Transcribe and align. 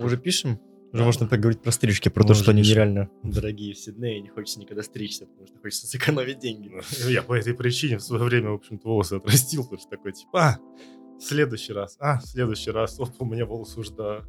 Уже 0.00 0.16
пишем? 0.16 0.60
Уже 0.92 1.04
можно 1.04 1.26
поговорить 1.28 1.62
про 1.62 1.70
стрижки, 1.70 2.08
про 2.08 2.22
то, 2.22 2.28
Можно 2.28 2.42
что 2.42 2.50
они 2.50 2.62
нереально 2.62 3.08
дорогие 3.22 3.74
в 3.74 3.78
Сиднее, 3.78 4.20
не 4.20 4.28
хочется 4.28 4.58
никогда 4.58 4.82
стричься, 4.82 5.26
потому 5.26 5.46
что 5.46 5.58
хочется 5.60 5.86
сэкономить 5.86 6.40
деньги. 6.40 6.68
Ну, 6.68 7.08
Я 7.08 7.22
по 7.22 7.34
этой 7.34 7.54
причине 7.54 7.98
в 7.98 8.02
свое 8.02 8.24
время, 8.24 8.50
в 8.50 8.54
общем-то, 8.54 8.88
волосы 8.88 9.14
отрастил, 9.14 9.62
потому 9.62 9.80
что 9.80 9.90
такой, 9.90 10.12
типа, 10.12 10.40
а, 10.42 10.58
в 11.16 11.22
следующий 11.22 11.72
раз, 11.72 11.96
а, 12.00 12.18
в 12.18 12.24
следующий 12.26 12.72
раз, 12.72 12.98
оп, 12.98 13.10
у 13.20 13.24
меня 13.24 13.46
волосы 13.46 13.78
уже 13.78 13.94
до 13.94 14.24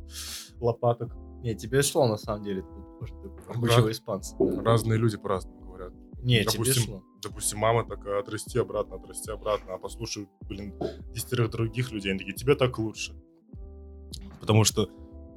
лопаток. 0.59 1.11
Не, 1.41 1.55
тебе 1.55 1.81
шло 1.81 2.07
на 2.07 2.17
самом 2.17 2.43
деле, 2.43 2.61
ты 2.61 2.67
был 2.67 2.83
похож 2.83 3.11
на 3.11 3.29
такого 3.53 3.67
Раз- 3.67 3.91
испанца. 3.97 4.35
Разные 4.63 4.99
люди 4.99 5.17
по-разному 5.17 5.59
говорят. 5.61 5.93
Не, 6.21 6.41
тебе 6.43 6.51
допустим, 6.51 6.83
шло. 6.83 7.03
допустим, 7.23 7.57
мама 7.57 7.83
такая, 7.89 8.19
отрасти 8.19 8.59
обратно, 8.59 8.97
отрасти 8.97 9.31
обратно, 9.31 9.73
а 9.73 9.77
послушай, 9.79 10.27
блин, 10.41 10.75
десятерых 11.11 11.49
других 11.49 11.91
людей, 11.91 12.11
они 12.11 12.19
такие, 12.19 12.35
тебе 12.35 12.53
так 12.53 12.77
лучше. 12.77 13.15
Потому 14.39 14.63
что, 14.63 14.87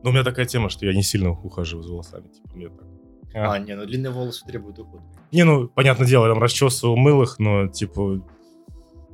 ну, 0.04 0.10
у 0.10 0.12
меня 0.12 0.22
такая 0.22 0.44
тема, 0.44 0.68
что 0.68 0.84
я 0.84 0.92
не 0.92 1.02
сильно 1.02 1.30
ухаживаю 1.30 1.82
за 1.82 1.92
волосами, 1.92 2.28
типа, 2.28 2.48
мне 2.54 2.68
так. 2.68 2.86
А, 3.34 3.58
не, 3.58 3.74
ну 3.74 3.86
длинные 3.86 4.12
волосы 4.12 4.44
требуют 4.46 4.78
ухода. 4.78 5.02
Не, 5.32 5.44
ну, 5.44 5.66
понятное 5.66 6.06
дело, 6.06 6.26
я 6.26 6.32
там 6.34 6.42
расчесывал, 6.42 6.96
мыл 6.96 7.22
их, 7.22 7.38
но, 7.38 7.68
типа, 7.68 8.22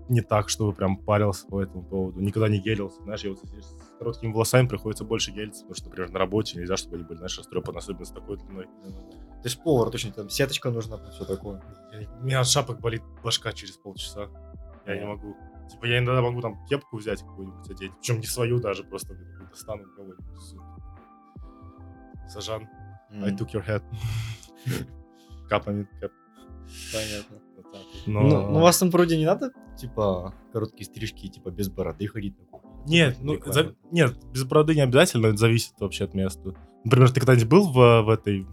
не 0.09 0.21
так, 0.21 0.49
чтобы 0.49 0.73
прям 0.73 0.97
парился 0.97 1.47
по 1.47 1.63
этому 1.63 1.85
поводу. 1.85 2.21
Никогда 2.21 2.49
не 2.49 2.59
гелился. 2.59 3.01
Знаешь, 3.03 3.23
я 3.23 3.31
вот 3.31 3.39
с 3.39 3.99
короткими 3.99 4.33
волосами 4.33 4.67
приходится 4.67 5.05
больше 5.05 5.31
гелиться, 5.31 5.63
потому 5.63 5.77
что, 5.77 5.89
например, 5.89 6.11
на 6.11 6.19
работе 6.19 6.59
нельзя, 6.59 6.77
чтобы 6.77 6.97
они 6.97 7.05
были, 7.05 7.19
знаешь, 7.19 7.39
растрепаны, 7.39 7.79
особенно 7.79 8.05
с 8.05 8.11
такой 8.11 8.37
длиной. 8.39 8.67
Ты 9.45 9.49
ж 9.49 9.57
повар, 9.59 9.91
точно, 9.91 10.11
там 10.11 10.29
сеточка 10.29 10.71
нужна, 10.71 10.99
все 11.13 11.25
такое. 11.25 11.63
У 12.21 12.25
меня 12.25 12.41
от 12.41 12.49
шапок 12.49 12.81
болит 12.81 13.03
башка 13.23 13.53
через 13.53 13.77
полчаса. 13.77 14.29
Я 14.87 14.97
не 14.99 15.07
могу. 15.07 15.37
Типа, 15.71 15.87
я 15.87 15.99
иногда 15.99 16.21
могу 16.21 16.41
там 16.41 16.67
кепку 16.67 16.97
взять 16.97 17.21
какую-нибудь 17.21 17.71
одеть. 17.71 17.93
Причем 18.01 18.19
не 18.19 18.27
свою 18.27 18.59
даже, 18.59 18.83
просто 18.83 19.15
достану 19.49 19.85
кого-нибудь. 19.95 20.25
Сажан, 22.33 22.69
I 23.11 23.31
М, 23.31 23.37
took 23.37 23.51
your 23.53 23.67
head. 23.67 23.83
Капами, 25.49 25.87
кап. 26.01 26.13
Понятно. 26.93 27.39
Вот 27.57 27.73
так 27.73 27.83
вот. 27.83 28.07
Ну, 28.07 28.23
ну, 28.23 28.57
у 28.57 28.61
вас 28.61 28.79
там 28.79 28.91
вроде 28.91 29.17
не 29.19 29.27
надо, 29.27 29.51
типа, 29.77 30.35
короткие 30.53 30.85
стрижки, 30.87 31.29
типа, 31.29 31.51
без 31.51 31.69
бороды 31.69 32.07
ходить 32.07 32.39
на 32.39 32.45
кухню? 32.47 32.71
Нет, 32.87 33.17
Типа, 33.17 33.47
ну, 33.47 33.53
за- 33.53 33.75
нет, 33.91 34.17
без 34.33 34.45
бороды 34.45 34.75
не 34.75 34.83
обязательно, 34.83 35.27
это 35.27 35.37
зависит 35.39 35.75
вообще 35.81 36.05
от 36.05 36.15
места. 36.15 36.55
Например, 36.85 37.11
ты 37.11 37.21
когда-нибудь 37.21 37.49
был 37.49 37.69
в, 37.69 38.03
в 38.03 38.09
этой, 38.09 38.47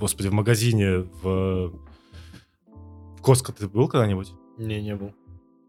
господи, 0.00 0.28
в 0.28 0.32
магазине 0.32 0.98
в, 1.22 1.68
в 1.68 3.22
Коско 3.22 3.52
ты 3.52 3.68
был 3.68 3.88
когда-нибудь? 3.88 4.32
Не, 4.56 4.80
не 4.80 4.94
был. 4.96 5.12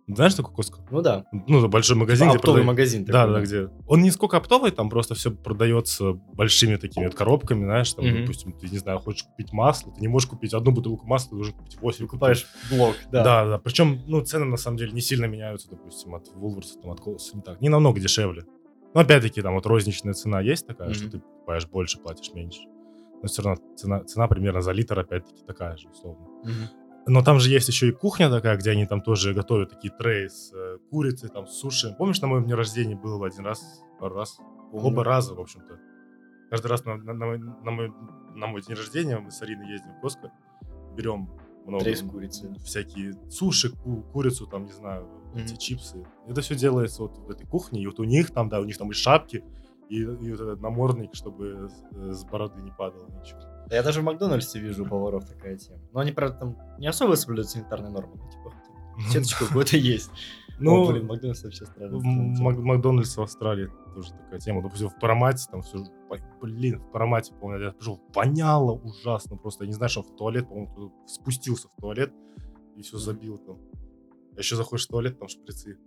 Знаешь, 0.08 0.32
что 0.32 0.42
такое 0.42 0.56
Коско? 0.56 0.80
Ну 0.90 1.02
да. 1.02 1.26
Ну, 1.34 1.68
большой 1.68 1.98
магазин, 1.98 2.28
Типа 2.28 2.34
где 2.36 2.38
оптовый 2.40 2.62
прода- 2.62 2.68
магазин. 2.68 3.04
Да, 3.06 3.12
такой, 3.26 3.34
да, 3.34 3.42
где. 3.42 3.70
Он 3.88 4.02
не 4.02 4.10
сколько 4.12 4.38
оптовый, 4.38 4.72
там 4.72 4.90
просто 4.90 5.16
все 5.16 5.32
продается 5.32 6.14
большими 6.14 6.78
такими 6.78 7.06
вот 7.06 7.16
коробками, 7.16 7.66
знаешь, 7.66 7.92
там, 7.94 8.06
Мгм. 8.06 8.22
допустим, 8.22 8.54
ты, 8.54 8.70
не 8.70 8.78
знаю, 8.78 9.00
хочешь 9.00 9.24
купить 9.24 9.52
масло, 9.52 9.92
ты 9.94 10.00
не 10.00 10.08
можешь 10.08 10.30
купить 10.30 10.54
одну 10.54 10.72
бутылку 10.72 11.06
масла, 11.06 11.32
ты 11.32 11.36
должен 11.36 11.54
купить 11.56 11.78
8. 11.82 12.06
Выкупаешь 12.06 12.48
блок, 12.72 12.96
да. 13.12 13.24
Да, 13.24 13.46
да. 13.46 13.58
Причем, 13.60 14.02
ну, 14.08 14.22
цены 14.22 14.46
на 14.46 14.56
самом 14.58 14.78
деле 14.78 14.94
не 14.94 15.02
сильно 15.02 15.26
меняются, 15.26 15.70
допустим, 15.70 16.16
от 16.16 16.30
Woolworths, 16.36 16.80
там, 16.82 16.92
от 16.92 17.02
Колоса, 17.02 17.36
не 17.36 17.42
так. 17.44 17.60
Не 17.60 17.68
намного 17.68 18.00
дешевле. 18.00 18.44
Но 18.94 19.02
опять-таки, 19.02 19.42
там 19.42 19.56
вот 19.56 19.66
розничная 19.66 20.14
цена 20.14 20.40
есть 20.40 20.66
такая, 20.66 20.94
что 20.94 21.04
Мгм. 21.04 21.12
ты 21.12 21.20
покупаешь 21.20 21.68
больше, 21.68 22.00
платишь 22.00 22.34
меньше. 22.34 22.62
Но 23.22 23.28
все 23.28 23.42
равно 23.42 23.62
цена, 23.76 24.04
цена 24.06 24.28
примерно 24.28 24.62
за 24.62 24.72
литр, 24.72 24.98
опять-таки, 25.00 25.44
такая 25.46 25.76
же, 25.76 25.90
условно. 25.90 26.28
Мгм. 26.46 26.70
Но 27.08 27.22
там 27.24 27.40
же 27.40 27.50
есть 27.50 27.68
еще 27.70 27.88
и 27.88 27.92
кухня 27.92 28.30
такая, 28.30 28.58
где 28.58 28.72
они 28.72 28.86
там 28.86 29.02
тоже 29.02 29.34
готовят 29.34 29.70
такие 29.70 29.94
треи 29.94 30.28
с 30.28 30.52
э, 30.54 30.78
курицей, 30.90 31.30
там, 31.30 31.48
с 31.48 31.54
суши. 31.58 31.96
Помнишь, 31.98 32.20
на 32.22 32.28
моем 32.28 32.44
дне 32.44 32.54
рождения 32.56 32.96
было 32.96 33.28
один 33.28 33.46
раз, 33.46 33.82
пару 34.00 34.16
раз? 34.16 34.38
Помню. 34.72 34.88
Оба 34.88 35.04
раза, 35.06 35.34
в 35.34 35.40
общем-то. 35.40 35.80
Каждый 36.50 36.68
раз 36.68 36.84
на, 36.86 36.98
на- 36.98 37.14
на 37.14 37.26
мой, 37.26 37.38
на 37.40 37.72
мой- 37.72 37.94
на 38.36 38.48
мой 38.48 38.62
день 38.62 38.76
рождения 38.76 39.18
мы 39.20 39.32
с 39.32 39.42
Ариной 39.42 39.70
ездим 39.72 39.92
в 39.94 40.02
Коско, 40.02 40.32
берем 40.96 41.30
много 41.66 41.84
Трей 41.84 41.96
с 41.96 42.02
курицей. 42.02 42.54
всякие 42.60 43.14
суши, 43.30 43.70
ку- 43.70 44.04
курицу, 44.14 44.46
там, 44.48 44.66
не 44.66 44.72
знаю, 44.72 45.08
Мгм. 45.34 45.44
эти 45.44 45.56
чипсы. 45.56 46.06
Это 46.28 46.42
все 46.42 46.56
делается 46.56 47.04
вот 47.04 47.18
в 47.18 47.30
этой 47.30 47.46
кухне, 47.48 47.82
и 47.82 47.88
вот 47.88 48.00
у 48.00 48.04
них 48.04 48.32
там, 48.32 48.50
да, 48.50 48.60
у 48.60 48.66
них 48.66 48.78
там 48.78 48.92
и 48.92 48.94
шапки, 48.94 49.44
и, 49.90 50.02
и 50.02 50.06
вот 50.32 50.40
этот 50.42 50.62
намордник, 50.62 51.16
чтобы 51.16 51.70
с, 51.70 52.18
с 52.20 52.26
бороды 52.26 52.62
не 52.62 52.72
падало 52.72 53.08
ничего. 53.10 53.40
Я 53.70 53.84
даже 53.84 54.02
в 54.02 54.04
Макдональдсе 54.04 54.60
вижу 54.60 54.84
у 54.86 54.88
поваров 54.88 55.26
такая 55.26 55.58
тема. 55.58 55.80
Но 55.94 56.00
они, 56.00 56.12
правда, 56.12 56.38
там 56.40 56.58
не 56.80 56.88
особо 56.88 57.16
соблюдают 57.16 57.50
санитарные 57.50 57.92
нормы. 57.92 58.16
Ну, 58.16 58.30
типа, 58.30 58.54
сеточка 59.12 59.46
какой-то 59.46 59.78
есть. 59.78 60.12
Ну, 60.60 60.86
О, 60.86 60.92
блин, 60.92 61.06
Макдональдс 61.06 61.44
вообще 61.44 61.68
странно. 61.68 62.00
в 62.00 62.04
Мак- 62.04 62.58
Макдональдс 62.58 63.16
в 63.16 63.22
Австралии 63.22 63.70
тоже 63.94 64.10
такая 64.14 64.40
тема. 64.40 64.64
Допустим, 64.64 64.90
в 64.90 64.98
Парамате 65.00 65.48
там 65.52 65.62
все, 65.62 65.86
блин, 66.42 66.80
в 66.80 66.92
Парамате, 66.92 67.32
помню, 67.36 67.60
я 67.64 67.72
пришел, 67.74 68.02
воняло 68.16 68.72
ужасно 68.72 69.38
просто. 69.38 69.66
Я 69.66 69.68
не 69.68 69.74
знаю, 69.76 69.92
что 69.92 70.02
в 70.02 70.16
туалет, 70.16 70.48
по-моему, 70.50 70.92
спустился 71.06 71.68
в 71.68 71.80
туалет 71.80 72.12
и 72.76 72.82
все 72.82 72.98
забил 72.98 73.38
там. 73.38 73.60
А 74.36 74.40
еще 74.40 74.56
заходишь 74.56 74.88
в 74.88 74.90
туалет, 74.90 75.20
там 75.20 75.28
шприцы. 75.28 75.78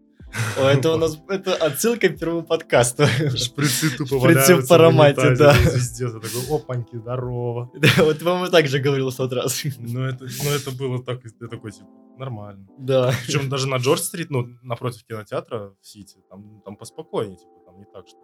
О, 0.57 0.63
это 0.69 0.93
у 0.93 0.97
нас 0.97 1.19
это 1.29 1.55
отсылка 1.55 2.09
к 2.09 2.19
первому 2.19 2.43
подкасту. 2.43 3.07
Шприцы 3.07 3.97
тупо 3.97 4.21
Шприцы 4.21 4.57
в 4.57 4.69
Парамате, 4.69 5.35
да. 5.37 5.53
Везде, 5.53 6.09
ты 6.09 6.21
такой, 6.21 6.57
опаньки, 6.57 6.97
здорово. 6.97 7.71
Да, 7.81 7.89
Вот, 8.05 8.19
по-моему, 8.19 8.47
так 8.49 8.67
же 8.69 8.79
говорил 8.79 9.11
в 9.11 9.17
тот 9.17 9.33
раз. 9.33 9.63
Ну 9.79 10.03
это, 10.05 10.27
ну, 10.45 10.51
это 10.51 10.71
было 10.71 11.03
так, 11.03 11.21
я 11.25 11.49
такой, 11.49 11.73
типа, 11.73 11.89
нормально. 12.19 12.67
Да. 12.79 13.13
Причем 13.27 13.49
даже 13.49 13.69
на 13.69 13.77
Джордж-стрит, 13.77 14.31
ну, 14.31 14.47
напротив 14.63 15.05
кинотеатра 15.05 15.75
в 15.81 15.87
Сити, 15.87 16.19
там, 16.29 16.63
там 16.65 16.77
поспокойнее, 16.77 17.37
типа, 17.37 17.53
там 17.67 17.79
не 17.79 17.85
так, 17.85 18.07
что... 18.07 18.19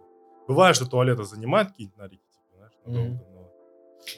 Бывает, 0.47 0.75
что 0.75 0.85
туалеты 0.85 1.23
занимают 1.23 1.69
какие-нибудь 1.69 1.97
нарики, 1.97 2.23
типа, 2.31 2.55
знаешь, 2.57 2.73
надолго, 2.85 3.09
Мгм. 3.09 3.36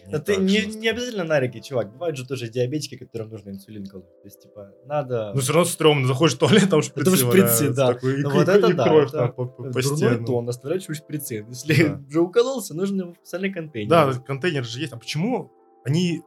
Но... 0.06 0.12
Но 0.18 0.20
ты 0.20 0.36
не, 0.38 0.60
жестко. 0.62 0.80
не 0.80 0.88
обязательно 0.90 1.24
нарики, 1.24 1.60
чувак. 1.62 1.92
Бывают 1.92 2.16
же 2.18 2.28
тоже 2.28 2.48
диабетики, 2.50 2.96
которым 2.98 3.30
нужно 3.30 3.50
инсулин 3.50 3.86
колоть. 3.88 4.22
То 4.22 4.26
есть, 4.28 4.42
типа, 4.42 4.72
надо... 4.86 5.32
Ну, 5.34 5.42
все 5.42 5.54
равно 5.54 5.66
стрёмно, 5.70 6.08
заходишь 6.08 6.36
в 6.36 6.40
туалет, 6.40 6.70
там 6.70 6.82
шприцы 6.82 7.10
Там 7.10 7.16
шприцы, 7.32 7.70
да. 7.74 7.94
такой, 7.94 8.20
и, 8.20 8.24
Ну, 8.24 8.30
к- 8.30 8.34
вот 8.34 8.48
и- 8.48 8.52
это 8.52 8.68
и 8.70 8.74
да, 8.74 8.84
кровь 8.84 9.08
это 9.10 9.18
там 9.18 9.34
по, 9.34 9.46
по, 9.46 9.64
Дурной 9.82 10.26
тон, 10.26 10.48
оставлять 10.50 10.84
чуть 10.86 10.98
шприцы. 10.98 11.46
Если 11.50 11.88
Да. 11.88 12.02
уже 12.08 12.22
укололся, 12.22 12.74
нужно 12.76 13.14
в 13.14 13.16
специальный 13.18 13.52
контейнер. 13.52 13.90
Да, 13.90 14.14
контейнер 14.14 14.64
же 14.66 14.80
есть. 14.80 14.94
А 14.94 14.98
почему 14.98 15.52
они... 15.86 16.22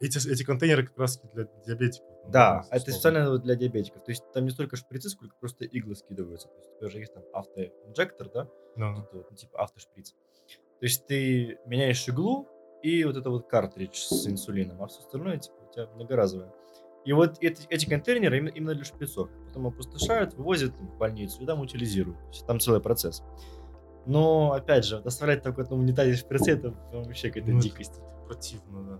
Эти, 0.00 0.16
эти 0.32 0.44
контейнеры 0.44 0.86
как 0.86 0.96
раз 0.98 1.20
для 1.34 1.46
диабетиков. 1.66 2.08
ну, 2.24 2.30
Да, 2.30 2.60
условно. 2.60 2.76
это 2.82 2.90
специально 2.92 3.38
для 3.38 3.54
диабетиков. 3.54 4.02
То 4.02 4.10
есть 4.12 4.22
там 4.32 4.44
не 4.44 4.50
столько 4.50 4.76
шприцы, 4.76 5.10
сколько 5.10 5.36
просто 5.38 5.66
иглы 5.66 5.94
скидываются. 5.94 6.48
То 6.48 6.54
есть 6.56 6.78
тоже 6.80 6.98
есть 7.00 7.12
там 7.12 7.22
автоинжектор, 7.34 8.30
да? 8.32 8.48
Да. 8.76 8.92
Вот, 9.12 9.26
ну, 9.30 9.36
типа 9.36 9.58
автошприц. 9.62 10.12
То 10.12 10.86
есть 10.86 11.06
ты 11.06 11.58
меняешь 11.66 12.08
иглу 12.08 12.48
и 12.82 13.04
вот 13.04 13.16
это 13.16 13.30
вот 13.30 13.46
картридж 13.46 13.96
с 13.96 14.26
инсулином, 14.26 14.82
а 14.82 14.86
все 14.86 15.00
остальное 15.00 15.38
типа 15.38 15.54
у 15.68 15.72
тебя 15.72 15.86
многоразовое. 15.94 16.52
И 17.04 17.12
вот 17.12 17.38
эти, 17.40 17.66
эти 17.70 17.88
контейнеры 17.88 18.38
именно, 18.38 18.74
для 18.74 18.84
шприцов. 18.84 19.30
Потом 19.48 19.68
опустошают, 19.68 20.34
вывозят 20.34 20.72
в 20.72 20.98
больницу 20.98 21.42
и 21.42 21.46
там 21.46 21.60
утилизируют. 21.60 22.18
Там 22.46 22.60
целый 22.60 22.80
процесс. 22.80 23.22
Но, 24.06 24.52
опять 24.52 24.84
же, 24.84 25.00
доставлять 25.00 25.42
так 25.42 25.56
вот 25.56 25.70
на 25.70 25.76
унитазе 25.76 26.14
шприцы, 26.14 26.52
это 26.52 26.74
вообще 26.92 27.28
какая-то 27.28 27.50
Ну, 27.50 27.58
это 27.58 27.68
дикость. 27.68 28.00
Противно, 28.26 28.82
да. 28.82 28.98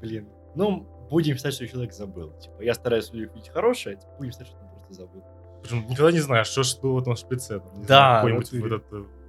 Блин. 0.00 0.28
Ну, 0.54 0.86
будем 1.08 1.36
считать, 1.36 1.54
что 1.54 1.66
человек 1.68 1.92
забыл. 1.92 2.32
Типа, 2.38 2.62
я 2.62 2.74
стараюсь 2.74 3.12
видеть 3.12 3.48
хорошее, 3.48 3.96
типа, 3.96 4.12
будем 4.18 4.32
считать, 4.32 4.48
что 4.48 4.56
он 4.58 4.70
просто 4.70 4.94
забыл. 4.94 5.22
Причем 5.62 5.86
никогда 5.88 6.12
не 6.12 6.20
знаешь, 6.20 6.46
что 6.48 6.62
ж 6.62 6.78
было 6.80 7.00
в 7.00 7.16
шприце. 7.16 7.60
там, 7.60 7.82
Да, 7.82 8.22
знаю, 8.22 8.42
Какой-нибудь 8.42 8.52
вот 8.52 8.60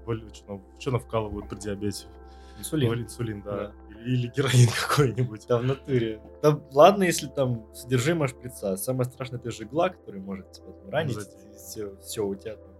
вот 0.05 0.17
этот, 0.17 0.33
э, 0.43 0.79
что 0.79 0.91
там 0.91 0.99
вкалывают 0.99 1.49
при 1.49 1.59
диабете? 1.59 2.07
Инсулин. 2.61 2.93
Инсулин, 3.03 3.41
да. 3.43 3.51
Да. 3.51 3.73
Или, 4.01 4.13
или 4.13 4.27
героин 4.35 4.69
какой-нибудь. 4.89 5.45
Да, 5.47 5.57
в 5.59 5.63
натуре. 5.63 6.21
Да 6.41 6.59
ладно, 6.71 7.03
если 7.03 7.27
там 7.27 7.67
содержимое 7.73 8.27
шприца. 8.27 8.75
Самое 8.77 9.09
страшное 9.09 9.39
это 9.39 9.51
же 9.51 9.63
игла, 9.63 9.89
которая 9.89 10.21
может 10.21 10.51
тебя 10.51 10.71
там 10.71 10.89
ранить. 10.89 11.13
Задеть. 11.15 11.55
Все, 11.55 11.95
все, 12.01 12.25
у 12.25 12.35
тебя 12.35 12.55
там 12.55 12.71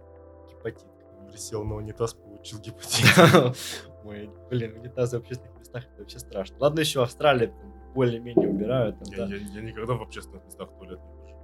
гепатит. 0.50 0.86
Присел 1.30 1.64
на 1.64 1.76
унитаз, 1.76 2.14
получил 2.14 2.58
гепатит. 2.60 3.56
Ой, 4.04 4.30
блин, 4.50 4.76
унитазы 4.76 5.18
в 5.18 5.22
общественных 5.22 5.56
местах 5.58 5.84
это 5.84 6.00
вообще 6.00 6.18
страшно. 6.18 6.56
Ладно, 6.58 6.80
еще 6.80 7.02
Австралия 7.02 7.46
там 7.48 7.92
более-менее 7.94 8.48
убирают. 8.48 8.98
Там, 8.98 9.12
Я, 9.12 9.16
да. 9.26 9.34
я- 9.34 9.36
я 9.36 9.60
никогда 9.62 9.94
в 9.94 10.02
общественных 10.02 10.44
местах 10.44 10.70
в 10.70 10.78
туалет 10.78 10.98
не 10.98 11.22
хожу. 11.22 11.36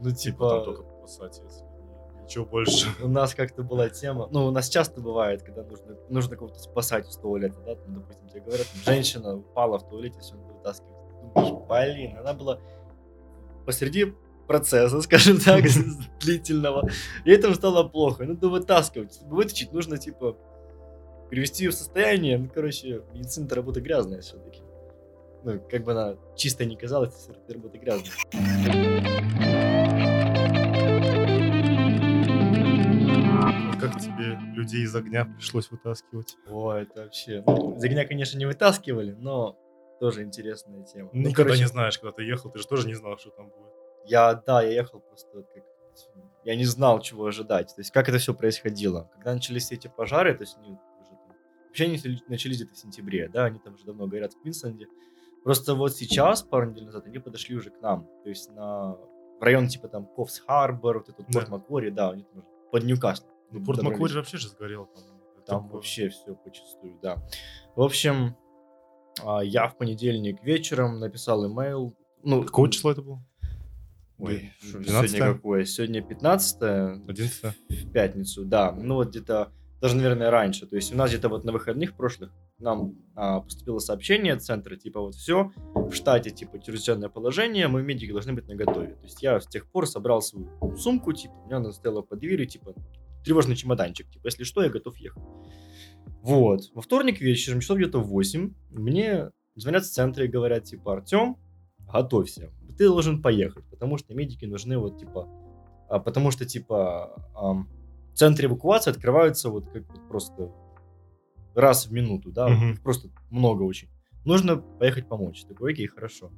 Ну, 0.00 0.10
Типа 0.10 0.48
там 0.48 0.60
типа, 0.60 0.64
только 0.64 0.82
поссать, 1.00 1.40
если 1.44 1.65
ничего 2.26 2.44
больше. 2.44 2.88
у 3.02 3.08
нас 3.08 3.34
как-то 3.34 3.62
была 3.62 3.88
тема, 3.88 4.28
ну, 4.30 4.46
у 4.46 4.50
нас 4.50 4.68
часто 4.68 5.00
бывает, 5.00 5.42
когда 5.42 5.62
нужно, 5.62 5.96
нужно 6.08 6.36
кого-то 6.36 6.58
спасать 6.58 7.08
из 7.08 7.16
туалета, 7.16 7.56
да, 7.64 7.76
там, 7.76 7.94
допустим, 7.94 8.28
тебе 8.28 8.40
говорят, 8.40 8.66
там, 8.66 8.94
женщина 8.94 9.36
упала 9.36 9.78
в 9.78 9.88
туалете, 9.88 10.20
все 10.20 10.34
надо 10.34 10.52
вытаскивать. 10.54 10.92
Ты 11.34 11.40
Думаешь, 11.40 11.96
блин, 11.96 12.18
она 12.18 12.34
была 12.34 12.60
посреди 13.64 14.14
процесса, 14.46 15.00
скажем 15.02 15.38
так, 15.38 15.64
длительного, 16.20 16.88
и 17.24 17.30
этому 17.30 17.54
стало 17.54 17.88
плохо, 17.88 18.24
надо 18.24 18.48
вытаскивать. 18.48 19.14
Чтобы 19.14 19.36
вытащить, 19.36 19.72
нужно, 19.72 19.98
типа, 19.98 20.36
привести 21.30 21.64
ее 21.64 21.70
в 21.70 21.74
состояние, 21.74 22.38
ну, 22.38 22.50
короче, 22.52 23.02
медицина-то 23.12 23.54
работа 23.54 23.80
грязная 23.80 24.20
все-таки. 24.20 24.62
Ну, 25.44 25.60
как 25.70 25.84
бы 25.84 25.92
она 25.92 26.16
чисто 26.34 26.64
не 26.64 26.76
казалась, 26.76 27.28
работа 27.48 27.78
грязная. 27.78 28.85
Людей 34.54 34.82
из 34.84 34.94
огня 34.94 35.24
пришлось 35.24 35.70
вытаскивать. 35.70 36.36
О, 36.48 36.72
это 36.72 37.04
вообще... 37.04 37.42
Ну, 37.46 37.76
из 37.76 37.84
огня, 37.84 38.06
конечно, 38.06 38.38
не 38.38 38.46
вытаскивали, 38.46 39.12
но 39.12 39.58
тоже 40.00 40.22
интересная 40.22 40.84
тема. 40.84 41.10
Ну, 41.12 41.20
Никогда 41.20 41.44
короче, 41.44 41.62
не 41.62 41.68
знаешь, 41.68 41.98
когда 41.98 42.12
ты 42.12 42.22
ехал, 42.22 42.50
ты 42.50 42.58
же 42.58 42.66
тоже 42.66 42.86
не 42.86 42.94
знал, 42.94 43.18
что 43.18 43.30
там 43.30 43.48
будет. 43.48 43.72
Я, 44.04 44.34
да, 44.34 44.62
я 44.62 44.70
ехал 44.72 45.00
просто 45.00 45.42
как... 45.42 45.64
Я 46.44 46.54
не 46.56 46.64
знал, 46.64 47.00
чего 47.00 47.26
ожидать. 47.26 47.74
То 47.74 47.80
есть, 47.80 47.90
как 47.90 48.08
это 48.08 48.18
все 48.18 48.34
происходило. 48.34 49.10
Когда 49.14 49.32
начались 49.34 49.72
эти 49.72 49.88
пожары, 49.88 50.34
то 50.34 50.42
есть, 50.42 50.56
они 50.58 50.72
уже 51.00 51.10
там- 51.10 51.36
вообще 51.68 51.84
они 51.84 51.94
начали- 51.94 52.22
начались 52.28 52.56
где-то 52.56 52.74
в 52.74 52.78
сентябре, 52.78 53.28
да, 53.28 53.46
они 53.46 53.58
там 53.58 53.74
уже 53.74 53.84
давно 53.84 54.06
горят 54.06 54.34
в 54.34 54.42
Квинсленде. 54.42 54.86
Просто 55.42 55.74
вот 55.74 55.96
сейчас, 55.96 56.42
пару 56.42 56.70
недель 56.70 56.84
назад, 56.84 57.06
они 57.06 57.18
подошли 57.18 57.56
уже 57.56 57.70
к 57.70 57.80
нам. 57.80 58.06
То 58.22 58.28
есть, 58.28 58.50
на... 58.52 58.92
в 58.92 59.42
район 59.42 59.68
типа 59.68 59.88
там 59.88 60.06
Ковс 60.06 60.38
Харбор, 60.40 60.98
вот 60.98 61.08
этот 61.08 61.26
Да. 61.26 61.32
Порт 61.32 61.48
Маквари, 61.48 61.90
да, 61.90 62.10
они 62.10 62.24
там 62.24 62.38
уже 62.38 62.46
под 62.70 62.84
Ньюкаслом. 62.84 63.30
Ну, 63.50 63.64
Порт. 63.64 63.82
Маквари 63.82 64.14
вообще 64.14 64.38
же 64.38 64.48
сгорел. 64.48 64.86
Там, 64.86 65.04
Там 65.46 65.62
Такое. 65.64 65.74
вообще 65.76 66.08
все 66.08 66.34
почистую, 66.34 66.98
да. 67.02 67.22
В 67.74 67.82
общем, 67.82 68.36
а, 69.24 69.40
я 69.42 69.68
в 69.68 69.76
понедельник 69.76 70.42
вечером 70.42 70.98
написал 70.98 71.46
имейл. 71.46 71.96
Ну, 72.22 72.42
Какого 72.44 72.70
числа 72.70 72.92
это 72.92 73.02
было? 73.02 73.24
Ой, 74.18 74.34
Ой, 74.34 74.52
что, 74.60 74.78
12? 74.78 75.10
сегодня 75.10 75.34
какое? 75.34 75.64
Сегодня 75.64 76.02
15 76.02 76.62
11 76.62 77.44
в 77.68 77.92
пятницу, 77.92 78.44
да. 78.44 78.72
Ну 78.72 78.94
вот 78.94 79.08
где-то, 79.10 79.52
даже, 79.80 79.96
наверное, 79.96 80.30
раньше. 80.30 80.66
То 80.66 80.76
есть 80.76 80.92
у 80.92 80.96
нас 80.96 81.10
где-то 81.10 81.28
вот 81.28 81.44
на 81.44 81.52
выходных 81.52 81.94
прошлых 81.94 82.32
нам 82.58 82.94
а, 83.14 83.40
поступило 83.40 83.78
сообщение 83.78 84.32
от 84.32 84.42
центра, 84.42 84.76
типа 84.76 85.00
вот 85.00 85.14
все, 85.14 85.52
в 85.74 85.92
штате, 85.92 86.30
типа, 86.30 86.58
чрезвычайное 86.58 87.10
положение, 87.10 87.68
мы 87.68 87.82
медики 87.82 88.10
должны 88.10 88.32
быть 88.32 88.48
наготове. 88.48 88.94
То 88.94 89.02
есть 89.02 89.22
я 89.22 89.38
с 89.38 89.46
тех 89.46 89.70
пор 89.70 89.86
собрал 89.86 90.22
свою 90.22 90.48
сумку, 90.78 91.12
типа, 91.12 91.34
у 91.34 91.46
меня 91.46 91.58
она 91.58 91.72
стояла 91.72 92.00
под 92.00 92.18
дверью, 92.20 92.46
типа, 92.46 92.74
тревожный 93.26 93.56
чемоданчик, 93.56 94.08
типа, 94.08 94.28
если 94.28 94.44
что, 94.44 94.62
я 94.62 94.70
готов 94.70 94.96
ехать. 94.96 95.22
Вот. 96.22 96.60
Во 96.74 96.80
вторник 96.80 97.20
вечером, 97.20 97.60
часов 97.60 97.76
где-то 97.78 97.98
в 97.98 98.06
8, 98.08 98.54
мне 98.70 99.30
звонят 99.56 99.84
с 99.84 99.90
центра 99.90 100.24
и 100.24 100.28
говорят, 100.28 100.64
типа, 100.64 100.94
Артем, 100.94 101.36
готовься, 101.92 102.52
ты 102.78 102.86
должен 102.88 103.20
поехать, 103.22 103.64
потому 103.70 103.98
что 103.98 104.14
медики 104.14 104.44
нужны 104.44 104.78
вот, 104.78 104.98
типа, 104.98 105.28
а, 105.88 105.98
потому 105.98 106.30
что, 106.30 106.44
типа, 106.44 107.16
ам, 107.34 107.68
центры 108.14 108.46
эвакуации 108.46 108.90
открываются 108.90 109.50
вот 109.50 109.68
как 109.72 109.82
вот 109.88 110.08
просто 110.08 110.52
раз 111.54 111.86
в 111.86 111.92
минуту, 111.92 112.30
да, 112.30 112.48
Мгм. 112.48 112.72
их 112.72 112.82
просто 112.82 113.08
много 113.30 113.62
очень. 113.64 113.88
Нужно 114.24 114.56
поехать 114.58 115.08
помочь. 115.08 115.42
Такой, 115.44 115.72
окей, 115.72 115.86
хорошо. 115.86 116.30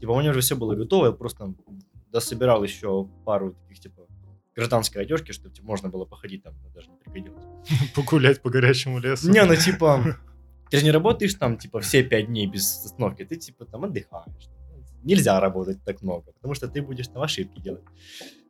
Типа, 0.00 0.10
у 0.10 0.20
меня 0.20 0.30
уже 0.30 0.40
все 0.40 0.54
было 0.56 0.74
готово, 0.74 1.06
я 1.06 1.12
просто 1.12 1.54
дособирал 2.12 2.62
еще 2.62 3.08
пару 3.24 3.52
таких, 3.52 3.80
типа, 3.80 4.06
гражданской 4.56 5.02
одежки, 5.02 5.32
чтобы 5.32 5.54
типа, 5.54 5.66
можно 5.66 5.90
было 5.90 6.06
походить 6.06 6.42
там, 6.42 6.54
но 6.62 6.70
даже 6.70 6.88
не 6.88 6.96
пригодилось. 6.96 7.44
Погулять 7.94 8.40
по 8.40 8.50
горячему 8.50 8.98
лесу. 8.98 9.30
Не, 9.30 9.44
ну 9.44 9.54
типа, 9.66 10.16
ты 10.70 10.78
же 10.78 10.84
не 10.84 10.90
работаешь 10.90 11.34
там, 11.34 11.58
типа, 11.58 11.80
все 11.80 12.02
пять 12.02 12.26
дней 12.26 12.46
без 12.46 12.84
остановки, 12.84 13.24
ты, 13.24 13.36
типа, 13.36 13.66
там 13.66 13.84
отдыхаешь. 13.84 14.48
Нельзя 15.04 15.38
работать 15.38 15.84
так 15.84 16.02
много, 16.02 16.32
потому 16.32 16.54
что 16.54 16.68
ты 16.68 16.82
будешь 16.82 17.06
там 17.06 17.22
ошибки 17.22 17.60
делать. 17.60 17.84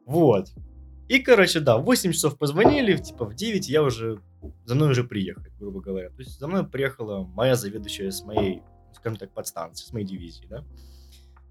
Вот. 0.07 0.49
И, 1.09 1.19
короче, 1.19 1.61
да, 1.61 1.77
в 1.77 1.85
8 1.85 2.13
часов 2.13 2.39
позвонили, 2.39 2.97
типа, 2.97 3.27
в 3.27 3.35
9 3.35 3.69
я 3.69 3.83
уже, 3.83 4.21
за 4.65 4.75
мной 4.75 4.91
уже 4.91 5.05
приехали, 5.05 5.53
грубо 5.59 5.81
говоря. 5.81 6.11
То 6.11 6.19
есть 6.19 6.39
за 6.39 6.47
мной 6.47 6.67
приехала 6.67 7.25
моя 7.25 7.57
заведующая 7.57 8.11
с 8.11 8.25
моей, 8.25 8.63
скажем 8.95 9.19
так, 9.19 9.33
подстанции, 9.33 9.85
с 9.85 9.93
моей 9.93 10.07
дивизии, 10.07 10.47
да. 10.47 10.65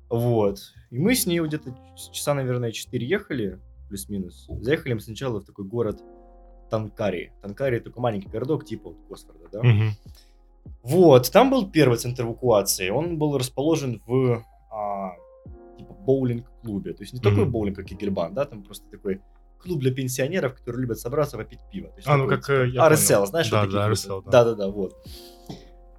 Вот. 0.10 0.60
И 0.92 0.98
мы 0.98 1.14
с 1.14 1.26
ней 1.26 1.40
где-то 1.40 1.76
часа, 2.12 2.34
наверное, 2.34 2.72
4 2.72 3.06
ехали, 3.06 3.60
плюс-минус. 3.88 4.48
Заехали 4.62 4.94
мы 4.94 5.00
сначала 5.00 5.40
в 5.40 5.46
такой 5.46 5.66
город 5.66 6.02
Танкари. 6.70 7.32
Танкари 7.42 7.80
такой 7.80 8.02
маленький 8.02 8.28
городок, 8.30 8.66
типа 8.66 8.90
вот 8.90 8.98
Госфорда, 9.10 9.48
да. 9.52 9.64
Мгм. 9.64 9.92
Вот, 10.84 11.32
там 11.32 11.52
был 11.52 11.70
первый 11.70 11.98
центр 11.98 12.24
эвакуации. 12.24 12.90
Он 12.90 13.18
был 13.18 13.38
расположен 13.38 14.02
в 14.08 14.44
а, 14.72 15.12
типа 15.78 15.94
боулинг-клубе. 15.94 16.94
То 16.94 17.04
есть 17.04 17.14
не 17.14 17.20
такой 17.20 17.44
Мгм. 17.44 17.52
боулинг, 17.52 17.76
как 17.78 17.92
Игельбан, 17.92 18.34
да, 18.34 18.46
там 18.46 18.64
просто 18.64 18.86
такой 18.90 19.22
клуб 19.60 19.80
для 19.80 19.92
пенсионеров, 19.94 20.56
которые 20.56 20.82
любят 20.84 21.00
собраться 21.00 21.38
попить 21.38 21.60
пиво. 21.72 21.90
То 21.90 21.96
есть 21.98 22.08
А, 22.08 22.18
ну 22.18 22.24
такой, 22.26 22.38
как 22.38 22.46
типа, 22.46 22.54
э, 22.56 22.70
я 22.70 22.88
RSL, 22.88 23.14
понял. 23.16 23.26
знаешь, 23.28 23.50
да, 23.50 23.62
вот 23.62 23.66
такие 23.66 23.80
да? 23.80 23.90
RSL, 23.92 24.24
да. 24.26 24.32
Да-да-да, 24.32 24.68
вот. 24.70 24.96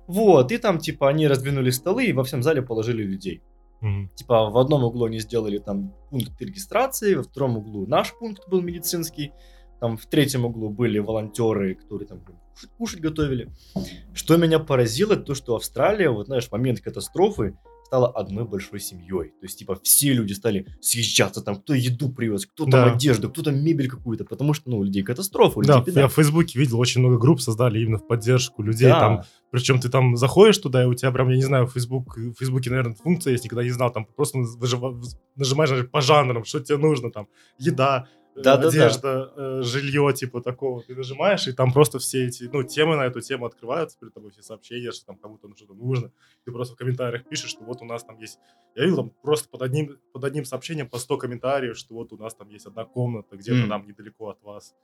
Вот, 0.06 0.52
и 0.52 0.58
там, 0.58 0.78
типа, 0.78 1.08
они 1.08 1.26
раздвинули 1.26 1.70
столы 1.70 2.06
и 2.06 2.12
во 2.12 2.22
всем 2.22 2.42
зале 2.42 2.62
положили 2.62 3.02
людей. 3.02 3.42
Мгм. 3.80 4.10
Типа, 4.14 4.50
в 4.50 4.58
одном 4.58 4.84
углу 4.84 5.06
они 5.06 5.18
сделали 5.18 5.58
там 5.58 5.94
пункт 6.10 6.40
регистрации, 6.40 7.14
во 7.14 7.22
втором 7.22 7.58
углу 7.58 7.86
наш 7.86 8.14
пункт 8.18 8.48
был 8.48 8.62
медицинский, 8.62 9.32
там 9.80 9.96
в 9.96 10.06
третьем 10.06 10.44
углу 10.44 10.70
были 10.70 10.98
волонтеры, 10.98 11.74
которые 11.74 12.08
там 12.08 12.22
кушать, 12.78 13.00
готовили. 13.00 13.50
Что 14.14 14.36
меня 14.36 14.58
поразило, 14.58 15.16
то, 15.16 15.34
что 15.34 15.56
Австралия, 15.56 16.10
вот 16.10 16.26
знаешь, 16.26 16.48
в 16.48 16.52
момент 16.52 16.80
катастрофы 16.80 17.58
стала 17.86 18.08
одной 18.08 18.44
большой 18.44 18.80
семьей. 18.80 19.30
То 19.30 19.44
есть, 19.44 19.58
типа, 19.60 19.78
все 19.82 20.12
люди 20.12 20.32
стали 20.32 20.66
съезжаться, 20.80 21.40
там, 21.40 21.56
кто 21.56 21.72
еду 21.72 22.10
привез, 22.10 22.44
кто 22.44 22.64
там 22.64 22.72
Да. 22.72 22.92
одежду, 22.92 23.30
кто 23.30 23.42
там 23.42 23.64
мебель 23.64 23.88
какую-то, 23.88 24.24
потому 24.24 24.54
что, 24.54 24.68
ну, 24.70 24.78
у 24.78 24.82
людей 24.82 25.02
катастрофа, 25.04 25.58
у 25.58 25.62
людей 25.62 25.74
Да, 25.74 25.82
беда. 25.82 26.00
я 26.02 26.08
в 26.08 26.12
Фейсбуке 26.14 26.58
видел, 26.58 26.80
очень 26.80 27.00
много 27.00 27.16
групп 27.16 27.40
создали 27.40 27.78
именно 27.80 27.98
в 27.98 28.06
поддержку 28.06 28.62
людей. 28.62 28.88
Да. 28.88 29.00
Там, 29.00 29.22
причем 29.52 29.78
ты 29.78 29.88
там 29.88 30.16
заходишь 30.16 30.58
туда, 30.58 30.82
и 30.82 30.86
у 30.86 30.94
тебя 30.94 31.12
прям, 31.12 31.28
я 31.28 31.36
не 31.36 31.42
знаю, 31.44 31.66
в 31.66 31.72
Facebook, 31.72 32.16
в 32.16 32.34
Фейсбуке, 32.34 32.70
наверное, 32.70 32.96
функция 32.96 33.30
есть, 33.32 33.44
никогда 33.44 33.62
не 33.62 33.70
знал, 33.70 33.92
там 33.92 34.04
просто 34.16 34.38
нажимаешь 34.38 35.70
например, 35.70 35.88
по 35.90 36.00
жанрам, 36.00 36.44
что 36.44 36.60
тебе 36.60 36.78
нужно, 36.78 37.10
там, 37.12 37.28
еда, 37.58 38.08
э, 38.36 38.42
Да-да-да. 38.42 38.68
одежда, 38.68 39.32
э, 39.36 39.62
жилье, 39.62 40.12
типа 40.14 40.40
такого. 40.40 40.82
Ты 40.82 40.94
нажимаешь, 40.94 41.48
и 41.48 41.52
там 41.52 41.72
просто 41.72 41.98
все 41.98 42.26
эти, 42.26 42.44
ну, 42.44 42.62
темы 42.62 42.96
на 42.96 43.06
эту 43.06 43.20
тему 43.20 43.46
открываются, 43.46 43.98
перед 43.98 44.14
тобой 44.14 44.30
все 44.30 44.42
сообщения, 44.42 44.92
что 44.92 45.06
там 45.06 45.16
кому-то 45.16 45.48
что-то 45.56 45.74
нужно. 45.74 46.12
Ты 46.44 46.52
просто 46.52 46.74
в 46.74 46.76
комментариях 46.76 47.24
пишешь, 47.28 47.50
что 47.50 47.64
вот 47.64 47.82
у 47.82 47.84
нас 47.84 48.04
там 48.04 48.18
есть... 48.18 48.38
Я 48.74 48.82
видел 48.82 48.96
там 48.96 49.10
просто 49.22 49.48
под 49.48 49.62
одним, 49.62 49.98
под 50.12 50.24
одним 50.24 50.44
сообщением 50.44 50.88
по 50.88 50.98
100 50.98 51.16
комментариев, 51.18 51.76
что 51.76 51.94
вот 51.94 52.12
у 52.12 52.16
нас 52.16 52.34
там 52.34 52.48
есть 52.50 52.66
одна 52.66 52.84
комната 52.84 53.36
где-то 53.36 53.58
М. 53.62 53.68
там 53.68 53.86
недалеко 53.86 54.28
от 54.28 54.42
вас. 54.42 54.74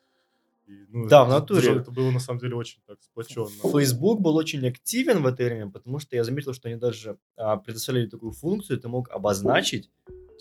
И, 0.67 0.87
ну, 0.91 1.09
Да, 1.09 1.25
в 1.25 1.29
натуре. 1.29 1.73
Это 1.77 1.91
было 1.91 2.11
на 2.11 2.21
самом 2.21 2.39
деле 2.39 2.55
очень 2.55 2.81
так 2.87 3.03
сплоченно. 3.03 3.49
Facebook 3.49 4.21
был 4.21 4.37
очень 4.37 4.67
активен 4.67 5.23
в 5.23 5.27
это 5.27 5.45
время, 5.45 5.71
потому 5.71 5.99
что 5.99 6.17
я 6.17 6.25
заметил, 6.25 6.55
что 6.55 6.69
они 6.69 6.79
даже 6.79 7.19
а, 7.37 7.57
предоставили 7.57 8.07
такую 8.07 8.33
функцию, 8.33 8.79
ты 8.79 8.89
мог 8.89 9.11
обозначить, 9.11 9.91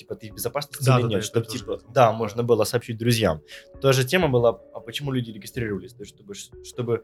типа, 0.01 0.15
ты 0.15 0.31
в 0.31 0.35
безопасности 0.35 0.85
Да, 0.85 0.95
или 0.95 1.03
да, 1.03 1.07
нет, 1.09 1.19
да, 1.19 1.25
чтобы, 1.25 1.45
тоже 1.45 1.59
типа, 1.59 1.79
да, 1.93 2.11
можно 2.11 2.43
было 2.43 2.63
сообщить 2.65 2.97
друзьям. 2.97 3.41
Та 3.81 3.93
же 3.93 4.03
тема 4.05 4.27
была, 4.29 4.49
а 4.73 4.79
почему 4.79 5.11
люди 5.11 5.31
регистрировались, 5.31 5.93
то 5.93 6.03
есть, 6.03 6.15
чтобы, 6.15 6.33
чтобы 6.63 7.03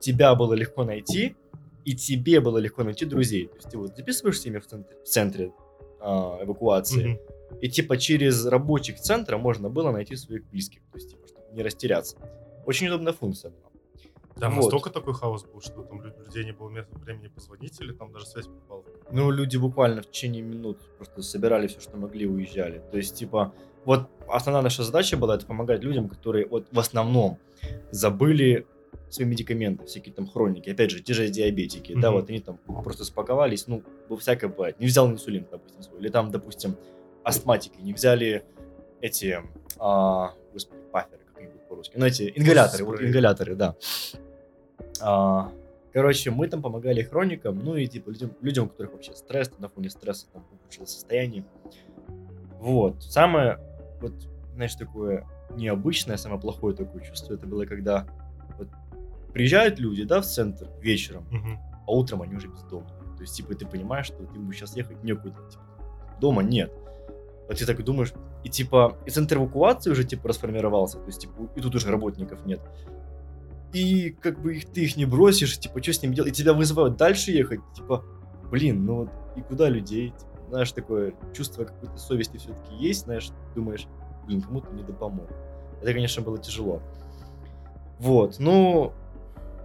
тебя 0.00 0.34
было 0.34 0.54
легко 0.54 0.84
найти, 0.84 1.36
и 1.84 1.94
тебе 1.96 2.40
было 2.40 2.58
легко 2.58 2.84
найти 2.84 3.04
друзей. 3.06 3.46
То 3.48 3.56
есть, 3.56 3.70
ты 3.70 3.78
вот 3.78 3.96
записываешься 3.96 4.48
ими 4.48 4.58
в 4.58 4.66
центре, 4.66 4.96
в 5.04 5.08
центре 5.08 5.52
а, 6.00 6.38
эвакуации, 6.42 7.04
Мгм. 7.04 7.18
и, 7.60 7.68
типа, 7.68 7.96
через 7.96 8.46
рабочих 8.46 8.98
центра 9.00 9.36
можно 9.38 9.68
было 9.70 9.90
найти 9.92 10.16
своих 10.16 10.44
близких, 10.50 10.80
то 10.92 10.98
есть, 10.98 11.10
типа, 11.10 11.26
чтобы 11.28 11.46
не 11.52 11.62
растеряться. 11.62 12.16
Очень 12.66 12.88
удобная 12.88 13.12
функция 13.12 13.50
была. 13.50 13.68
Да, 14.36 14.48
Вот. 14.48 14.56
настолько 14.56 14.90
такой 14.90 15.14
хаос 15.14 15.44
был, 15.44 15.60
что 15.60 15.82
там 15.82 16.02
лю- 16.02 16.14
людей 16.24 16.44
не 16.44 16.52
было 16.52 16.70
места 16.70 16.98
времени 16.98 17.28
позвонить, 17.28 17.80
или 17.80 17.92
там 17.92 18.12
даже 18.12 18.26
связь 18.26 18.46
пропала. 18.46 18.84
Ну, 19.10 19.30
люди 19.30 19.56
буквально 19.56 20.02
в 20.02 20.06
течение 20.06 20.42
минут 20.42 20.78
просто 20.96 21.22
собирали 21.22 21.66
все, 21.66 21.80
что 21.80 21.96
могли, 21.96 22.26
уезжали. 22.26 22.82
То 22.90 22.96
есть, 22.96 23.14
типа, 23.16 23.52
вот 23.84 24.08
основная 24.28 24.62
наша 24.62 24.82
задача 24.82 25.16
была 25.16 25.34
это 25.34 25.46
помогать 25.46 25.82
людям, 25.82 26.08
которые 26.08 26.46
вот 26.46 26.68
в 26.70 26.78
основном 26.78 27.38
забыли 27.90 28.66
свои 29.08 29.26
медикаменты, 29.26 29.84
всякие 29.86 30.14
там 30.14 30.26
хроники, 30.26 30.70
опять 30.70 30.90
же, 30.90 31.02
те 31.02 31.12
же 31.12 31.28
диабетики, 31.28 31.92
да, 31.94 32.10
Мгм. 32.10 32.20
вот 32.20 32.30
они 32.30 32.40
там 32.40 32.58
просто 32.82 33.04
спаковались, 33.04 33.66
ну, 33.66 33.82
всякое 34.18 34.48
бывает, 34.48 34.80
не 34.80 34.86
взял 34.86 35.10
инсулин, 35.10 35.46
допустим, 35.50 35.82
свой, 35.82 36.00
или 36.00 36.08
там, 36.08 36.30
допустим, 36.30 36.76
астматики, 37.22 37.78
не 37.80 37.92
взяли 37.92 38.44
эти, 39.02 39.40
а, 39.78 40.32
господи, 40.52 40.80
паферы, 40.90 41.22
как 41.26 41.38
они 41.38 41.48
будут 41.48 41.68
по-русски, 41.68 41.96
ну, 41.96 42.06
эти 42.06 42.32
ингаляторы, 42.34 42.84
вот 42.84 43.00
ингаляторы, 43.02 43.54
да. 43.54 43.76
А, 45.00 45.52
Короче, 45.92 46.30
мы 46.30 46.48
там 46.48 46.62
помогали 46.62 47.02
хроникам, 47.02 47.58
ну 47.58 47.76
и 47.76 47.86
типа 47.86 48.10
людям, 48.10 48.32
людям, 48.40 48.66
у 48.66 48.68
которых 48.68 48.92
вообще 48.92 49.12
стресс, 49.14 49.50
на 49.58 49.68
фоне 49.68 49.90
стресса 49.90 50.26
там 50.32 50.44
ухудшилось 50.52 50.90
состояние. 50.90 51.44
Вот. 52.60 53.02
Самое, 53.02 53.58
вот, 54.00 54.12
знаешь, 54.54 54.74
такое 54.74 55.26
необычное, 55.56 56.16
самое 56.16 56.40
плохое 56.40 56.74
такое 56.74 57.02
чувство, 57.02 57.34
это 57.34 57.46
было, 57.46 57.66
когда 57.66 58.06
вот, 58.58 58.68
приезжают 59.34 59.78
люди, 59.78 60.04
да, 60.04 60.22
в 60.22 60.24
центр 60.26 60.68
вечером, 60.80 61.26
Мгм. 61.30 61.58
а 61.86 61.92
утром 61.92 62.22
они 62.22 62.36
уже 62.36 62.48
бездомные. 62.48 62.94
То 63.16 63.22
есть, 63.22 63.36
типа, 63.36 63.54
ты 63.54 63.66
понимаешь, 63.66 64.06
что 64.06 64.24
ты 64.24 64.38
будешь 64.38 64.58
сейчас 64.58 64.76
ехать 64.76 65.02
некуда, 65.04 65.34
типа, 65.50 65.64
дома 66.20 66.42
нет. 66.42 66.72
Вот 67.48 67.58
ты 67.58 67.66
так 67.66 67.78
и 67.80 67.82
думаешь, 67.82 68.14
и 68.44 68.48
типа, 68.48 68.96
и 69.04 69.10
центр 69.10 69.36
эвакуации 69.36 69.90
уже, 69.90 70.04
типа, 70.04 70.28
расформировался, 70.28 70.98
то 70.98 71.06
есть, 71.06 71.20
типа, 71.20 71.32
и 71.54 71.60
тут 71.60 71.74
уже 71.74 71.90
работников 71.90 72.46
нет. 72.46 72.60
И 73.72 74.10
как 74.10 74.40
бы 74.40 74.56
их, 74.56 74.66
ты 74.66 74.82
их 74.84 74.96
не 74.96 75.06
бросишь, 75.06 75.58
типа, 75.58 75.82
что 75.82 75.92
с 75.92 76.02
ними 76.02 76.14
делать, 76.14 76.32
и 76.32 76.42
тебя 76.42 76.52
вызывают 76.52 76.96
дальше 76.96 77.30
ехать, 77.32 77.60
типа, 77.74 78.04
блин, 78.50 78.84
ну 78.84 78.96
вот, 78.96 79.10
и 79.36 79.40
куда 79.40 79.68
людей, 79.68 80.10
Типа, 80.10 80.32
знаешь, 80.48 80.72
такое 80.72 81.14
чувство 81.32 81.64
какой-то 81.64 81.96
совести 81.96 82.36
все-таки 82.36 82.74
есть, 82.76 83.04
знаешь, 83.04 83.30
думаешь, 83.54 83.86
блин, 84.26 84.42
кому-то 84.42 84.70
не 84.72 84.82
допомог. 84.82 85.28
Это, 85.80 85.92
конечно, 85.92 86.22
было 86.22 86.38
тяжело. 86.38 86.82
Вот, 87.98 88.36
ну, 88.38 88.92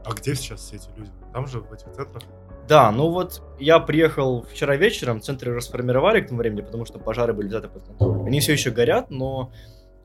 А 0.05 0.13
где 0.13 0.35
сейчас 0.35 0.61
все 0.61 0.77
эти 0.77 0.89
люди? 0.95 1.11
Там 1.33 1.47
же, 1.47 1.59
в 1.59 1.73
этих 1.73 1.91
центрах? 1.91 2.23
да, 2.67 2.91
ну 2.91 3.09
вот 3.09 3.41
я 3.59 3.79
приехал 3.79 4.43
вчера 4.43 4.75
вечером, 4.75 5.21
центры 5.21 5.53
расформировали 5.53 6.21
к 6.21 6.27
тому 6.27 6.39
времени, 6.39 6.61
потому 6.61 6.85
что 6.85 6.99
пожары 6.99 7.33
были 7.33 7.47
взяты 7.47 7.69
под 7.69 7.83
контроль. 7.83 8.27
Они 8.27 8.39
все 8.39 8.53
еще 8.53 8.71
горят, 8.71 9.09
но 9.09 9.51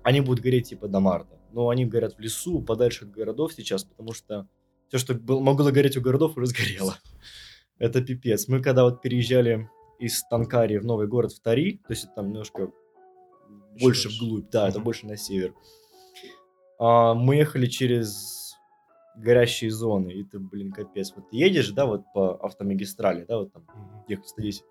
они 0.02 0.20
будут 0.20 0.42
гореть 0.42 0.68
типа 0.68 0.88
до 0.88 1.00
марта. 1.00 1.36
Но 1.52 1.68
они 1.68 1.84
горят 1.84 2.14
в 2.16 2.18
лесу, 2.20 2.62
подальше 2.62 3.04
от 3.04 3.10
городов 3.10 3.52
сейчас, 3.52 3.84
потому 3.84 4.12
что 4.12 4.48
все, 4.88 4.98
что 4.98 5.14
был, 5.14 5.40
могло 5.40 5.70
гореть 5.70 5.96
у 5.96 6.00
городов, 6.00 6.36
уже 6.36 6.46
сгорело. 6.46 6.96
Это 7.78 8.00
пипец. 8.02 8.48
Мы 8.48 8.62
когда 8.62 8.84
вот 8.84 9.02
переезжали 9.02 9.68
из 9.98 10.22
Танкари 10.30 10.78
в 10.78 10.84
новый 10.84 11.06
город 11.06 11.32
в 11.32 11.40
Тари, 11.40 11.78
то 11.86 11.90
есть 11.92 12.04
это 12.04 12.14
там 12.16 12.28
немножко 12.28 12.72
больше 13.80 14.04
дальше. 14.04 14.22
вглубь, 14.24 14.50
да, 14.50 14.68
это 14.68 14.78
Мгм. 14.78 14.84
больше 14.84 15.06
на 15.06 15.16
север. 15.16 15.54
А, 16.78 17.14
мы 17.14 17.36
ехали 17.36 17.66
через 17.66 18.54
горящие 19.16 19.70
зоны, 19.70 20.10
и 20.12 20.24
ты, 20.24 20.38
блин, 20.38 20.72
капец. 20.72 21.12
Вот 21.14 21.28
ты 21.30 21.36
едешь, 21.36 21.70
да, 21.70 21.86
вот 21.86 22.02
по 22.14 22.34
автомагистрали, 22.44 23.24
да, 23.24 23.38
вот 23.38 23.52
там, 23.52 23.62
Мгм. 23.74 24.04
ехать 24.08 24.28
110. 24.28 24.64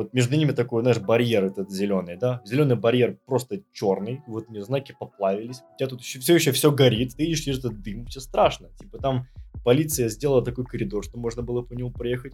Вот 0.00 0.14
между 0.14 0.34
ними 0.34 0.52
такой, 0.52 0.80
знаешь, 0.80 0.98
барьер 0.98 1.44
этот 1.44 1.70
зеленый, 1.70 2.16
да? 2.16 2.40
Зеленый 2.46 2.74
барьер 2.74 3.18
просто 3.26 3.60
черный, 3.70 4.22
вот 4.26 4.48
мне 4.48 4.62
знаки 4.62 4.96
поплавились. 4.98 5.60
У 5.74 5.76
тебя 5.76 5.90
тут 5.90 6.00
еще, 6.00 6.20
все 6.20 6.34
еще 6.36 6.52
все 6.52 6.72
горит, 6.72 7.16
ты 7.16 7.26
видишь 7.26 7.46
этот 7.46 7.82
дым, 7.82 8.06
все 8.06 8.20
страшно. 8.20 8.70
Типа 8.78 8.96
там 8.96 9.26
полиция 9.62 10.08
сделала 10.08 10.42
такой 10.42 10.64
коридор, 10.64 11.04
что 11.04 11.18
можно 11.18 11.42
было 11.42 11.60
по 11.60 11.74
нему 11.74 11.90
проехать. 11.90 12.32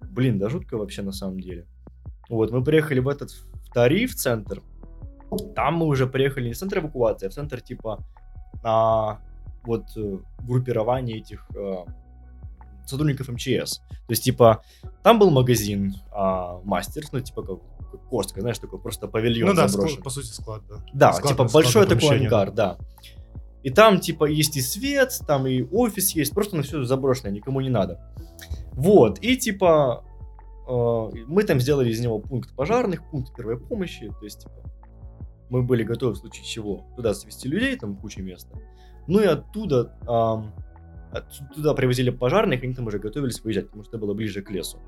Блин, 0.00 0.40
да 0.40 0.48
жутко 0.48 0.76
вообще 0.76 1.02
на 1.02 1.12
самом 1.12 1.38
деле. 1.38 1.68
Вот, 2.28 2.50
мы 2.50 2.64
приехали 2.64 2.98
в 2.98 3.06
этот 3.06 3.30
в 3.30 3.72
Тари, 3.72 4.06
в 4.06 4.16
центр. 4.16 4.60
Там 5.54 5.76
мы 5.76 5.86
уже 5.86 6.08
приехали 6.08 6.48
не 6.48 6.54
в 6.54 6.58
центр 6.58 6.80
эвакуации, 6.80 7.28
а 7.28 7.30
в 7.30 7.32
центр 7.32 7.60
типа 7.60 8.04
а, 8.64 9.20
вот 9.62 9.84
э, 9.96 10.18
группирования 10.42 11.18
этих 11.18 11.48
э, 11.54 11.74
сотрудников 12.86 13.28
МЧС. 13.28 13.78
То 13.78 14.10
есть, 14.10 14.24
типа, 14.24 14.62
там 15.02 15.18
был 15.18 15.30
магазин 15.30 15.94
а, 16.12 16.60
Мастерс, 16.64 17.12
ну, 17.12 17.20
типа, 17.20 17.42
как, 17.42 17.58
Костка, 18.10 18.40
знаешь, 18.40 18.58
такой 18.58 18.80
просто 18.80 19.08
павильон 19.08 19.50
Ну 19.50 19.54
да, 19.54 19.66
склад- 19.68 20.02
по 20.02 20.10
сути, 20.10 20.26
склад, 20.26 20.62
да. 20.68 20.84
Да, 20.92 21.12
Склад- 21.12 21.28
типа 21.28 21.44
большой 21.52 21.84
такой 21.84 21.96
помещение, 21.98 22.26
ангар, 22.28 22.50
да. 22.50 22.78
И 23.62 23.70
там, 23.70 23.98
типа, 24.00 24.24
есть 24.26 24.56
и 24.56 24.60
свет, 24.60 25.18
там 25.26 25.46
и 25.46 25.62
офис 25.62 26.10
есть, 26.10 26.32
просто 26.34 26.56
на 26.56 26.62
все 26.62 26.84
заброшенное, 26.84 27.32
никому 27.32 27.60
не 27.60 27.70
надо. 27.70 28.12
Вот, 28.72 29.18
и 29.22 29.36
типа, 29.36 30.04
э, 30.68 31.10
мы 31.26 31.44
там 31.44 31.60
сделали 31.60 31.90
из 31.90 32.00
него 32.00 32.18
пункт 32.18 32.54
пожарных, 32.54 33.08
пункт 33.10 33.34
первой 33.34 33.58
помощи, 33.58 34.08
то 34.08 34.24
есть, 34.24 34.40
типа, 34.40 34.54
мы 35.48 35.62
были 35.62 35.84
готовы 35.84 36.14
в 36.14 36.16
случае 36.16 36.44
чего 36.44 36.84
туда 36.96 37.14
свести 37.14 37.48
людей, 37.48 37.76
там 37.76 37.96
куча 37.96 38.22
места. 38.22 38.58
Ну 39.06 39.20
и 39.20 39.26
оттуда, 39.26 39.96
от- 40.06 40.46
туда 41.54 41.74
привозили 41.74 42.10
пожарных, 42.10 42.62
они 42.62 42.74
там 42.74 42.86
уже 42.86 42.98
готовились 42.98 43.42
выезжать, 43.42 43.66
потому 43.66 43.84
что 43.84 43.96
это 43.96 44.06
было 44.06 44.14
ближе 44.14 44.42
к 44.42 44.50
лесу. 44.50 44.78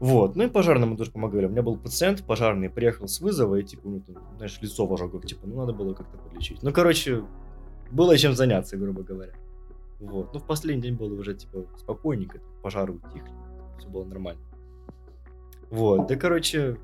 Вот, 0.00 0.34
ну 0.34 0.44
и 0.44 0.48
пожарным 0.48 0.90
мы 0.90 0.96
тоже 0.96 1.10
помогали. 1.10 1.44
У 1.44 1.50
меня 1.50 1.62
был 1.62 1.76
пациент 1.76 2.24
пожарный, 2.24 2.70
приехал 2.70 3.06
с 3.06 3.20
вызова, 3.20 3.56
и 3.56 3.62
типа, 3.62 3.86
у 3.86 3.90
него 3.90 4.02
там, 4.06 4.16
знаешь, 4.36 4.58
лицо 4.62 4.86
в 4.86 4.94
ожогах, 4.94 5.26
типа, 5.26 5.46
ну 5.46 5.56
надо 5.56 5.74
было 5.74 5.92
как-то 5.92 6.16
подлечить. 6.16 6.62
Ну, 6.62 6.72
короче, 6.72 7.22
было 7.90 8.16
чем 8.16 8.32
заняться, 8.32 8.78
грубо 8.78 9.02
говоря. 9.02 9.34
Вот, 10.00 10.32
ну 10.32 10.40
в 10.40 10.46
последний 10.46 10.82
день 10.82 10.94
было 10.94 11.12
уже, 11.12 11.34
типа, 11.34 11.66
спокойненько, 11.76 12.40
пожары 12.62 12.94
утихли, 12.94 13.34
все 13.78 13.88
было 13.88 14.04
нормально. 14.04 14.40
Вот, 15.70 16.06
да, 16.06 16.16
короче, 16.16 16.78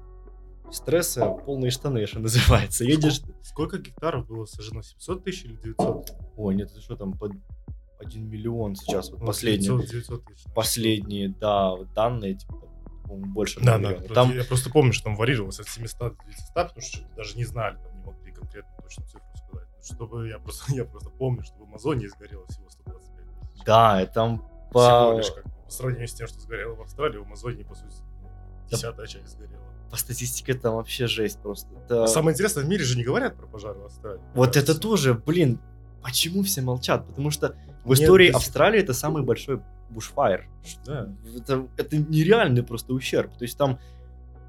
стресса 0.71 1.27
полные 1.47 1.71
штаны, 1.71 2.07
что 2.07 2.21
называется. 2.21 2.85
Едешь... 2.85 3.23
Сколько 3.43 3.79
гектаров 3.79 4.27
было 4.27 4.45
сожжено? 4.45 4.83
700 4.83 5.25
тысяч 5.25 5.45
или 5.47 5.57
900? 5.57 6.11
Ой, 6.37 6.55
нет, 6.55 6.71
это 6.71 6.81
что 6.83 6.97
там, 6.97 7.13
под 7.13 7.33
1 7.99 8.29
миллион 8.29 8.75
сейчас, 8.77 9.11
вот 9.11 9.21
последние, 9.25 9.71
900, 9.79 9.91
900 9.91 10.25
тысяч. 10.27 10.45
последние, 10.55 11.29
да, 11.29 11.71
вот 11.71 11.93
данные, 11.93 12.35
типа, 12.35 12.55
больше 13.09 13.61
Да, 13.61 13.79
да. 13.79 13.95
Там... 14.15 14.35
Я 14.35 14.45
просто 14.45 14.71
помню, 14.71 14.93
что 14.93 15.05
там 15.05 15.17
варьировалось 15.17 15.61
от 15.61 15.69
700 15.69 15.99
до 15.99 16.25
900, 16.25 16.55
потому 16.55 16.81
что 16.81 16.99
даже 17.17 17.37
не 17.37 17.45
знали, 17.45 17.77
там 17.77 17.97
не 17.99 18.05
могли 18.05 18.33
конкретно 18.33 18.71
точную 18.83 19.09
цифру 19.09 19.29
сказать. 19.37 19.69
Ну, 19.77 19.95
Чтобы 19.95 20.29
я 20.29 20.39
просто, 20.39 20.73
я 20.75 20.85
просто 20.85 21.11
помню, 21.11 21.43
что 21.45 21.55
в 21.57 21.63
Амазонии 21.63 22.07
сгорело 22.09 22.47
всего 22.49 22.69
125 22.69 23.25
тысяч. 23.53 23.65
да, 23.65 24.03
и 24.03 24.07
там 24.07 24.39
Всего 24.39 24.71
по, 24.73 25.15
лишь 25.17 25.31
как 25.31 25.45
бы, 25.45 25.51
по 25.65 25.71
сравнению 25.71 26.09
с 26.09 26.15
тем, 26.15 26.27
что 26.27 26.41
сгорело 26.41 26.75
в 26.75 26.81
Австралии, 26.83 27.19
в 27.19 27.23
Амазонии, 27.23 27.63
по 27.63 27.75
сути, 27.75 27.95
ну, 28.23 28.29
десятая 28.71 29.07
часть 29.07 29.29
сгорела. 29.31 29.63
по 29.91 29.97
статистике 29.97 30.55
там 30.55 30.75
вообще 30.75 31.07
жесть 31.07 31.39
просто. 31.41 31.69
Это- 31.85 32.05
А 32.05 32.07
Самое 32.09 32.35
интересное, 32.35 32.65
в 32.65 32.69
мире 32.69 32.83
же 32.85 32.97
не 32.99 33.05
говорят 33.05 33.37
про 33.37 33.47
пожары 33.47 33.79
в 33.79 33.85
Австралии. 33.85 34.21
Вот 34.35 34.57
это 34.57 34.79
тоже, 34.79 35.15
блин, 35.15 35.61
почему 36.07 36.45
все 36.45 36.63
молчат? 36.63 37.05
Потому 37.05 37.31
что 37.31 37.57
в 37.85 37.91
Нет, 37.91 37.99
истории 38.01 38.29
сих- 38.29 38.37
Австралии 38.37 38.81
это 38.81 38.95
самый 38.95 39.25
большой 39.25 39.61
бушфайр. 39.91 40.49
Да. 40.87 41.13
Это, 41.37 41.67
это 41.77 41.97
нереальный 41.97 42.63
просто 42.63 42.95
ущерб. 42.95 43.37
То 43.37 43.43
есть 43.45 43.59
там 43.59 43.81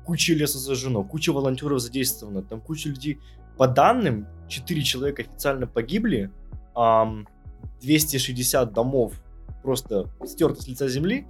куча 0.06 0.34
леса 0.36 0.60
зажжено, 0.60 1.04
куча 1.04 1.34
волонтеров 1.34 1.82
задействовано, 1.82 2.44
там 2.44 2.62
куча 2.62 2.90
людей. 2.90 3.20
По 3.58 3.68
данным, 3.68 4.28
4 4.48 4.84
человека 4.84 5.24
официально 5.24 5.66
погибли, 5.66 6.30
ам, 6.76 7.28
260 7.82 8.72
домов 8.72 9.14
просто 9.64 10.06
стерты 10.26 10.62
с 10.62 10.68
лица 10.68 10.88
земли. 10.88 11.26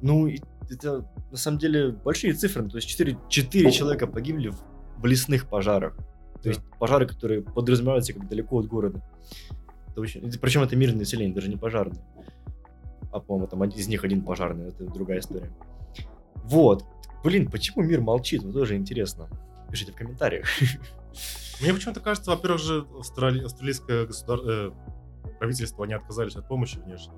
Ну, 0.00 0.28
это 0.70 1.04
на 1.32 1.36
самом 1.36 1.58
деле 1.58 1.90
большие 1.90 2.34
цифры. 2.34 2.68
То 2.68 2.76
есть 2.76 2.88
4, 2.88 3.18
4 3.28 3.72
человека 3.72 4.06
погибли 4.06 4.48
в, 4.50 4.58
в 4.98 5.06
лесных 5.06 5.48
пожарах. 5.48 5.96
То 6.38 6.44
Да. 6.44 6.48
есть 6.50 6.60
пожары, 6.78 7.06
которые 7.06 7.42
подразумеваются 7.42 8.12
как 8.12 8.28
далеко 8.28 8.58
от 8.60 8.66
города. 8.66 9.02
Это 9.90 10.00
очень- 10.00 10.22
Причем 10.40 10.62
это 10.62 10.76
мирное 10.76 11.00
население, 11.00 11.34
даже 11.34 11.48
не 11.48 11.56
пожарные. 11.56 12.00
А, 13.10 13.20
по-моему, 13.20 13.48
там 13.48 13.62
один- 13.62 13.78
из 13.78 13.88
них 13.88 14.04
один 14.04 14.22
пожарный, 14.22 14.68
это 14.68 14.84
другая 14.84 15.18
история. 15.20 15.50
Вот. 16.44 16.84
Блин, 17.24 17.50
почему 17.50 17.82
мир 17.82 18.00
молчит? 18.00 18.42
Вот 18.42 18.52
тоже 18.52 18.76
интересно. 18.76 19.28
Пишите 19.70 19.92
в 19.92 19.96
комментариях. 19.96 20.46
Мне 21.60 21.74
почему-то 21.74 22.00
кажется, 22.00 22.30
во-первых 22.30 22.60
же, 22.60 22.86
австрали... 22.98 23.42
австралийское 23.44 24.06
государ... 24.06 24.38
э, 24.48 24.70
правительство, 25.40 25.84
они 25.84 25.94
отказались 25.94 26.36
от 26.36 26.46
помощи 26.46 26.78
внешней. 26.78 27.14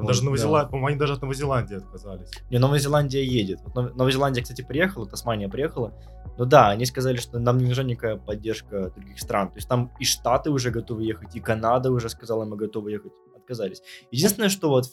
Там 0.00 0.06
Вот, 0.06 0.08
даже 0.08 0.20
да. 0.20 0.24
Новозеландия, 0.26 0.68
по-моему, 0.70 0.86
они 0.88 0.96
даже 0.98 1.12
от 1.12 1.22
Новозеландии 1.22 1.76
отказались. 1.76 2.30
Не, 2.50 2.58
Новая 2.58 2.78
Зеландия 2.78 3.22
едет. 3.24 3.60
Вот 3.64 3.74
Нов- 3.74 3.94
Новая 3.94 4.12
Зеландия, 4.12 4.42
кстати, 4.42 4.62
приехала, 4.62 5.06
Тасмания 5.06 5.48
приехала. 5.48 5.92
Но 6.38 6.44
да, 6.46 6.70
они 6.70 6.86
сказали, 6.86 7.16
что 7.18 7.38
нам 7.38 7.58
не 7.58 7.66
нужна 7.66 7.84
никакая 7.84 8.16
поддержка 8.16 8.90
других 8.90 9.18
стран. 9.18 9.50
То 9.50 9.56
есть 9.56 9.68
там 9.68 9.92
и 10.00 10.04
Штаты 10.04 10.50
уже 10.50 10.70
готовы 10.70 11.04
ехать, 11.04 11.36
и 11.36 11.40
Канада 11.40 11.90
уже 11.90 12.08
сказала, 12.08 12.44
мы 12.44 12.56
готовы 12.56 12.92
ехать. 12.92 13.12
Отказались. 13.36 13.82
Единственное, 14.10 14.48
что 14.48 14.70
вот 14.70 14.86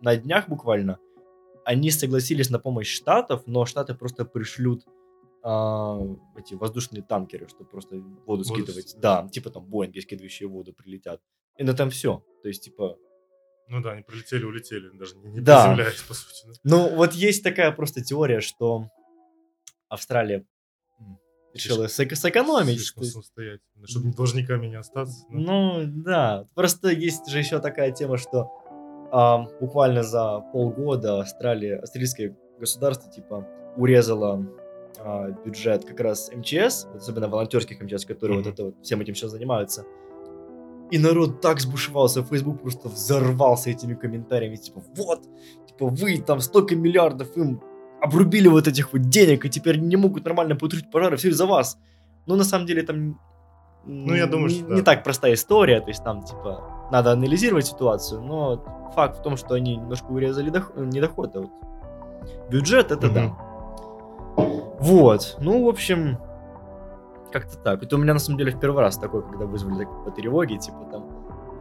на 0.00 0.16
днях 0.16 0.48
буквально 0.48 0.98
они 1.64 1.90
согласились 1.90 2.50
на 2.50 2.58
помощь 2.58 2.94
Штатов, 2.94 3.42
но 3.46 3.64
Штаты 3.64 3.94
просто 3.94 4.24
пришлют 4.24 4.84
а, 5.42 5.98
эти 6.36 6.54
воздушные 6.54 7.02
танкеры, 7.02 7.48
чтобы 7.48 7.68
просто 7.68 7.96
воду 7.96 8.18
Воду 8.26 8.44
скидывать. 8.44 8.96
Да, 9.00 9.28
типа 9.30 9.50
там 9.50 9.64
Боинги, 9.64 9.98
скидывающие 10.00 10.48
воду, 10.48 10.72
прилетят. 10.72 11.20
И 11.56 11.64
на 11.64 11.70
этом 11.70 11.90
все. 11.90 12.22
То 12.42 12.48
есть, 12.48 12.64
типа, 12.64 12.96
Ну 13.68 13.80
да, 13.80 13.92
они 13.92 14.02
прилетели, 14.02 14.44
улетели, 14.44 14.90
даже 14.96 15.16
не, 15.16 15.30
не 15.32 15.40
Да. 15.40 15.64
приземляясь, 15.64 16.02
по 16.02 16.14
сути. 16.14 16.46
да. 16.46 16.52
Ну, 16.64 16.94
вот 16.96 17.12
есть 17.14 17.42
такая 17.42 17.72
просто 17.72 18.02
теория, 18.04 18.40
что 18.40 18.88
Австралия 19.88 20.44
решила 21.54 21.84
сэк- 21.86 22.14
сэкономить. 22.14 22.76
Слишком 22.76 23.04
самостоятельно, 23.04 23.86
чтобы 23.86 24.12
должниками 24.12 24.66
не 24.66 24.76
остаться. 24.76 25.24
да. 25.30 25.38
Ну, 25.38 25.82
да. 25.86 26.48
Просто 26.54 26.88
есть 26.90 27.28
же 27.28 27.38
еще 27.38 27.60
такая 27.60 27.92
тема, 27.92 28.16
что 28.18 28.50
ам, 29.12 29.48
буквально 29.60 30.02
за 30.02 30.40
полгода 30.52 31.20
Австралия, 31.20 31.76
австралийское 31.76 32.36
государство, 32.58 33.10
типа, 33.10 33.46
урезало 33.76 34.46
а, 34.98 35.28
бюджет 35.30 35.84
как 35.84 35.98
раз 36.00 36.30
МЧС, 36.32 36.86
особенно 36.94 37.28
волонтерских 37.28 37.80
МЧС, 37.80 38.04
которые 38.06 38.38
Мгм. 38.38 38.44
вот 38.44 38.52
это 38.54 38.64
вот 38.66 38.74
всем 38.82 39.00
этим 39.00 39.14
сейчас 39.16 39.32
занимаются. 39.32 39.84
И 40.90 40.98
народ 40.98 41.40
так 41.40 41.60
сбушевался, 41.60 42.22
Facebook 42.22 42.60
просто 42.62 42.88
взорвался 42.88 43.70
этими 43.70 43.94
комментариями, 43.94 44.56
типа, 44.56 44.82
вот, 44.96 45.22
типа, 45.66 45.86
вы 45.88 46.18
там 46.18 46.40
столько 46.40 46.76
миллиардов 46.76 47.36
им 47.36 47.60
обрубили 48.02 48.48
вот 48.48 48.68
этих 48.68 48.92
вот 48.92 49.02
денег, 49.08 49.44
и 49.46 49.48
теперь 49.50 49.78
не 49.78 49.96
могут 49.96 50.24
нормально 50.24 50.56
потушить 50.56 50.90
пожары, 50.90 51.16
все 51.16 51.28
из-за 51.30 51.46
вас. 51.46 51.78
Ну, 52.26 52.36
на 52.36 52.44
самом 52.44 52.66
деле, 52.66 52.82
там 52.82 53.18
Ну, 53.86 54.14
я 54.14 54.26
думаю, 54.26 54.48
не, 54.50 54.54
что 54.58 54.68
да. 54.68 54.74
не 54.74 54.82
так 54.82 55.04
простая 55.04 55.34
история, 55.34 55.80
то 55.80 55.88
есть 55.88 56.04
там, 56.04 56.22
типа, 56.22 56.88
надо 56.92 57.12
анализировать 57.12 57.66
ситуацию, 57.66 58.20
но 58.22 58.62
факт 58.94 59.18
в 59.18 59.22
том, 59.22 59.36
что 59.36 59.54
они 59.54 59.76
немножко 59.76 60.06
урезали 60.06 60.50
дох- 60.50 60.78
не 60.84 61.00
доход, 61.00 61.34
а 61.36 61.40
вот 61.40 61.50
бюджет, 62.50 62.92
это 62.92 63.06
Мгм. 63.06 63.14
да. 63.14 63.36
Вот, 64.80 65.36
ну, 65.40 65.64
в 65.64 65.68
общем, 65.68 66.18
как-то 67.34 67.58
так. 67.58 67.82
Это 67.82 67.96
у 67.96 67.98
меня, 67.98 68.14
на 68.14 68.20
самом 68.20 68.38
деле, 68.38 68.52
в 68.52 68.60
первый 68.60 68.80
раз 68.80 68.96
такое, 68.96 69.22
когда 69.22 69.44
вызвали 69.44 69.86
по 70.04 70.10
тревоге, 70.12 70.56
типа, 70.56 70.86
там, 70.90 71.04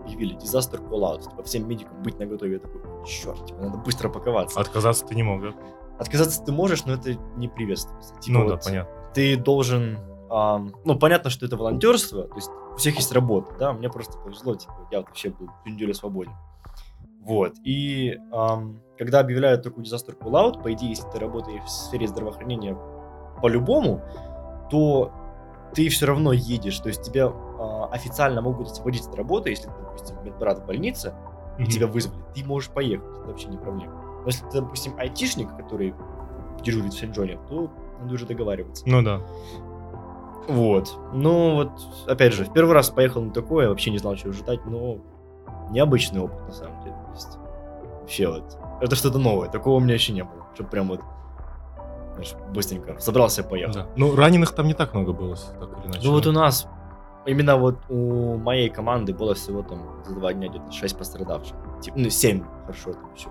объявили 0.04 0.36
call 0.38 1.02
out, 1.02 1.24
типа, 1.24 1.42
всем 1.42 1.68
медикам 1.68 2.04
быть 2.04 2.20
на 2.20 2.28
готове. 2.28 2.54
Я 2.54 2.60
такой, 2.60 2.82
черт, 3.08 3.44
типа, 3.48 3.60
надо 3.60 3.78
быстро 3.80 4.10
паковаться. 4.10 4.60
Отказаться 4.60 5.04
ты 5.08 5.16
не 5.16 5.24
мог, 5.24 5.42
да? 5.42 5.54
Отказаться 5.98 6.44
ты 6.44 6.52
можешь, 6.52 6.86
но 6.86 6.94
это 6.94 7.16
не 7.38 7.48
приветствуется. 7.48 8.14
Типа, 8.20 8.38
ну 8.38 8.46
да, 8.46 8.56
вот 8.56 8.64
понятно. 8.64 8.94
ты 9.16 9.36
должен... 9.36 9.98
ам, 10.30 10.76
ну, 10.86 11.00
понятно, 11.00 11.32
что 11.32 11.48
это 11.48 11.58
волонтерство, 11.58 12.24
то 12.24 12.36
есть 12.36 12.52
у 12.74 12.76
всех 12.76 12.96
есть 12.98 13.12
работа, 13.12 13.56
да, 13.58 13.74
мне 13.74 13.90
просто 13.90 14.20
повезло, 14.20 14.54
типа, 14.54 14.88
я 14.92 15.00
вот 15.00 15.08
вообще 15.08 15.32
был 15.32 15.50
всю 15.62 15.74
неделю 15.74 15.96
свободен. 15.96 16.34
Вот, 17.22 17.54
и 17.64 18.20
ам, 18.32 18.80
когда 19.00 19.22
объявляют 19.22 19.64
такой 19.64 19.84
disaster 19.84 20.16
call-out, 20.16 20.62
по 20.62 20.72
идее, 20.72 20.90
если 20.90 21.10
ты 21.10 21.18
работаешь 21.18 21.64
в 21.64 21.70
сфере 21.70 22.08
здравоохранения 22.08 22.78
по-любому, 23.42 24.02
то 24.70 25.12
ты 25.74 25.90
все 25.90 26.06
равно 26.06 26.34
едешь, 26.34 26.80
то 26.80 26.90
есть 26.90 27.04
тебя 27.04 27.28
а, 27.28 27.90
официально 27.92 28.42
могут 28.42 28.68
освободить 28.68 29.06
от 29.08 29.16
работы, 29.16 29.50
если 29.50 29.68
допустим, 29.68 30.18
медбрат 30.24 30.60
в 30.60 30.66
больнице, 30.66 31.14
и 31.58 31.66
тебя 31.66 31.88
вызвали, 31.88 32.20
ты 32.34 32.44
можешь 32.44 32.70
поехать, 32.70 33.08
это 33.20 33.28
вообще 33.28 33.48
не 33.48 33.58
проблема. 33.58 33.94
Но 34.22 34.28
если 34.28 34.46
ты, 34.50 34.62
допустим, 34.62 34.96
айтишник, 34.98 35.56
который 35.56 35.94
дежурит 36.64 36.94
в 36.94 37.00
Сен-Джоне, 37.00 37.40
то 37.48 37.70
надо 38.00 38.14
уже 38.14 38.26
договариваться. 38.26 38.84
Ну 38.88 39.02
да. 39.02 39.22
Вот. 40.48 40.98
Ну, 41.14 41.56
вот, 41.56 41.72
опять 42.08 42.34
же, 42.34 42.46
в 42.46 42.54
первый 42.54 42.74
раз 42.74 42.90
поехал 42.90 43.22
на 43.22 43.32
такое, 43.32 43.70
вообще 43.70 43.92
не 43.92 43.98
знал, 43.98 44.16
чего 44.16 44.34
ждать, 44.34 44.66
но 44.66 44.98
необычный 45.70 46.22
опыт, 46.22 46.42
на 46.48 46.52
самом 46.52 46.82
деле. 46.84 46.96
То 46.96 47.14
есть, 47.14 47.38
вообще 48.02 48.28
вот, 48.28 48.58
это 48.82 48.96
что-то 48.96 49.20
новое, 49.20 49.50
такого 49.50 49.78
у 49.78 49.80
меня 49.80 49.94
еще 49.94 50.12
не 50.12 50.24
было. 50.24 50.48
Чтобы 50.54 50.70
прям 50.70 50.90
вот, 50.90 51.02
быстренько 52.54 53.00
собрался 53.00 53.42
и 53.42 53.48
поехал. 53.50 53.74
да. 53.74 53.88
Ну, 53.96 54.16
раненых 54.16 54.52
там 54.52 54.68
не 54.68 54.74
так 54.74 54.94
много 54.94 55.14
было, 55.14 55.36
так 55.36 55.70
или 55.80 55.86
иначе. 55.88 56.02
Ну 56.04 56.12
вот 56.12 56.28
у 56.28 56.32
нас, 56.32 56.68
именно 57.26 57.58
вот 57.58 57.78
у 57.90 58.38
моей 58.38 58.70
команды 58.70 59.14
было 59.14 59.34
всего 59.34 59.64
там 59.64 60.04
за 60.06 60.16
два 60.16 60.34
дня 60.34 60.50
где-то 60.50 60.72
6 60.72 60.98
пострадавших. 60.98 61.56
Типа, 61.82 61.98
ну, 62.00 62.10
7, 62.10 62.44
хорошо, 62.66 62.94
там 62.94 63.14
еще 63.16 63.30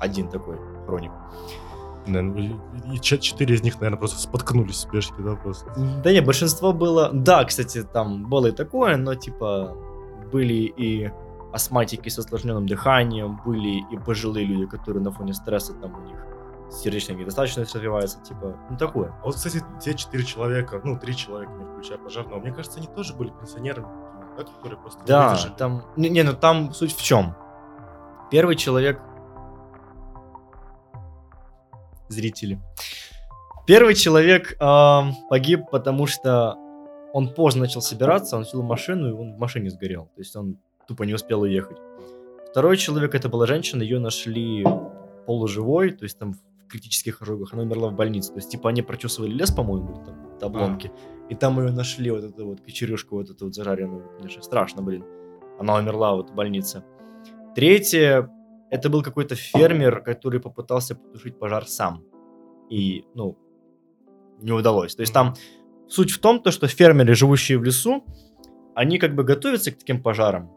один 0.00 0.28
такой 0.28 0.56
хроник. 0.86 1.12
Ну, 2.06 2.36
и 2.36 2.52
и 2.92 3.00
чет- 3.00 3.20
четыре 3.20 3.56
из 3.56 3.62
них, 3.62 3.74
наверное, 3.80 3.98
просто 3.98 4.20
споткнулись 4.20 4.76
в 4.76 4.80
спешке, 4.80 5.14
да, 5.18 5.34
просто. 5.34 5.70
Да 6.04 6.12
не, 6.12 6.20
большинство 6.20 6.72
было... 6.72 7.10
Да, 7.12 7.44
кстати, 7.44 7.82
там 7.82 8.28
было 8.28 8.46
и 8.46 8.52
такое, 8.52 8.96
но 8.96 9.14
типа 9.14 9.74
были 10.30 10.54
и 10.54 11.10
астматики 11.52 12.08
с 12.08 12.18
осложненным 12.18 12.66
дыханием, 12.66 13.40
были 13.44 13.82
и 13.90 13.96
пожилые 13.98 14.46
люди, 14.46 14.66
которые 14.66 15.02
на 15.02 15.10
фоне 15.10 15.32
стресса 15.34 15.72
там 15.74 15.94
у 15.94 16.06
них 16.06 16.16
сердечная 16.70 17.16
недостаточность 17.16 17.74
развивается, 17.74 18.20
типа, 18.22 18.56
ну 18.70 18.76
такое. 18.76 19.14
А 19.22 19.26
вот, 19.26 19.34
кстати, 19.34 19.62
те 19.80 19.94
четыре 19.94 20.24
человека, 20.24 20.80
ну, 20.82 20.98
три 20.98 21.14
человека, 21.16 21.52
не 21.52 21.64
включая 21.64 21.98
пожарного, 21.98 22.40
мне 22.40 22.52
кажется, 22.52 22.78
они 22.78 22.88
тоже 22.88 23.14
были 23.14 23.30
пенсионерами, 23.30 23.86
да, 24.36 24.44
которые 24.44 24.78
просто 24.78 25.04
Да, 25.06 25.30
выдержали. 25.30 25.54
там... 25.56 25.84
Не, 25.96 26.08
не, 26.08 26.22
ну 26.22 26.32
там 26.34 26.72
суть 26.72 26.94
в 26.94 27.02
чем? 27.02 27.34
Первый 28.30 28.56
человек... 28.56 29.00
Зрители. 32.08 32.60
Первый 33.66 33.94
человек 33.94 34.56
ам, 34.60 35.12
погиб, 35.28 35.62
потому 35.72 36.06
что 36.06 36.56
он 37.12 37.34
поздно 37.34 37.62
начал 37.62 37.82
собираться, 37.82 38.36
он 38.36 38.44
сел 38.44 38.62
в 38.62 38.64
машину, 38.64 39.08
и 39.08 39.12
он 39.12 39.34
в 39.34 39.38
машине 39.38 39.70
сгорел. 39.70 40.04
То 40.14 40.20
есть 40.20 40.36
он 40.36 40.58
тупо 40.86 41.02
не 41.02 41.14
успел 41.14 41.40
уехать. 41.40 41.78
Второй 42.50 42.76
человек, 42.76 43.14
это 43.14 43.28
была 43.28 43.46
женщина, 43.46 43.82
ее 43.82 43.98
нашли 43.98 44.64
полуживой, 45.26 45.90
то 45.90 46.04
есть 46.04 46.16
там 46.18 46.34
критических 46.68 47.22
ожогах, 47.22 47.52
она 47.52 47.62
умерла 47.62 47.88
в 47.88 47.94
больнице. 47.94 48.32
То 48.32 48.38
есть, 48.38 48.50
типа, 48.50 48.70
они 48.70 48.82
прочесывали 48.82 49.30
лес, 49.30 49.50
по-моему, 49.50 50.02
там 50.04 50.28
вот 50.28 50.42
обломки, 50.42 50.90
и 51.28 51.34
там 51.34 51.58
ее 51.60 51.72
нашли, 51.72 52.10
вот 52.10 52.24
эту 52.24 52.46
вот 52.46 52.60
кочерюшку, 52.60 53.16
вот 53.16 53.30
эту 53.30 53.46
вот 53.46 53.54
зажаренную. 53.54 54.10
Конечно, 54.16 54.42
страшно, 54.42 54.82
блин. 54.82 55.04
Она 55.58 55.76
умерла 55.76 56.14
вот 56.14 56.30
в 56.30 56.34
больнице. 56.34 56.84
Третье, 57.54 58.30
это 58.70 58.90
был 58.90 59.02
какой-то 59.02 59.34
фермер, 59.34 60.02
который 60.02 60.40
попытался 60.40 60.94
потушить 60.94 61.38
пожар 61.38 61.66
сам. 61.66 62.04
И, 62.70 63.04
ну, 63.14 63.38
не 64.40 64.52
удалось. 64.52 64.94
То 64.94 65.00
есть 65.00 65.12
там 65.12 65.34
суть 65.88 66.10
в 66.10 66.18
том, 66.18 66.40
то, 66.40 66.50
что 66.50 66.66
фермеры, 66.66 67.14
живущие 67.14 67.58
в 67.58 67.64
лесу, 67.64 68.04
они 68.74 68.98
как 68.98 69.14
бы 69.14 69.24
готовятся 69.24 69.72
к 69.72 69.78
таким 69.78 70.02
пожарам, 70.02 70.50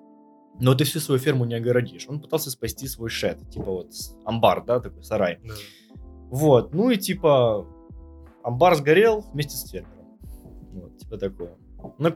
но 0.59 0.75
ты 0.75 0.83
всю 0.83 0.99
свою 0.99 1.19
ферму 1.19 1.45
не 1.45 1.55
огородишь. 1.55 2.05
Он 2.09 2.19
пытался 2.19 2.51
спасти 2.51 2.87
свой 2.87 3.09
шед, 3.09 3.49
типа 3.49 3.71
вот 3.71 3.91
амбар, 4.25 4.65
да, 4.65 4.79
такой 4.79 5.03
сарай. 5.03 5.39
Да. 5.43 5.53
Вот, 6.29 6.73
ну 6.73 6.89
и 6.89 6.97
типа 6.97 7.67
амбар 8.43 8.75
сгорел 8.75 9.21
вместе 9.33 9.55
с 9.55 9.69
фермером. 9.69 10.05
Вот, 10.73 10.97
типа 10.97 11.17
такое. 11.17 11.57
Ну, 11.97 12.15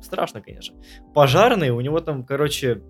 страшно, 0.00 0.40
конечно. 0.40 0.80
Пожарный, 1.14 1.70
у 1.70 1.80
него 1.80 2.00
там, 2.00 2.24
короче, 2.24 2.82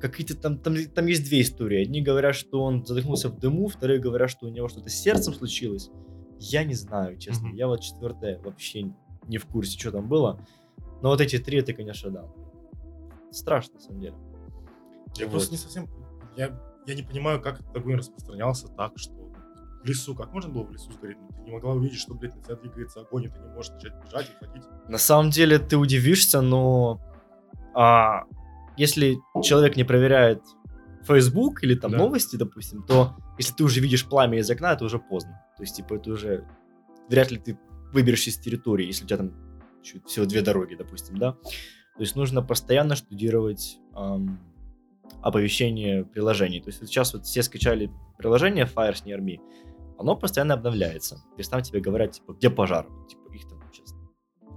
какие-то 0.00 0.36
там, 0.36 0.58
там, 0.58 0.74
там 0.86 1.06
есть 1.06 1.24
две 1.24 1.42
истории. 1.42 1.82
Одни 1.82 2.02
говорят, 2.02 2.34
что 2.34 2.62
он 2.62 2.84
задохнулся 2.84 3.28
в 3.28 3.38
дыму, 3.38 3.68
вторые 3.68 4.00
говорят, 4.00 4.30
что 4.30 4.46
у 4.46 4.50
него 4.50 4.68
что-то 4.68 4.88
с 4.88 4.94
сердцем 4.94 5.34
случилось. 5.34 5.90
Я 6.38 6.64
не 6.64 6.74
знаю, 6.74 7.18
честно. 7.18 7.48
Мгм. 7.48 7.56
Я 7.56 7.66
вот 7.66 7.82
четвертое 7.82 8.40
вообще 8.40 8.92
не 9.28 9.38
в 9.38 9.46
курсе, 9.46 9.78
что 9.78 9.92
там 9.92 10.08
было. 10.08 10.40
Но 11.02 11.10
вот 11.10 11.20
эти 11.20 11.38
три, 11.38 11.58
это, 11.58 11.72
конечно, 11.72 12.10
да. 12.10 12.24
Страшно, 13.30 13.74
на 13.74 13.80
самом 13.80 14.00
деле. 14.00 14.14
Я 15.16 15.26
Вот. 15.26 15.32
просто 15.32 15.52
не 15.52 15.58
совсем... 15.58 15.86
Я, 16.36 16.58
я 16.86 16.94
не 16.94 17.02
понимаю, 17.02 17.40
как 17.42 17.60
этот 17.60 17.76
огонь 17.76 17.96
распространялся 17.96 18.68
так, 18.68 18.92
что 18.96 19.19
в 19.82 19.86
лесу, 19.86 20.14
как 20.14 20.32
можно 20.32 20.50
было 20.52 20.64
в 20.64 20.72
лесу 20.72 20.92
сгореть? 20.92 21.16
Ну, 21.20 21.28
ты 21.36 21.42
не 21.42 21.50
могла 21.52 21.72
увидеть, 21.72 21.98
что, 22.00 22.14
блядь, 22.14 22.34
на 22.36 22.42
тебя 22.42 22.56
двигается 22.56 23.00
огонь, 23.00 23.24
и 23.24 23.28
ты 23.28 23.38
не 23.40 23.48
можешь 23.48 23.72
начать 23.72 23.92
бежать 24.04 24.30
и 24.30 24.44
ходить. 24.44 24.62
На 24.88 24.98
самом 24.98 25.30
деле 25.30 25.58
ты 25.58 25.76
удивишься, 25.76 26.40
но 26.42 27.00
а, 27.74 28.24
если 28.76 29.18
человек 29.42 29.76
не 29.76 29.84
проверяет 29.84 30.42
Facebook 31.06 31.62
или 31.64 31.74
там 31.74 31.92
Да. 31.92 31.98
новости, 31.98 32.36
допустим, 32.36 32.82
то 32.82 33.16
если 33.38 33.54
ты 33.54 33.64
уже 33.64 33.80
видишь 33.80 34.06
пламя 34.06 34.38
из 34.38 34.50
окна, 34.50 34.72
это 34.74 34.84
уже 34.84 34.98
поздно. 34.98 35.40
То 35.56 35.62
есть, 35.62 35.76
типа, 35.76 35.94
это 35.94 36.10
уже 36.10 36.46
вряд 37.08 37.30
ли 37.30 37.38
ты 37.38 37.58
выберешься 37.92 38.30
из 38.30 38.38
территории, 38.38 38.86
если 38.86 39.04
у 39.04 39.06
тебя 39.06 39.16
там 39.18 39.32
всего 40.06 40.26
две 40.26 40.42
дороги, 40.42 40.74
допустим, 40.74 41.16
да. 41.16 41.32
То 41.32 42.00
есть 42.02 42.16
нужно 42.16 42.42
постоянно 42.42 42.96
штудировать 42.96 43.78
ам, 43.94 44.38
оповещение 45.22 46.04
приложений. 46.04 46.60
То 46.60 46.68
есть 46.68 46.80
вот 46.80 46.88
сейчас 46.88 47.12
вот 47.14 47.24
все 47.24 47.42
скачали 47.42 47.90
приложение 48.18 48.64
Fires 48.64 49.04
Near 49.04 49.20
Me, 49.20 49.38
оно 50.00 50.16
постоянно 50.16 50.54
обновляется. 50.54 51.16
То 51.16 51.38
есть 51.38 51.50
там 51.50 51.62
тебе 51.62 51.80
говорят, 51.80 52.12
типа, 52.12 52.32
где 52.32 52.50
пожар? 52.50 52.86
Типа, 53.08 53.32
их 53.32 53.46
там 53.48 53.58
сейчас 53.72 53.94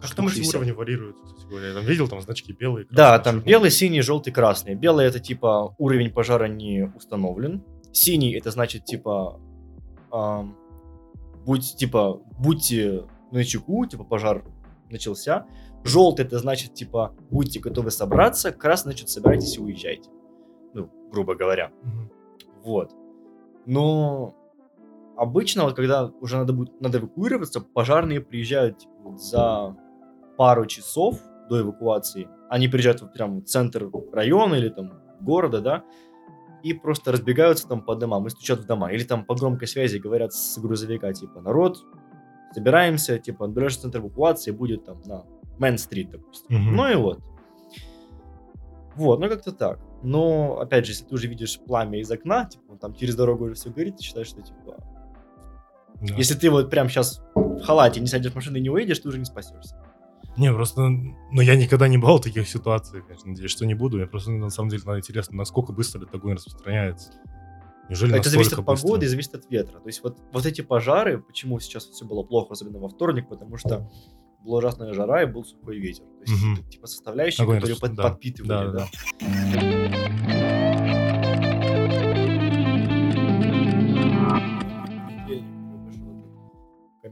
Как 0.01 0.15
там 0.15 0.27
эти 0.27 0.35
60. 0.37 0.55
уровни 0.55 0.71
вариируются, 0.71 1.23
кстати 1.25 1.47
говоря? 1.47 1.67
Я 1.67 1.73
там 1.73 1.83
видел 1.85 2.07
там 2.07 2.21
значки 2.21 2.53
белые, 2.53 2.85
Да, 2.89 3.09
красные, 3.17 3.23
там 3.23 3.33
черные. 3.35 3.49
белый, 3.51 3.71
синий, 3.71 4.01
желтый, 4.01 4.33
красный. 4.33 4.75
Белый 4.75 5.05
это 5.05 5.19
типа 5.19 5.75
уровень 5.77 6.11
пожара 6.11 6.45
не 6.47 6.91
установлен. 6.95 7.63
Синий 7.91 8.33
это 8.35 8.49
значит 8.51 8.85
типа 8.85 9.39
ам, 10.11 10.55
будь 11.45 11.75
типа 11.75 12.21
будьте 12.39 13.05
на 13.31 13.43
чеку, 13.43 13.85
типа 13.85 14.03
пожар 14.03 14.43
начался. 14.89 15.45
Желтый 15.83 16.25
это 16.25 16.39
значит 16.39 16.73
типа 16.73 17.13
будьте 17.29 17.59
готовы 17.59 17.91
собраться. 17.91 18.51
Красный 18.51 18.93
значит 18.93 19.09
собирайтесь 19.09 19.57
и 19.57 19.59
уезжайте. 19.59 20.09
Ну, 20.73 20.89
грубо 21.11 21.35
говоря. 21.35 21.71
Мгм. 21.83 22.09
Вот. 22.63 22.91
Но 23.65 24.35
обычно, 25.17 25.63
вот 25.63 25.75
когда 25.75 26.11
уже 26.21 26.37
надо 26.37 26.53
будет 26.53 26.79
надо 26.81 26.99
эвакуироваться, 26.99 27.61
пожарные 27.61 28.21
приезжают 28.21 28.79
типа, 28.79 28.93
вот 29.03 29.21
за 29.21 29.75
пару 30.37 30.65
часов 30.65 31.19
до 31.49 31.61
эвакуации. 31.61 32.27
Они 32.49 32.67
приезжают 32.67 33.01
вот 33.01 33.13
прям 33.13 33.41
в 33.41 33.45
центр 33.45 33.89
района 34.11 34.55
или 34.55 34.69
там 34.69 34.93
города, 35.19 35.61
да, 35.61 35.83
и 36.63 36.73
просто 36.73 37.11
разбегаются 37.11 37.67
там 37.67 37.81
по 37.81 37.95
домам 37.95 38.25
и 38.27 38.29
стучат 38.29 38.59
в 38.59 38.65
дома. 38.65 38.91
Или 38.91 39.03
там 39.03 39.25
по 39.25 39.35
громкой 39.35 39.67
связи 39.67 39.97
говорят 39.97 40.33
с 40.33 40.57
грузовика, 40.57 41.11
типа, 41.11 41.41
народ, 41.41 41.83
собираемся, 42.53 43.19
типа, 43.19 43.47
ближайший 43.47 43.81
центр 43.81 43.99
эвакуации 43.99 44.51
будет 44.51 44.85
там 44.85 45.01
на 45.05 45.25
Мэн-стрит, 45.59 46.09
допустим. 46.09 46.55
Мгм. 46.55 46.75
Ну 46.75 46.89
и 46.89 46.95
вот. 46.95 47.19
Вот, 48.95 49.19
ну 49.19 49.27
как-то 49.27 49.51
так. 49.51 49.79
Но, 50.03 50.59
опять 50.59 50.85
же, 50.85 50.91
если 50.91 51.05
ты 51.05 51.15
уже 51.15 51.27
видишь 51.27 51.59
пламя 51.59 51.99
из 51.99 52.11
окна, 52.11 52.45
типа, 52.45 52.77
там 52.77 52.93
через 52.93 53.15
дорогу 53.15 53.45
уже 53.45 53.55
все 53.55 53.69
горит, 53.69 53.97
ты 53.97 54.03
считаешь, 54.03 54.27
что, 54.27 54.41
типа, 54.41 54.72
Да. 56.03 56.15
если 56.15 56.35
ты 56.35 56.49
вот 56.49 56.69
прям 56.69 56.89
сейчас 56.89 57.21
в 57.35 57.61
халате 57.63 57.99
не 58.01 58.07
сядешь 58.07 58.31
в 58.31 58.35
машину 58.35 58.57
и 58.57 58.61
не 58.61 58.69
уедешь, 58.69 58.99
ты 58.99 59.07
уже 59.09 59.19
не 59.19 59.25
спасешься. 59.25 59.75
Не, 60.35 60.51
просто, 60.51 60.89
ну, 60.89 61.41
я 61.41 61.55
никогда 61.55 61.87
не 61.87 61.97
бывал 61.97 62.17
в 62.17 62.21
таких 62.23 62.47
ситуациях, 62.49 63.05
конечно, 63.05 63.29
надеюсь, 63.29 63.51
что 63.51 63.65
не 63.65 63.75
буду. 63.75 63.97
Мне 63.97 64.07
просто, 64.07 64.31
на 64.31 64.49
самом 64.49 64.69
деле, 64.69 64.81
надо 64.85 64.97
интересно, 64.99 65.37
насколько 65.37 65.71
быстро 65.73 65.99
этот 66.01 66.15
огонь 66.15 66.33
распространяется. 66.33 67.11
Неужели 67.89 68.15
Это 68.17 68.29
зависит 68.29 68.53
от 68.53 68.65
погоды 68.65 69.05
и 69.05 69.07
быстро? 69.07 69.09
зависит 69.09 69.35
от 69.35 69.51
ветра. 69.51 69.79
То 69.79 69.87
есть 69.87 70.01
вот, 70.03 70.17
вот 70.31 70.45
эти 70.45 70.61
пожары, 70.61 71.19
почему 71.21 71.59
сейчас 71.59 71.85
все 71.85 72.05
было 72.05 72.23
плохо, 72.23 72.53
особенно 72.53 72.79
во 72.79 72.89
вторник, 72.89 73.29
потому 73.29 73.57
что 73.57 73.89
была 74.43 74.57
ужасная 74.57 74.93
жара 74.93 75.23
и 75.23 75.25
был 75.25 75.43
сухой 75.45 75.77
ветер. 75.79 76.03
То 76.03 76.31
есть 76.31 76.43
это 76.59 76.69
типа 76.69 76.87
составляющие, 76.87 77.43
Огонь 77.43 77.57
которые 77.57 77.73
рас- 77.75 77.79
под- 77.81 77.93
да. 77.95 78.03
подпитывали. 78.09 78.47
Да, 78.49 78.65
Да, 78.71 78.87
да. 79.51 80.02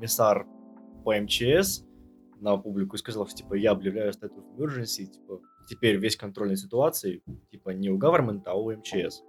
Комиссар 0.02 0.48
по 1.06 1.16
МЧС 1.16 1.84
на 2.40 2.58
публику 2.58 2.96
и 2.96 3.00
сказал, 3.00 3.28
что 3.28 3.38
типа 3.38 3.54
я 3.54 3.72
объявляю 3.72 4.12
of 4.12 4.32
emergency, 4.58 5.06
типа 5.06 5.42
теперь 5.70 5.98
весь 5.98 6.16
контроль 6.16 6.50
над 6.50 6.58
ситуацией, 6.58 7.24
типа 7.52 7.70
не 7.70 7.92
у 7.92 8.00
government, 8.00 8.42
а 8.46 8.56
у 8.56 8.72
МЧС. 8.72 9.22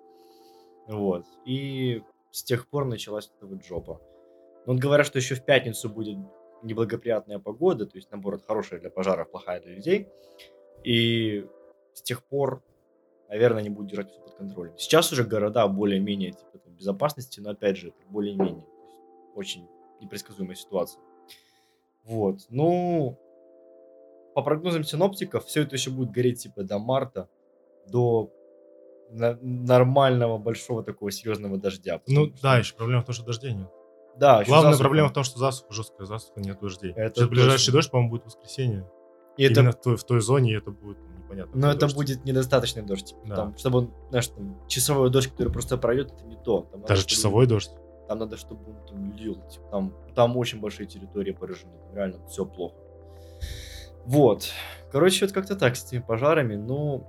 Вот. 0.89 1.27
И 1.45 2.03
с 2.31 2.43
тех 2.43 2.67
пор 2.69 2.87
началась 2.87 3.31
эта 3.37 3.47
вот 3.47 3.63
жопа. 3.63 4.01
Но 4.65 4.73
вот 4.73 4.81
говорят, 4.81 5.07
что 5.07 5.19
еще 5.19 5.35
в 5.35 5.45
пятницу 5.45 5.91
будет 5.91 6.17
неблагоприятная 6.63 7.39
погода, 7.39 7.85
то 7.85 7.99
есть, 7.99 8.11
наоборот, 8.11 8.43
хорошая 8.47 8.81
для 8.81 8.89
пожаров, 8.89 9.31
плохая 9.31 9.61
для 9.61 9.75
людей. 9.75 10.09
И 10.85 11.47
с 11.93 12.01
тех 12.01 12.25
пор, 12.25 12.63
наверное, 13.29 13.61
они 13.61 13.69
будут 13.69 13.91
держать 13.91 14.11
все 14.11 14.21
под 14.21 14.35
контролем. 14.37 14.79
Сейчас 14.79 15.13
уже 15.13 15.25
города 15.25 15.69
более-менее 15.69 16.33
типа, 16.33 16.59
безопасности, 16.71 17.41
но 17.41 17.51
опять 17.51 17.77
же, 17.77 17.93
более-менее. 18.09 18.67
Очень 19.35 19.69
непредсказуемая 20.03 20.57
ситуация. 20.57 21.01
Вот. 22.05 22.41
Ну, 22.51 23.19
по 24.35 24.43
прогнозам 24.43 24.85
синоптиков, 24.85 25.45
все 25.47 25.63
это 25.63 25.77
еще 25.77 25.91
будет 25.91 26.11
гореть 26.11 26.43
типа 26.43 26.65
до 26.65 26.79
марта, 26.79 27.29
до 27.89 28.31
нормального, 29.11 30.39
большого 30.39 30.83
такого 30.83 31.11
серьезного 31.11 31.59
дождя. 31.59 32.01
Ну 32.07 32.27
что- 32.27 32.43
да, 32.43 32.59
еще 32.59 32.75
проблема 32.75 33.03
в 33.03 33.05
том, 33.07 33.15
что 33.15 33.25
дождей 33.25 33.53
нет. 33.53 33.69
да, 34.17 34.43
Главная 34.45 34.73
засуха. 34.73 34.85
проблема 34.85 35.09
в 35.09 35.13
том, 35.13 35.23
что 35.25 35.39
засуха, 35.39 35.73
жесткая 35.73 36.07
засуха, 36.07 36.41
нет 36.41 36.59
дождей. 36.61 36.93
Это 36.97 37.21
Сейчас 37.21 37.29
ближайший 37.29 37.73
дождь, 37.73 37.91
по-моему, 37.91 38.11
будет 38.11 38.23
в 38.23 38.27
воскресенье. 38.27 38.89
И 39.37 39.45
это 39.45 39.61
Именно 39.61 39.73
в 39.73 39.81
той, 39.81 39.97
в 39.97 40.05
той 40.05 40.21
зоне 40.21 40.55
это 40.57 40.71
будет 40.71 40.99
непонятно. 41.19 41.53
Но 41.59 41.71
это 41.71 41.81
дождь. 41.81 41.95
будет 41.97 42.25
недостаточный 42.25 42.83
дождь. 42.83 43.07
типа, 43.07 43.21
Да. 43.27 43.37
там, 43.37 43.57
чтобы 43.57 43.79
он, 43.79 43.95
знаешь, 44.11 44.29
там, 44.29 44.67
часовой 44.69 45.11
дождь, 45.11 45.31
который 45.31 45.53
просто 45.53 45.77
пройдет, 45.79 46.13
это 46.13 46.25
не 46.25 46.37
то. 46.37 46.63
Там 46.71 46.83
Даже 46.83 47.07
часовой 47.07 47.47
дождь. 47.47 47.71
Там 48.09 48.19
надо, 48.19 48.37
чтобы 48.37 48.61
он 48.71 48.87
там 48.87 49.13
лил. 49.13 49.37
типа, 49.49 49.65
там, 49.71 49.95
там 50.15 50.37
очень 50.37 50.61
большие 50.61 50.87
территории 50.87 51.33
поражены. 51.33 51.73
Реально 51.95 52.19
все 52.27 52.45
плохо. 52.45 52.75
Вот. 54.05 54.51
Короче, 54.91 55.25
вот 55.27 55.33
как-то 55.33 55.57
так 55.57 55.77
с 55.77 55.87
этими 55.87 56.01
пожарами. 56.01 56.57
Ну, 56.57 57.07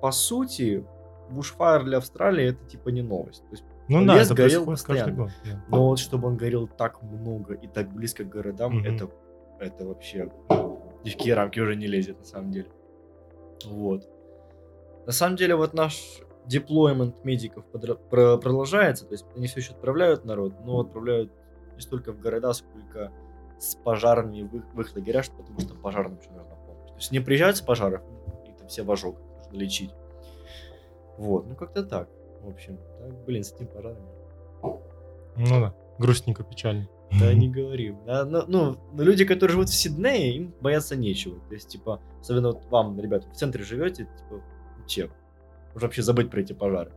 по 0.00 0.10
сути, 0.12 0.84
бушфайр 1.30 1.84
для 1.84 1.98
Австралии 1.98 2.48
это 2.50 2.64
типа 2.66 2.88
не 2.88 3.02
новость. 3.02 3.42
То 3.42 3.50
есть, 3.52 3.64
Ну 3.88 4.04
да, 4.06 4.16
лес 4.16 4.26
это 4.26 4.34
горел 4.34 4.64
постоянно. 4.66 5.12
год. 5.12 5.30
да. 5.44 5.62
но 5.68 5.86
вот 5.88 5.98
чтобы 5.98 6.28
он 6.28 6.36
горел 6.36 6.66
так 6.66 7.02
много 7.02 7.54
и 7.54 7.66
так 7.68 7.92
близко 7.92 8.24
к 8.24 8.28
городам, 8.28 8.76
Мгм. 8.78 8.86
это, 8.94 9.10
это 9.60 9.86
вообще 9.86 10.30
ни 11.04 11.10
в 11.10 11.16
какие 11.16 11.32
рамки 11.32 11.60
уже 11.60 11.76
не 11.76 11.86
лезет, 11.86 12.18
на 12.18 12.24
самом 12.24 12.50
деле. 12.50 12.68
Вот. 13.64 14.08
На 15.06 15.12
самом 15.12 15.36
деле, 15.36 15.54
вот 15.54 15.72
наш 15.74 16.20
деплоймент 16.46 17.24
медиков 17.24 17.64
подра- 17.72 17.98
про- 18.08 18.38
продолжается, 18.38 19.04
то 19.06 19.12
есть 19.12 19.24
они 19.36 19.46
все 19.46 19.60
еще 19.60 19.72
отправляют 19.72 20.24
народ, 20.24 20.54
но 20.64 20.80
отправляют 20.80 21.32
не 21.74 21.80
столько 21.80 22.12
в 22.12 22.20
города, 22.20 22.52
сколько 22.52 23.12
с 23.58 23.74
пожарными 23.74 24.42
в 24.42 24.54
их, 24.56 24.64
в 24.74 24.80
их 24.80 24.94
лагеря, 24.94 25.22
что- 25.22 25.34
потому 25.36 25.60
что 25.60 25.74
пожарным 25.74 26.18
еще 26.18 26.30
нужна 26.30 26.54
помощь. 26.54 26.90
То 26.90 26.96
есть 26.96 27.12
не 27.12 27.20
приезжают 27.20 27.56
с 27.56 27.60
пожаров, 27.60 28.02
и 28.46 28.52
там 28.58 28.68
все 28.68 28.82
в 28.82 28.90
ожогах, 28.90 29.20
нужно 29.38 29.56
лечить. 29.58 29.90
Вот, 31.18 31.46
ну 31.46 31.54
как-то 31.56 31.82
так. 31.84 32.08
В 32.42 32.48
общем, 32.50 32.78
да, 33.00 33.08
блин, 33.26 33.42
с 33.42 33.52
этим 33.52 33.66
пожарами. 33.66 34.06
Ну 34.62 35.60
да, 35.60 35.74
грустненько, 35.98 36.44
печально. 36.44 36.88
Да, 37.20 37.32
не 37.34 37.48
говори. 37.50 37.94
Да, 38.06 38.24
ну, 38.24 38.42
ну, 38.46 38.76
люди, 39.02 39.24
которые 39.24 39.52
живут 39.52 39.68
в 39.68 39.74
Сиднее, 39.74 40.34
им 40.36 40.54
бояться 40.60 40.96
нечего. 40.96 41.40
То 41.48 41.54
есть, 41.54 41.68
типа, 41.68 42.00
особенно 42.20 42.48
вот 42.52 42.64
вам, 42.66 42.98
ребята, 43.00 43.28
в 43.28 43.32
центре 43.34 43.62
живете, 43.64 44.04
типа, 44.18 44.42
че? 44.86 45.10
Уже 45.76 45.86
вообще 45.86 46.02
забыть 46.02 46.30
про 46.30 46.40
эти 46.40 46.52
пожары. 46.54 46.90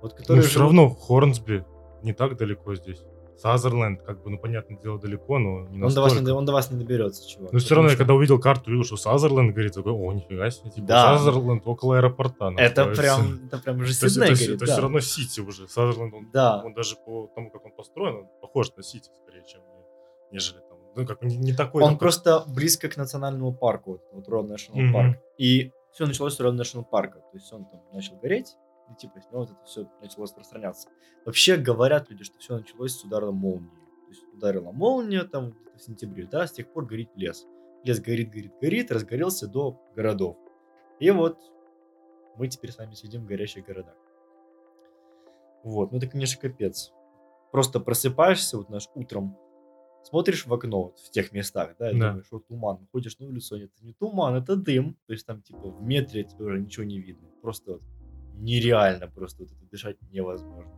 Вот 0.00 0.12
Но 0.12 0.16
которые 0.18 0.42
все 0.42 0.52
живут- 0.58 0.66
равно 0.74 0.88
Хорнсби 0.88 1.64
не 2.02 2.12
так 2.12 2.36
далеко 2.36 2.74
здесь. 2.74 3.04
Сазерленд, 3.36 4.02
как 4.02 4.22
бы, 4.22 4.30
ну, 4.30 4.38
понятное 4.38 4.76
дело, 4.78 4.98
далеко, 5.00 5.38
но 5.38 5.66
не 5.68 5.82
он, 5.82 5.92
до 5.92 6.00
вас 6.00 6.12
настолько. 6.12 6.24
не, 6.24 6.30
он 6.32 6.44
до 6.44 6.52
вас 6.52 6.70
не 6.70 6.78
доберется, 6.78 7.28
чувак. 7.28 7.52
Но 7.52 7.58
все 7.58 7.68
потому 7.68 7.76
равно, 7.78 7.88
я 7.90 7.94
что 7.94 7.98
когда 8.04 8.14
увидел 8.14 8.38
карту, 8.38 8.70
увидел, 8.70 8.84
что 8.84 8.96
Сазерленд, 8.96 9.52
говорит, 9.52 9.72
такой, 9.74 9.92
о, 9.92 10.12
нифига 10.12 10.48
себе, 10.50 10.70
типа, 10.70 10.86
Да. 10.86 11.18
Сазерленд 11.18 11.66
около 11.66 11.96
аэропорта 11.98 12.52
Это 12.56 12.80
находится». 12.82 13.02
прям, 13.02 13.40
это 13.46 13.58
прям 13.58 13.78
уже 13.80 13.94
Сидней, 13.94 14.26
это, 14.26 14.34
говорит, 14.34 14.56
это 14.56 14.66
да. 14.66 14.72
все 14.72 14.80
равно 14.82 15.00
Сити 15.00 15.40
уже. 15.40 15.66
Сазерленд, 15.68 16.14
он, 16.14 16.30
Да. 16.32 16.62
он 16.64 16.72
даже 16.74 16.94
по 17.04 17.30
тому, 17.34 17.50
как 17.50 17.64
он 17.64 17.72
построен, 17.72 18.14
он 18.16 18.26
похож 18.40 18.70
на 18.76 18.82
Сити 18.82 19.10
скорее, 19.22 19.44
чем 19.46 19.60
не- 19.62 20.34
нежели 20.36 20.58
там. 20.60 20.78
Ну, 20.94 21.06
как 21.06 21.22
не, 21.22 21.36
не 21.36 21.52
такой. 21.52 21.82
Он 21.82 21.88
там, 21.90 21.94
как- 21.96 22.00
просто 22.00 22.44
близко 22.46 22.88
к 22.88 22.96
национальному 22.96 23.52
парку, 23.54 24.00
вот, 24.12 24.28
Royal 24.28 24.46
National 24.46 24.74
Мгм. 24.74 24.96
Park. 24.96 25.14
И 25.38 25.72
все 25.92 26.06
началось 26.06 26.34
с 26.34 26.40
Royal 26.40 26.56
National 26.56 26.84
парка. 26.84 27.20
То 27.20 27.34
есть 27.34 27.52
он 27.52 27.64
там 27.66 27.82
начал 27.92 28.16
гореть, 28.16 28.56
и 28.90 28.94
типа 28.94 29.20
с 29.20 29.30
него 29.30 29.40
вот 29.40 29.50
это 29.50 29.64
все 29.64 29.88
начало 30.00 30.24
распространяться. 30.24 30.88
Вообще 31.24 31.56
говорят 31.56 32.10
люди, 32.10 32.24
что 32.24 32.38
все 32.38 32.56
началось 32.56 32.94
с 32.94 33.04
удара 33.04 33.30
молнии. 33.30 33.68
То 33.68 34.08
есть 34.08 34.22
ударила 34.34 34.72
молния 34.72 35.24
там 35.24 35.52
в 35.74 35.78
сентябре, 35.78 36.26
да, 36.26 36.46
с 36.46 36.52
тех 36.52 36.72
пор 36.72 36.86
горит 36.86 37.10
лес. 37.14 37.46
Лес 37.84 38.00
горит, 38.00 38.30
горит, 38.30 38.52
горит, 38.60 38.90
разгорелся 38.90 39.48
до 39.48 39.80
городов. 39.94 40.36
И 40.98 41.10
вот 41.10 41.38
мы 42.36 42.48
теперь 42.48 42.72
с 42.72 42.78
вами 42.78 42.94
сидим 42.94 43.22
в 43.22 43.26
горящих 43.26 43.64
городах. 43.64 43.96
Вот, 45.64 45.92
ну 45.92 45.98
это, 45.98 46.06
конечно, 46.08 46.40
капец. 46.40 46.92
Просто 47.50 47.80
просыпаешься 47.80 48.56
вот 48.56 48.68
наш 48.70 48.88
утром, 48.94 49.36
смотришь 50.04 50.46
в 50.46 50.52
окно 50.54 50.82
вот 50.84 50.98
в 50.98 51.10
тех 51.10 51.32
местах, 51.32 51.74
да, 51.78 51.90
и 51.90 51.98
Да. 51.98 52.10
думаешь, 52.10 52.26
вот 52.30 52.46
туман, 52.46 52.86
ходишь 52.92 53.18
на 53.18 53.26
улицу, 53.26 53.54
а 53.54 53.58
нет, 53.58 53.70
это 53.76 53.84
не 53.86 53.92
туман, 53.94 54.34
это 54.34 54.56
дым. 54.56 54.96
То 55.06 55.12
есть 55.12 55.26
там 55.26 55.42
типа 55.42 55.70
в 55.70 55.82
метре 55.82 56.24
тебе 56.24 56.44
уже 56.44 56.60
ничего 56.60 56.84
не 56.84 56.98
видно. 57.00 57.28
Просто 57.40 57.72
вот 57.72 57.82
нереально, 58.36 59.06
просто 59.08 59.42
вот 59.44 59.52
это 59.52 59.64
дышать 59.70 59.96
невозможно. 60.10 60.72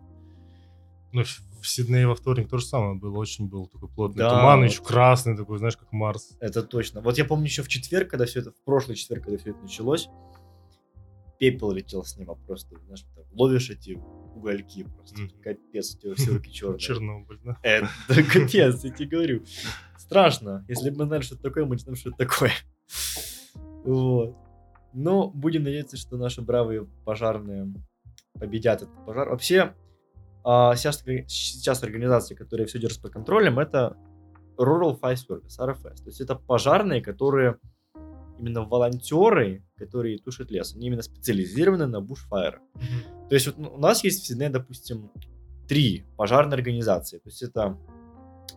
Ну, 1.12 1.22
в 1.24 1.40
в 1.64 1.66
Сиднее 1.66 2.06
во 2.06 2.14
вторник 2.14 2.50
то 2.50 2.58
же 2.58 2.66
самое 2.66 2.94
было. 2.94 3.16
Очень 3.18 3.48
был 3.48 3.66
такой 3.66 3.88
плотный 3.88 4.18
Да, 4.18 4.28
туман, 4.28 4.60
вот. 4.60 4.66
еще 4.70 4.82
красный 4.82 5.34
такой, 5.34 5.56
знаешь, 5.58 5.78
как 5.78 5.90
Марс. 5.92 6.36
Это 6.40 6.62
точно. 6.62 7.00
Вот 7.00 7.16
я 7.16 7.24
помню 7.24 7.46
еще 7.46 7.62
в 7.62 7.68
четверг, 7.68 8.10
когда 8.10 8.26
все 8.26 8.40
это, 8.40 8.50
в 8.52 8.62
прошлый 8.64 8.96
четверг, 8.96 9.24
когда 9.24 9.38
все 9.38 9.50
это 9.52 9.60
началось, 9.62 10.08
пепел 11.38 11.72
летел 11.72 12.04
с 12.04 12.16
неба 12.16 12.34
просто, 12.34 12.76
знаешь, 12.84 13.04
там, 13.14 13.24
ловишь 13.32 13.70
эти 13.70 13.92
угольки 14.34 14.84
просто. 14.84 15.20
Мгм. 15.20 15.30
Капец, 15.42 15.94
у 15.94 15.98
тебя 15.98 16.14
все 16.14 16.30
руки 16.32 16.50
черные. 16.52 16.78
Чернобыль, 16.78 17.40
да? 17.44 17.58
Это 17.62 17.88
капец, 18.24 18.84
я 18.84 18.90
тебе 18.90 19.08
говорю. 19.08 19.44
Страшно. 19.98 20.64
Если 20.68 20.90
бы 20.90 20.98
мы 20.98 21.04
знали, 21.06 21.22
что 21.22 21.34
это 21.34 21.44
такое, 21.44 21.64
мы 21.64 21.76
не 21.76 21.82
знаем, 21.82 21.96
что 21.96 22.10
это 22.10 22.18
такое. 22.18 22.52
Вот. 23.84 24.36
Но 24.92 25.28
будем 25.28 25.64
надеяться, 25.64 25.96
что 25.96 26.16
наши 26.16 26.40
бравые 26.40 26.86
пожарные 27.04 27.74
победят 28.38 28.82
этот 28.82 29.04
пожар. 29.04 29.28
Вообще, 29.28 29.74
а, 30.44 30.76
сейчас, 30.76 31.02
сейчас 31.26 31.82
организация, 31.82 32.36
которая 32.36 32.66
все 32.66 32.78
держит 32.78 33.00
под 33.02 33.12
контролем, 33.12 33.58
это 33.58 33.96
Rural 34.58 34.98
Fire 35.00 35.16
Service, 35.16 35.58
RFS. 35.58 35.96
То 35.96 36.06
есть 36.06 36.20
это 36.20 36.34
пожарные, 36.34 37.02
которые 37.02 37.58
именно 38.38 38.62
волонтеры, 38.62 39.64
которые 39.76 40.18
тушат 40.18 40.50
лес. 40.50 40.74
Они 40.74 40.86
именно 40.86 41.02
специализированы 41.02 41.86
на 41.86 42.00
бушфайрах. 42.00 42.60
То 43.28 43.34
есть 43.34 43.46
вот 43.46 43.58
ну, 43.58 43.74
у 43.74 43.78
нас 43.78 44.04
есть 44.04 44.22
в 44.22 44.26
Сиднее, 44.26 44.50
допустим, 44.50 45.10
три 45.68 46.04
пожарные 46.16 46.54
организации. 46.54 47.18
То 47.18 47.28
есть 47.28 47.42
это 47.42 47.78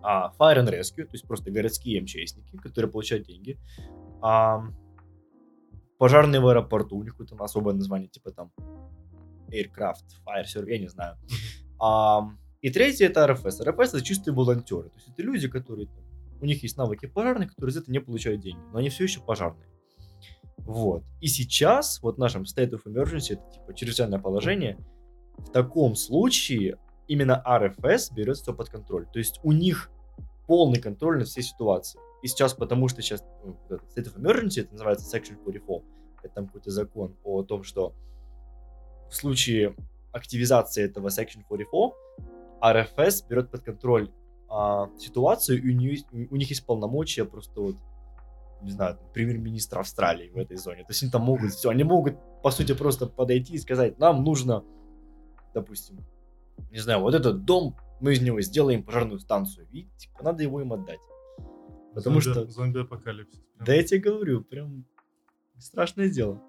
а, 0.01 0.31
Fire 0.39 0.57
and 0.63 0.69
Rescue, 0.69 1.05
то 1.05 1.13
есть 1.13 1.27
просто 1.27 1.51
городские 1.51 2.01
МЧСники, 2.01 2.57
которые 2.57 2.91
получают 2.91 3.27
деньги. 3.27 3.59
А, 4.21 4.63
пожарные 5.97 6.41
в 6.41 6.47
аэропорту, 6.47 6.97
у 6.97 7.03
них 7.03 7.13
какое-то 7.13 7.35
особое 7.43 7.73
название, 7.73 8.09
типа 8.09 8.31
там 8.31 8.51
Aircraft, 9.49 10.05
Fire 10.25 10.45
Service, 10.45 10.69
я 10.69 10.79
не 10.79 10.87
знаю. 10.87 11.17
А, 11.79 12.29
и 12.61 12.69
третье 12.69 13.05
это 13.05 13.27
РФС. 13.27 13.61
РФС 13.61 13.93
это 13.93 14.01
чистые 14.01 14.33
волонтеры. 14.33 14.89
То 14.89 14.95
есть 14.95 15.09
это 15.09 15.21
люди, 15.23 15.47
которые 15.47 15.87
у 16.41 16.45
них 16.45 16.63
есть 16.63 16.77
навыки 16.77 17.05
пожарных, 17.05 17.51
которые 17.51 17.73
за 17.73 17.79
это 17.81 17.91
не 17.91 17.99
получают 17.99 18.41
деньги, 18.41 18.61
но 18.71 18.79
они 18.79 18.89
все 18.89 19.03
еще 19.03 19.21
пожарные. 19.21 19.67
Вот. 20.57 21.03
И 21.21 21.27
сейчас, 21.27 22.01
вот 22.01 22.15
в 22.15 22.19
нашем 22.19 22.43
State 22.43 22.71
of 22.71 22.83
Emergency, 22.85 23.33
это 23.33 23.51
типа 23.53 23.73
чрезвычайное 23.73 24.19
положение, 24.19 24.77
в 25.37 25.49
таком 25.51 25.95
случае 25.95 26.77
именно 27.07 27.43
РФС 27.47 28.11
берет 28.11 28.37
все 28.37 28.53
под 28.53 28.69
контроль. 28.69 29.05
То 29.11 29.19
есть 29.19 29.39
у 29.43 29.51
них 29.51 29.89
полный 30.47 30.79
контроль 30.79 31.19
над 31.19 31.27
всей 31.27 31.43
ситуацией. 31.43 32.01
И 32.23 32.27
сейчас, 32.27 32.53
потому 32.53 32.87
что 32.87 33.01
сейчас 33.01 33.23
ну, 33.43 33.57
State 33.69 34.13
of 34.13 34.17
Emergency, 34.17 34.61
это 34.61 34.73
называется 34.73 35.05
Section 35.15 35.37
44, 35.43 35.83
это 36.23 36.33
там 36.33 36.47
какой-то 36.47 36.71
закон 36.71 37.15
о 37.23 37.43
том, 37.43 37.63
что 37.63 37.93
в 39.09 39.15
случае 39.15 39.75
активизации 40.11 40.83
этого 40.83 41.07
Section 41.09 41.43
44 41.47 41.93
РФС 42.63 43.21
берет 43.23 43.51
под 43.51 43.61
контроль 43.61 44.11
а, 44.49 44.89
ситуацию, 44.97 45.61
и 45.61 45.69
у, 45.69 45.73
нее, 45.73 46.03
у 46.11 46.35
них 46.35 46.49
есть 46.49 46.65
полномочия 46.65 47.25
просто 47.25 47.61
вот 47.61 47.75
не 48.61 48.71
знаю, 48.71 48.97
там, 48.97 49.11
премьер-министра 49.13 49.79
Австралии 49.79 50.29
в 50.29 50.37
этой 50.37 50.57
зоне. 50.57 50.83
То 50.83 50.91
есть 50.91 51.03
они 51.03 51.11
там 51.11 51.21
могут 51.23 51.51
все, 51.51 51.69
они 51.69 51.83
могут, 51.83 52.15
по 52.41 52.51
сути, 52.51 52.73
просто 52.73 53.07
подойти 53.07 53.53
и 53.53 53.57
сказать, 53.57 53.97
нам 53.99 54.23
нужно, 54.23 54.63
допустим, 55.53 56.05
не 56.71 56.79
знаю, 56.79 57.01
вот 57.01 57.13
этот 57.13 57.45
дом, 57.45 57.75
мы 57.99 58.13
из 58.13 58.21
него 58.21 58.41
сделаем 58.41 58.83
пожарную 58.83 59.19
станцию. 59.19 59.67
И, 59.71 59.87
типа, 59.97 60.23
надо 60.23 60.43
его 60.43 60.61
им 60.61 60.73
отдать. 60.73 60.99
Потому 61.93 62.19
Зомби- 62.19 62.31
что, 62.31 62.47
Зомби-апокалипсис. 62.47 63.41
да 63.59 63.73
я 63.73 63.83
тебе 63.83 63.99
говорю, 63.99 64.43
прям 64.43 64.85
страшное 65.57 66.09
дело. 66.09 66.41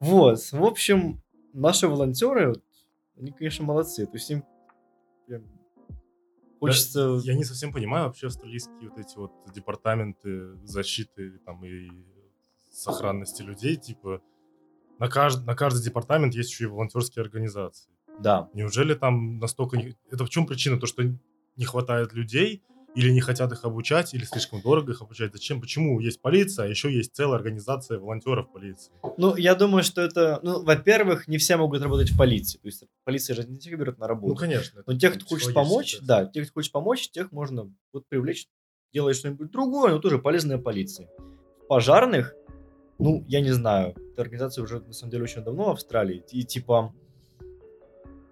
Вот, 0.00 0.38
в 0.52 0.64
общем, 0.64 1.20
наши 1.52 1.88
волонтеры, 1.88 2.48
вот, 2.48 2.62
они, 3.18 3.32
конечно, 3.32 3.64
молодцы. 3.64 4.06
То 4.06 4.12
есть 4.14 4.30
им 4.30 4.44
прям 5.26 5.44
хочется... 6.58 7.18
Я 7.22 7.34
не 7.34 7.44
совсем 7.44 7.72
понимаю 7.72 8.06
вообще 8.06 8.26
австралийские 8.26 8.90
вот 8.90 8.98
эти 8.98 9.16
вот 9.16 9.32
департаменты 9.54 10.56
защиты 10.64 11.38
там 11.44 11.64
и 11.64 11.90
сохранности 12.70 13.42
людей, 13.42 13.76
типа 13.76 14.22
на, 14.98 15.08
кажд... 15.08 15.44
на 15.46 15.54
каждый 15.54 15.82
департамент 15.82 16.34
есть 16.34 16.50
еще 16.50 16.64
и 16.64 16.66
волонтерские 16.66 17.22
организации. 17.22 17.90
Да, 18.18 18.50
Неужели 18.52 18.94
там 18.94 19.38
настолько... 19.38 19.78
Это 20.10 20.24
в 20.24 20.28
чем 20.28 20.46
причина? 20.46 20.78
То, 20.78 20.86
что 20.86 21.04
не 21.04 21.64
хватает 21.64 22.12
людей? 22.12 22.64
Или 22.94 23.10
не 23.10 23.20
хотят 23.20 23.52
их 23.52 23.64
обучать, 23.64 24.14
или 24.14 24.24
слишком 24.24 24.60
дорого 24.60 24.92
их 24.92 25.02
обучать. 25.02 25.32
Зачем? 25.32 25.60
Почему 25.60 26.00
есть 26.00 26.20
полиция, 26.20 26.66
а 26.66 26.68
еще 26.68 26.92
есть 26.92 27.14
целая 27.14 27.36
организация 27.36 27.98
волонтеров 27.98 28.52
полиции? 28.52 28.92
Ну, 29.16 29.36
я 29.36 29.54
думаю, 29.54 29.84
что 29.84 30.00
это, 30.00 30.40
ну, 30.42 30.62
во-первых, 30.64 31.28
не 31.28 31.38
все 31.38 31.56
могут 31.56 31.82
работать 31.82 32.10
в 32.10 32.16
полиции. 32.16 32.58
То 32.58 32.66
есть 32.66 32.84
полиция 33.04 33.36
же 33.36 33.44
не 33.44 33.58
всех 33.58 33.78
берет 33.78 33.98
на 33.98 34.08
работу. 34.08 34.34
Ну, 34.34 34.38
конечно. 34.38 34.82
Но 34.86 34.98
тех, 34.98 35.14
кто 35.14 35.26
хочет 35.26 35.54
помочь, 35.54 35.98
да, 36.02 36.26
тех, 36.26 36.44
кто 36.46 36.54
хочет 36.54 36.72
помочь, 36.72 37.10
тех 37.10 37.30
можно 37.32 37.72
вот 37.92 38.06
привлечь, 38.08 38.48
делать 38.92 39.16
что-нибудь 39.16 39.50
другое, 39.50 39.92
но 39.92 39.98
тоже 39.98 40.18
полезное 40.18 40.58
полиции. 40.58 41.08
Пожарных, 41.68 42.34
ну, 42.98 43.24
я 43.28 43.40
не 43.40 43.52
знаю, 43.52 43.94
эта 44.12 44.22
организация 44.22 44.64
уже, 44.64 44.80
на 44.80 44.92
самом 44.92 45.10
деле, 45.10 45.24
очень 45.24 45.44
давно 45.44 45.66
в 45.66 45.70
Австралии, 45.70 46.24
и, 46.32 46.42
типа, 46.42 46.94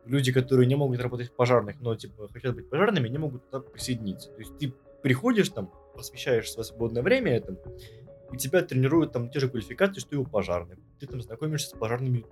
люди, 0.07 0.33
которые 0.33 0.67
не 0.67 0.75
могут 0.75 1.01
работать 1.01 1.29
в 1.29 1.33
пожарных, 1.33 1.81
но, 1.81 1.95
типа, 1.95 2.29
хотят 2.33 2.55
быть 2.55 2.69
пожарными, 2.71 3.09
не 3.09 3.19
могут 3.19 3.45
туда 3.51 3.61
присоединиться. 3.61 4.31
То 4.31 4.39
есть 4.39 4.57
ты 4.59 4.73
приходишь 5.03 5.49
там, 5.51 5.71
посвящаешь 5.95 6.51
свое 6.51 6.65
свободное 6.65 7.03
время 7.03 7.37
этому, 7.37 7.59
и 8.33 8.37
тебя 8.37 8.63
тренируют 8.63 9.13
там 9.13 9.31
те 9.31 9.41
же 9.41 9.49
квалификации, 9.49 10.01
что 10.01 10.17
и 10.17 10.19
у 10.19 10.25
пожарных. 10.25 10.79
Ты 10.99 11.07
там 11.07 11.21
знакомишься 11.21 11.71
с 11.71 11.79
пожарными 11.79 12.25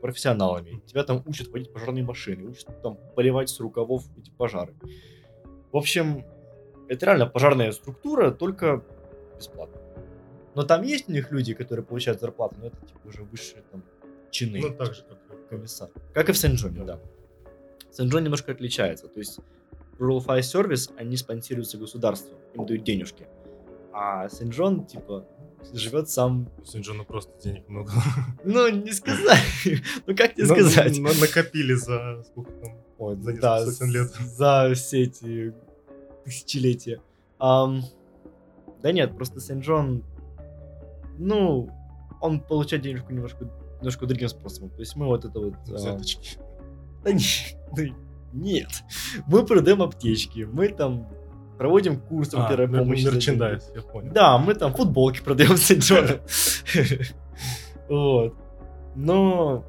профессионалами, 0.00 0.82
тебя 0.86 1.02
там 1.04 1.22
учат 1.26 1.48
водить 1.48 1.72
пожарные 1.72 2.04
машины, 2.04 2.48
учат 2.48 2.82
там 2.82 2.98
поливать 3.14 3.48
с 3.48 3.58
рукавов 3.60 4.04
эти 4.18 4.30
пожары. 4.30 4.74
В 5.72 5.76
общем, 5.76 6.24
это 6.88 7.06
реально 7.06 7.26
пожарная 7.26 7.72
структура, 7.72 8.30
только 8.30 8.84
бесплатно. 9.36 9.80
Но 10.54 10.62
там 10.62 10.82
есть 10.82 11.08
у 11.08 11.12
них 11.12 11.32
люди, 11.32 11.54
которые 11.54 11.84
получают 11.84 12.20
зарплату, 12.20 12.56
но 12.60 12.66
это 12.66 12.76
типа 12.86 13.00
уже 13.06 13.22
высшие 13.22 13.62
там 13.72 13.82
чины. 14.30 14.60
Ну, 14.60 14.74
так 14.74 14.94
же, 14.94 15.02
как 15.02 15.18
комиссар. 15.48 15.88
Как 16.12 16.28
и 16.28 16.32
в 16.32 16.38
Сен-Джоне, 16.38 16.84
да. 16.84 16.98
Сен-Джон 17.90 18.24
немножко 18.24 18.52
отличается. 18.52 19.08
То 19.08 19.20
есть 19.20 19.38
Rural 19.98 20.24
Fire 20.24 20.40
Service, 20.40 20.90
они 20.96 21.16
спонсируются 21.16 21.78
государством, 21.78 22.38
им 22.54 22.66
дают 22.66 22.84
денежки. 22.84 23.26
А 23.92 24.28
Сен-Джон, 24.28 24.86
типа, 24.86 25.24
живет 25.72 26.10
сам... 26.10 26.48
У 26.60 26.64
Сен-Джона 26.64 27.04
просто 27.04 27.32
денег 27.40 27.68
много. 27.68 27.92
Ну, 28.44 28.68
не 28.68 28.92
сказать. 28.92 29.38
Ну, 30.06 30.16
как 30.16 30.34
тебе 30.34 30.46
На- 30.46 30.54
сказать? 30.54 30.98
на- 30.98 31.12
Накопили 31.20 31.74
за 31.74 32.24
сколько 32.24 32.50
там? 32.52 32.76
Ой, 32.98 33.16
за 33.16 33.32
да, 33.40 33.64
сотен 33.64 33.92
лет. 33.92 34.10
За 34.12 34.72
все 34.74 35.02
эти 35.04 35.54
тысячелетия. 36.24 37.00
Ам, 37.38 37.82
да 38.82 38.90
нет, 38.92 39.14
просто 39.16 39.40
Сен-Джон, 39.40 40.02
ну, 41.18 41.70
он 42.20 42.40
получает 42.40 42.82
денежку 42.82 43.12
немножко, 43.12 43.48
немножко 43.84 44.06
другим 44.06 44.28
способом. 44.28 44.70
То 44.70 44.80
есть 44.80 44.96
мы 44.96 45.06
вот 45.06 45.24
это 45.24 45.38
вот... 45.38 45.54
а, 45.68 45.72
Взяточки. 45.74 46.38
Да 47.04 47.12
не- 47.12 47.94
нет. 48.32 48.68
Мы 49.26 49.44
продаем 49.44 49.82
аптечки, 49.82 50.48
мы 50.50 50.68
там 50.68 51.06
проводим 51.58 52.00
курсы 52.00 52.32
по 52.36 52.46
А, 52.46 52.48
первой 52.48 52.66
помощи. 52.78 53.04
мерчендайз, 53.04 53.70
я 53.74 53.82
понял. 53.82 54.12
Да, 54.12 54.38
мы 54.38 54.54
там 54.54 54.74
футболки 54.74 55.20
продаем 55.22 55.56
с. 55.56 55.70
Вот. 57.88 58.34
Но 58.96 59.64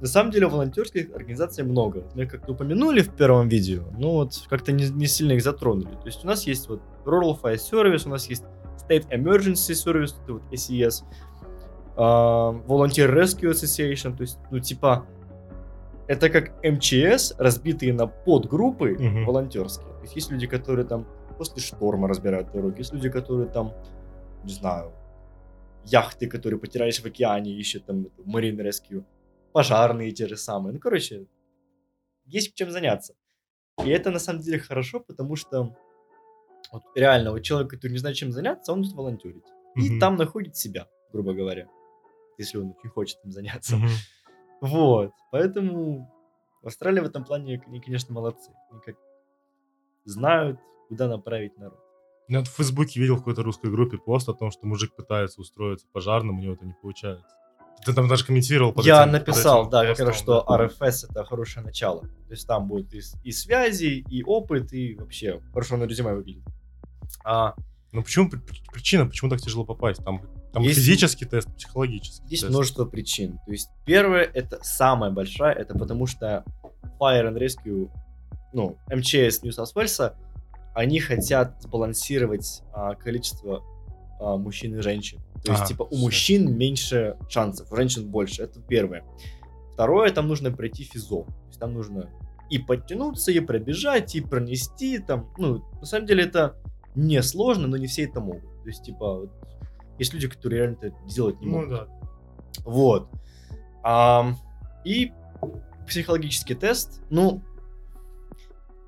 на 0.00 0.06
самом 0.06 0.30
деле 0.32 0.46
волонтерских 0.46 1.14
организаций 1.14 1.62
много. 1.62 2.04
Мы 2.14 2.26
как-то 2.26 2.52
упомянули 2.52 3.02
в 3.02 3.10
первом 3.14 3.48
видео, 3.48 3.84
но 3.98 4.12
вот 4.14 4.32
как-то 4.48 4.72
не, 4.72 4.88
не 4.88 5.06
сильно 5.06 5.32
их 5.32 5.42
затронули. 5.42 5.94
То 5.96 6.06
есть 6.06 6.24
у 6.24 6.26
нас 6.26 6.46
есть 6.46 6.68
вот 6.68 6.80
Rural 7.04 7.38
Fire 7.40 7.56
Service, 7.56 8.06
у 8.06 8.08
нас 8.08 8.26
есть 8.30 8.44
State 8.88 9.08
Emergency 9.10 9.72
Service, 9.74 10.14
это 10.22 10.32
вот 10.34 10.42
SES, 10.52 11.02
а, 11.02 11.04
Volunteer 11.96 13.12
Rescue 13.12 13.50
Association, 13.50 14.16
то 14.16 14.22
есть, 14.22 14.38
ну, 14.50 14.58
типа, 14.60 15.06
это 16.08 16.28
как 16.30 16.52
МЧС, 16.64 17.34
разбитые 17.38 17.92
на 17.92 18.06
подгруппы 18.06 18.96
Мгм. 18.98 19.24
волонтерские. 19.26 19.92
То 19.94 20.00
есть 20.02 20.16
есть 20.16 20.30
люди, 20.30 20.46
которые 20.46 20.86
там 20.86 21.06
после 21.38 21.62
шторма 21.62 22.08
разбирают 22.08 22.50
дороги, 22.52 22.78
есть 22.80 22.92
люди, 22.92 23.08
которые 23.08 23.48
там, 23.48 23.72
не 24.44 24.52
знаю, 24.52 24.92
яхты, 25.84 26.26
которые 26.26 26.58
потерялись 26.58 27.00
в 27.00 27.06
океане, 27.06 27.52
ищут 27.52 27.86
там 27.86 28.06
Marine 28.26 28.56
Rescue, 28.56 29.04
пожарные 29.52 30.10
те 30.12 30.26
же 30.26 30.36
самые. 30.36 30.72
Ну, 30.74 30.80
короче, 30.80 31.26
есть 32.26 32.54
чем 32.54 32.70
заняться. 32.70 33.14
И 33.84 33.88
это 33.88 34.10
на 34.10 34.18
самом 34.18 34.40
деле 34.42 34.58
хорошо, 34.58 35.00
потому 35.00 35.36
что 35.36 35.74
вот 36.72 36.82
реально, 36.94 37.30
вот 37.30 37.40
человек, 37.42 37.70
который 37.70 37.92
не 37.92 37.98
знает, 37.98 38.16
чем 38.16 38.32
заняться, 38.32 38.72
он 38.72 38.82
будет 38.82 38.94
волонтерить. 38.94 39.44
И 39.76 39.90
Мгм. 39.90 40.00
там 40.00 40.16
находит 40.16 40.56
себя, 40.56 40.86
грубо 41.12 41.32
говоря, 41.32 41.66
если 42.40 42.58
он 42.58 42.74
очень 42.78 42.90
хочет 42.90 43.18
им 43.24 43.30
заняться. 43.32 43.76
Мгм. 43.76 43.88
Вот. 44.60 45.12
Поэтому 45.32 46.10
в 46.62 46.66
Австралии 46.66 47.00
в 47.00 47.04
этом 47.06 47.24
плане 47.24 47.62
они, 47.66 47.80
конечно, 47.80 48.12
молодцы. 48.14 48.50
Они 48.70 48.80
как 48.84 48.96
знают, 50.04 50.58
куда 50.88 51.08
направить 51.08 51.56
народ. 51.58 51.78
Я 52.28 52.42
в 52.42 52.48
Фейсбуке 52.48 53.00
видел 53.00 53.16
в 53.16 53.18
какой-то 53.18 53.42
русской 53.42 53.70
группе 53.70 53.98
пост 53.98 54.28
о 54.28 54.34
том, 54.34 54.50
что 54.50 54.66
мужик 54.66 54.94
пытается 54.94 55.40
устроиться 55.40 55.86
пожарным, 55.92 56.38
у 56.38 56.42
него 56.42 56.54
это 56.54 56.64
не 56.64 56.74
получается. 56.80 57.26
Ты 57.84 57.94
там 57.94 58.08
даже 58.08 58.26
комментировал 58.26 58.72
под 58.72 58.84
Я 58.84 59.02
этим- 59.02 59.12
под 59.12 59.20
написал, 59.20 59.62
этим 59.62 59.70
да, 59.70 59.86
как 59.86 59.98
раз, 60.06 60.16
что 60.18 60.44
да. 60.46 60.56
RFS 60.66 61.06
это 61.10 61.24
хорошее 61.24 61.64
начало. 61.64 62.02
То 62.02 62.30
есть 62.32 62.46
там 62.46 62.68
будет 62.68 62.92
и, 62.94 63.00
и 63.24 63.32
связи, 63.32 64.04
и 64.08 64.22
опыт, 64.22 64.72
и 64.72 64.94
вообще 64.96 65.40
хорошо 65.52 65.76
на 65.76 65.84
резюме 65.84 66.14
выглядит. 66.14 66.44
А, 67.24 67.54
Ну 67.92 68.02
почему 68.04 68.28
при- 68.30 68.38
при- 68.38 68.62
причина, 68.72 69.06
почему 69.06 69.30
так 69.30 69.40
тяжело 69.40 69.64
попасть? 69.64 70.04
Там, 70.04 70.22
там 70.52 70.62
Есть- 70.62 70.78
физический 70.78 71.24
тест, 71.26 71.48
психологический 71.56 72.26
Есть 72.28 72.42
тест. 72.42 72.50
множество 72.50 72.84
причин. 72.84 73.38
То 73.46 73.52
есть 73.52 73.68
первое, 73.84 74.22
это 74.24 74.58
самая 74.62 75.10
большая, 75.10 75.54
это 75.54 75.78
потому 75.78 76.06
что 76.06 76.44
Fire 77.00 77.32
and 77.32 77.38
Rescue, 77.38 77.90
ну, 78.52 78.76
МЧС 78.88 79.42
Нью 79.42 79.52
Саус 79.52 79.74
Уэльса, 79.76 80.16
они 80.74 81.00
хотят 81.00 81.60
сбалансировать 81.62 82.62
а, 82.72 82.94
количество 82.94 83.62
а, 84.20 84.36
мужчин 84.36 84.76
и 84.78 84.82
женщин. 84.82 85.18
То 85.44 85.52
есть, 85.52 85.62
Ага, 85.62 85.66
типа, 85.68 85.82
у 85.84 85.88
всё. 85.94 85.98
мужчин 85.98 86.56
меньше 86.56 87.16
шансов, 87.28 87.72
у 87.72 87.76
женщин 87.76 88.08
больше. 88.10 88.42
Это 88.42 88.60
первое. 88.60 89.04
Второе, 89.72 90.10
там 90.10 90.28
нужно 90.28 90.50
пройти 90.52 90.84
физо. 90.84 91.22
То 91.24 91.34
есть 91.48 91.58
там 91.60 91.72
нужно 91.74 92.10
и 92.50 92.58
подтянуться, 92.58 93.30
и 93.32 93.40
пробежать, 93.40 94.14
и 94.16 94.20
пронести 94.20 94.98
там. 94.98 95.32
Ну, 95.38 95.62
на 95.80 95.86
самом 95.86 96.06
деле 96.06 96.24
это 96.24 96.56
не 96.94 97.22
сложно, 97.22 97.68
но 97.68 97.76
не 97.76 97.86
все 97.86 98.04
это 98.04 98.20
могут. 98.20 98.42
То 98.62 98.68
есть, 98.68 98.82
типа, 98.84 99.20
вот, 99.20 99.30
есть 100.00 100.12
люди, 100.14 100.28
которые 100.28 100.62
реально 100.62 100.76
это 100.80 100.96
делать 101.06 101.40
не 101.40 101.46
Ну 101.46 101.52
могут. 101.60 101.70
да. 101.70 101.86
Вот. 102.64 103.08
Ам, 103.82 104.36
и 104.84 105.12
психологический 105.86 106.54
тест, 106.54 107.02
ну, 107.10 107.42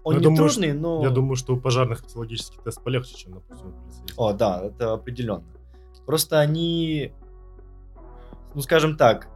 он 0.04 0.14
Ну, 0.14 0.18
я 0.18 0.18
не 0.18 0.24
думаю, 0.24 0.48
трудный, 0.50 0.72
но... 0.72 1.02
Я 1.02 1.10
думаю, 1.10 1.36
что 1.36 1.54
у 1.54 1.60
пожарных 1.60 2.04
психологический 2.04 2.58
тест 2.64 2.82
полегче, 2.82 3.14
чем, 3.16 3.34
допустим, 3.34 3.68
у 3.68 3.72
полицейских. 3.72 4.14
О, 4.18 4.32
да, 4.32 4.62
это 4.64 4.92
определенно. 4.94 5.44
Просто 6.06 6.40
они, 6.40 7.12
ну, 8.54 8.60
скажем 8.62 8.96
так, 8.96 9.28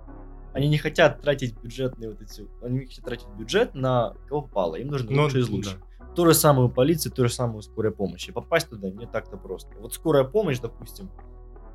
они 0.52 0.68
не 0.68 0.78
хотят 0.78 1.20
тратить 1.22 1.56
бюджетные 1.62 2.10
вот 2.10 2.20
эти... 2.20 2.44
Они 2.62 2.80
не 2.80 2.86
хотят 2.86 3.04
тратить 3.04 3.28
бюджет 3.38 3.74
на 3.74 4.14
кого 4.28 4.42
попало. 4.42 4.74
Им 4.76 4.88
нужно 4.88 5.10
Ну, 5.12 5.22
лучше 5.24 5.38
из 5.40 5.48
да. 5.48 5.54
лучших. 5.54 5.80
То 6.16 6.24
же 6.26 6.34
самое 6.34 6.66
у 6.66 6.70
полиции, 6.70 7.10
то 7.10 7.22
же 7.24 7.32
самое 7.32 7.58
у 7.58 7.62
скорой 7.62 7.92
помощи. 7.92 8.32
Попасть 8.32 8.68
туда 8.70 8.90
не 8.90 9.06
так-то 9.06 9.36
просто. 9.36 9.76
Вот 9.78 9.92
скорая 9.92 10.24
помощь, 10.24 10.58
допустим, 10.58 11.10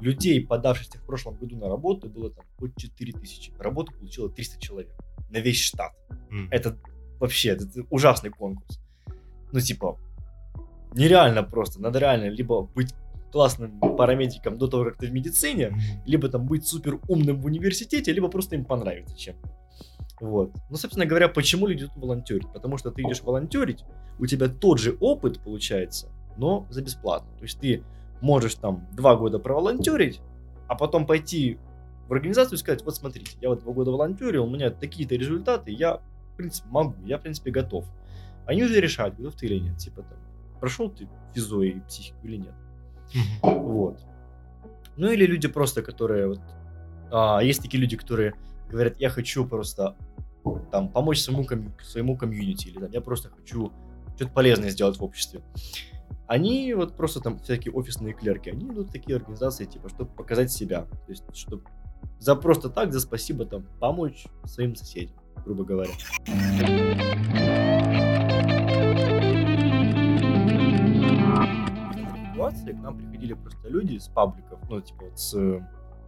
людей, 0.01 0.45
подавшихся 0.45 0.97
в 0.99 1.05
прошлом 1.05 1.35
году 1.35 1.57
на 1.57 1.67
работу, 1.69 2.09
было 2.09 2.29
там 2.31 2.45
хоть 2.57 2.75
4 2.77 3.13
тысячи. 3.13 3.53
Работу 3.59 3.93
получило 3.93 4.29
300 4.29 4.59
человек 4.59 4.95
на 5.29 5.37
весь 5.37 5.59
штат. 5.59 5.91
М. 6.31 6.47
Это 6.51 6.77
вообще 7.19 7.49
это 7.49 7.65
ужасный 7.89 8.29
конкурс. 8.31 8.79
Ну, 9.51 9.59
типа, 9.59 9.97
нереально 10.93 11.43
просто. 11.43 11.81
Надо 11.81 11.99
реально 11.99 12.29
либо 12.29 12.63
быть 12.63 12.93
классным 13.31 13.79
парамедиком 13.79 14.57
до 14.57 14.67
того, 14.67 14.85
как 14.85 14.97
ты 14.97 15.07
в 15.07 15.13
медицине, 15.13 15.69
Мгм. 15.69 15.79
либо 16.05 16.27
там 16.29 16.45
быть 16.45 16.65
супер 16.67 16.99
умным 17.07 17.39
в 17.41 17.45
университете, 17.45 18.11
либо 18.11 18.27
просто 18.27 18.55
им 18.55 18.65
понравится 18.65 19.17
чем-то. 19.17 19.49
Вот. 20.19 20.51
Ну, 20.69 20.75
собственно 20.75 21.05
говоря, 21.05 21.29
почему 21.29 21.67
люди 21.67 21.85
идут 21.85 21.95
волонтерить? 21.95 22.51
Потому 22.53 22.77
что 22.77 22.91
ты 22.91 23.01
идешь 23.03 23.21
волонтерить, 23.23 23.83
у 24.19 24.25
тебя 24.25 24.49
тот 24.49 24.79
же 24.79 24.97
опыт 24.99 25.39
получается, 25.43 26.09
но 26.37 26.67
за 26.69 26.81
бесплатно. 26.81 27.31
То 27.37 27.43
есть 27.43 27.59
ты 27.59 27.83
можешь 28.21 28.55
там 28.55 28.87
два 28.93 29.15
года 29.15 29.39
проволонтерить, 29.39 30.21
а 30.67 30.75
потом 30.75 31.05
пойти 31.05 31.59
в 32.07 32.13
организацию 32.13 32.57
и 32.57 32.59
сказать, 32.59 32.83
вот 32.83 32.95
смотрите, 32.95 33.37
я 33.41 33.49
вот 33.49 33.61
два 33.61 33.73
года 33.73 33.91
волонтерил, 33.91 34.45
у 34.45 34.49
меня 34.49 34.69
такие-то 34.69 35.15
результаты, 35.15 35.71
я, 35.71 35.97
в 36.33 36.37
принципе, 36.37 36.69
могу, 36.69 36.95
я, 37.05 37.17
в 37.17 37.21
принципе, 37.21 37.51
готов. 37.51 37.85
Они 38.45 38.63
уже 38.63 38.79
решают, 38.81 39.15
готов 39.17 39.35
ты 39.35 39.45
или 39.45 39.59
нет. 39.59 39.77
Типа 39.77 40.01
там, 40.03 40.17
прошел 40.59 40.89
ты 40.89 41.07
физо 41.33 41.61
и 41.61 41.79
психику 41.81 42.19
или 42.23 42.37
нет. 42.37 42.53
Вот. 43.41 43.99
Ну 44.97 45.09
или 45.09 45.25
люди 45.25 45.47
просто, 45.47 45.81
которые 45.81 46.27
вот... 46.27 46.41
а, 47.11 47.39
есть 47.39 47.61
такие 47.61 47.79
люди, 47.79 47.95
которые 47.95 48.33
говорят, 48.69 48.99
я 48.99 49.09
хочу 49.09 49.45
просто 49.45 49.95
там 50.71 50.89
помочь 50.89 51.21
своему, 51.21 51.45
ком- 51.45 51.73
своему 51.81 52.17
комьюнити, 52.17 52.69
или 52.69 52.79
там, 52.79 52.91
я 52.91 53.01
просто 53.01 53.29
хочу 53.29 53.71
что-то 54.15 54.31
полезное 54.31 54.69
сделать 54.69 54.97
в 54.97 55.03
обществе. 55.03 55.41
Они 56.31 56.73
вот 56.73 56.95
просто 56.95 57.19
там 57.19 57.39
всякие 57.39 57.73
офисные 57.73 58.13
клерки, 58.13 58.49
они 58.49 58.69
идут 58.69 58.87
в 58.87 58.91
такие 58.93 59.17
организации, 59.17 59.65
типа, 59.65 59.89
чтобы 59.89 60.11
показать 60.11 60.49
себя. 60.49 60.83
То 60.83 61.09
есть, 61.09 61.25
чтобы 61.33 61.65
за 62.19 62.37
просто 62.37 62.69
так, 62.69 62.93
за 62.93 63.01
спасибо 63.01 63.43
там 63.43 63.67
помочь 63.81 64.27
своим 64.45 64.73
соседям, 64.77 65.17
грубо 65.43 65.65
говоря. 65.65 65.91
эвакуации 72.29 72.71
к 72.71 72.81
нам 72.81 72.97
приходили 72.97 73.33
просто 73.33 73.67
люди 73.67 73.97
с 73.97 74.07
пабликов, 74.07 74.57
ну, 74.69 74.79
типа, 74.79 75.03
вот 75.09 75.19
с 75.19 75.37
э, 75.37 75.59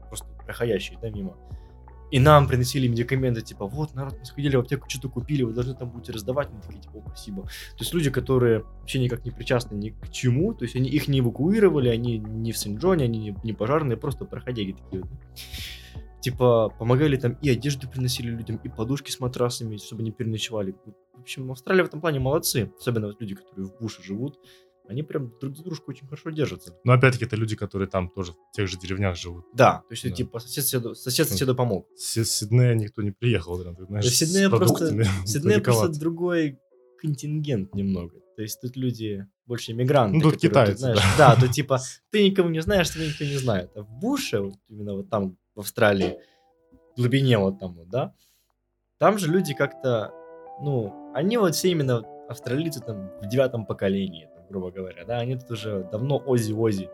просто 0.08 0.26
проходящие, 0.46 0.98
да, 1.02 1.10
мимо. 1.10 1.36
И 2.14 2.20
нам 2.20 2.48
приносили 2.48 2.88
медикаменты, 2.88 3.42
типа, 3.42 3.66
вот, 3.66 3.96
народ, 3.96 4.20
мы 4.20 4.26
сходили 4.26 4.56
в 4.56 4.60
аптеку, 4.60 4.88
что-то 4.88 5.10
купили, 5.10 5.42
вы 5.42 5.52
должны 5.52 5.74
там 5.74 5.90
будете 5.90 6.12
раздавать. 6.12 6.48
Мы 6.52 6.62
такие, 6.62 6.80
типа, 6.80 7.00
«О, 7.00 7.04
спасибо. 7.08 7.42
То 7.42 7.80
есть 7.80 7.92
люди, 7.92 8.12
которые 8.12 8.60
вообще 8.60 9.00
никак 9.00 9.26
не 9.26 9.32
причастны 9.32 9.74
ни 9.74 9.90
к 9.90 10.12
чему, 10.12 10.54
то 10.54 10.64
есть 10.64 10.76
они 10.76 10.92
их 10.92 11.08
не 11.08 11.22
эвакуировали, 11.22 11.90
они 11.90 12.20
не 12.20 12.52
в 12.52 12.58
Сен-Джоне, 12.60 13.06
они 13.06 13.18
не, 13.18 13.36
не 13.44 13.54
пожарные, 13.54 13.98
просто 13.98 14.26
проходили 14.26 14.74
такие 14.74 15.02
вот. 15.02 15.10
Типа, 16.22 16.70
помогали 16.78 17.18
там 17.18 17.34
и 17.42 17.50
одежду 17.50 17.90
приносили 17.90 18.30
людям, 18.30 18.58
и 18.58 18.70
подушки 18.70 19.10
с 19.10 19.20
матрасами, 19.20 19.78
чтобы 19.78 20.04
не 20.04 20.12
переночевали. 20.12 20.76
В 21.16 21.20
общем, 21.20 21.52
Австралия 21.52 21.84
в 21.84 21.88
этом 21.88 22.00
плане 22.00 22.20
молодцы. 22.20 22.72
Особенно 22.80 23.08
вот 23.08 23.20
люди, 23.22 23.34
которые 23.34 23.66
в 23.66 23.80
буше 23.80 24.04
живут. 24.04 24.40
Они 24.88 25.02
прям 25.02 25.32
друг 25.40 25.56
за 25.56 25.64
дружку 25.64 25.92
очень 25.92 26.06
хорошо 26.06 26.30
держатся. 26.30 26.78
Но 26.84 26.94
опять-таки 26.94 27.26
это 27.26 27.36
люди, 27.36 27.56
которые 27.56 27.88
там 27.88 28.10
тоже 28.10 28.34
в 28.34 28.56
тех 28.56 28.68
же 28.68 28.78
деревнях 28.78 29.16
живут. 29.16 29.46
Да, 29.54 29.84
то 29.88 29.92
есть, 29.92 30.04
Да. 30.04 30.12
типа, 30.12 30.40
сосед 30.40 30.66
соседу, 30.66 30.96
сосед 30.96 31.30
соседу 31.30 31.56
помог. 31.56 31.88
С 31.96 32.24
Сиднея 32.26 32.76
никто 32.76 33.02
не 33.02 33.12
приехал, 33.12 33.58
прям, 33.60 33.76
ты 33.76 33.86
знаешь, 33.86 34.06
Да, 34.06 34.12
Сиднея 34.12 34.48
с 34.48 34.52
просто-. 34.52 35.04
Сидней 35.26 35.62
просто 35.62 36.00
другой 36.00 36.60
контингент 37.00 37.74
немного. 37.74 38.20
То 38.36 38.42
есть 38.42 38.60
тут 38.62 38.76
люди 38.76 39.28
больше 39.46 39.72
иммигранты. 39.72 40.18
Ну, 40.18 40.22
тут 40.32 40.40
китайцы, 40.40 40.78
знаешь, 40.78 41.00
да. 41.18 41.36
то 41.36 41.48
типа 41.54 41.80
ты 42.10 42.24
никого 42.24 42.50
не 42.50 42.62
знаешь, 42.62 42.90
тебя 42.90 43.06
никто 43.06 43.24
не 43.24 43.38
знает. 43.38 43.72
А 43.76 43.82
в 43.82 43.90
Буше, 43.90 44.40
вот 44.42 44.56
именно 44.70 44.96
вот 44.96 45.10
там, 45.10 45.38
в 45.56 45.60
Австралии, 45.60 46.18
в 46.94 46.98
глубине 46.98 47.38
вот 47.38 47.60
там 47.60 47.76
вот, 47.76 47.90
да, 47.90 48.14
там 48.98 49.18
же 49.18 49.32
люди 49.32 49.54
как-то, 49.54 50.12
ну, 50.62 51.12
они 51.14 51.38
вот 51.38 51.56
все 51.56 51.70
именно 51.70 52.04
австралийцы 52.30 52.80
там 52.80 53.12
в 53.22 53.28
девятом 53.28 53.66
поколении, 53.66 54.30
грубо 54.50 54.72
говоря, 54.72 55.06
да, 55.06 55.18
они 55.18 55.36
тут 55.36 55.52
уже 55.52 55.88
давно 55.92 56.22
ози-ози. 56.26 56.90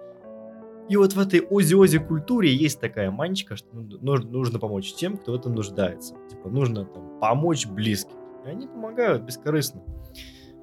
И 0.89 0.95
вот 0.97 1.13
в 1.13 1.19
этой 1.19 1.41
ози-ози 1.41 1.99
культуре 1.99 2.53
есть 2.53 2.79
такая 2.79 3.11
манчика, 3.11 3.55
что 3.55 3.67
ну, 3.73 3.83
нужно, 4.01 4.29
нужно 4.29 4.59
помочь 4.59 4.93
тем, 4.93 5.17
кто 5.17 5.33
в 5.33 5.35
этом 5.35 5.53
нуждается. 5.53 6.15
Типа 6.29 6.49
нужно 6.49 6.85
там 6.85 7.19
помочь 7.19 7.67
близким. 7.67 8.17
И 8.45 8.49
они 8.49 8.67
помогают 8.67 9.23
бескорыстно. 9.23 9.81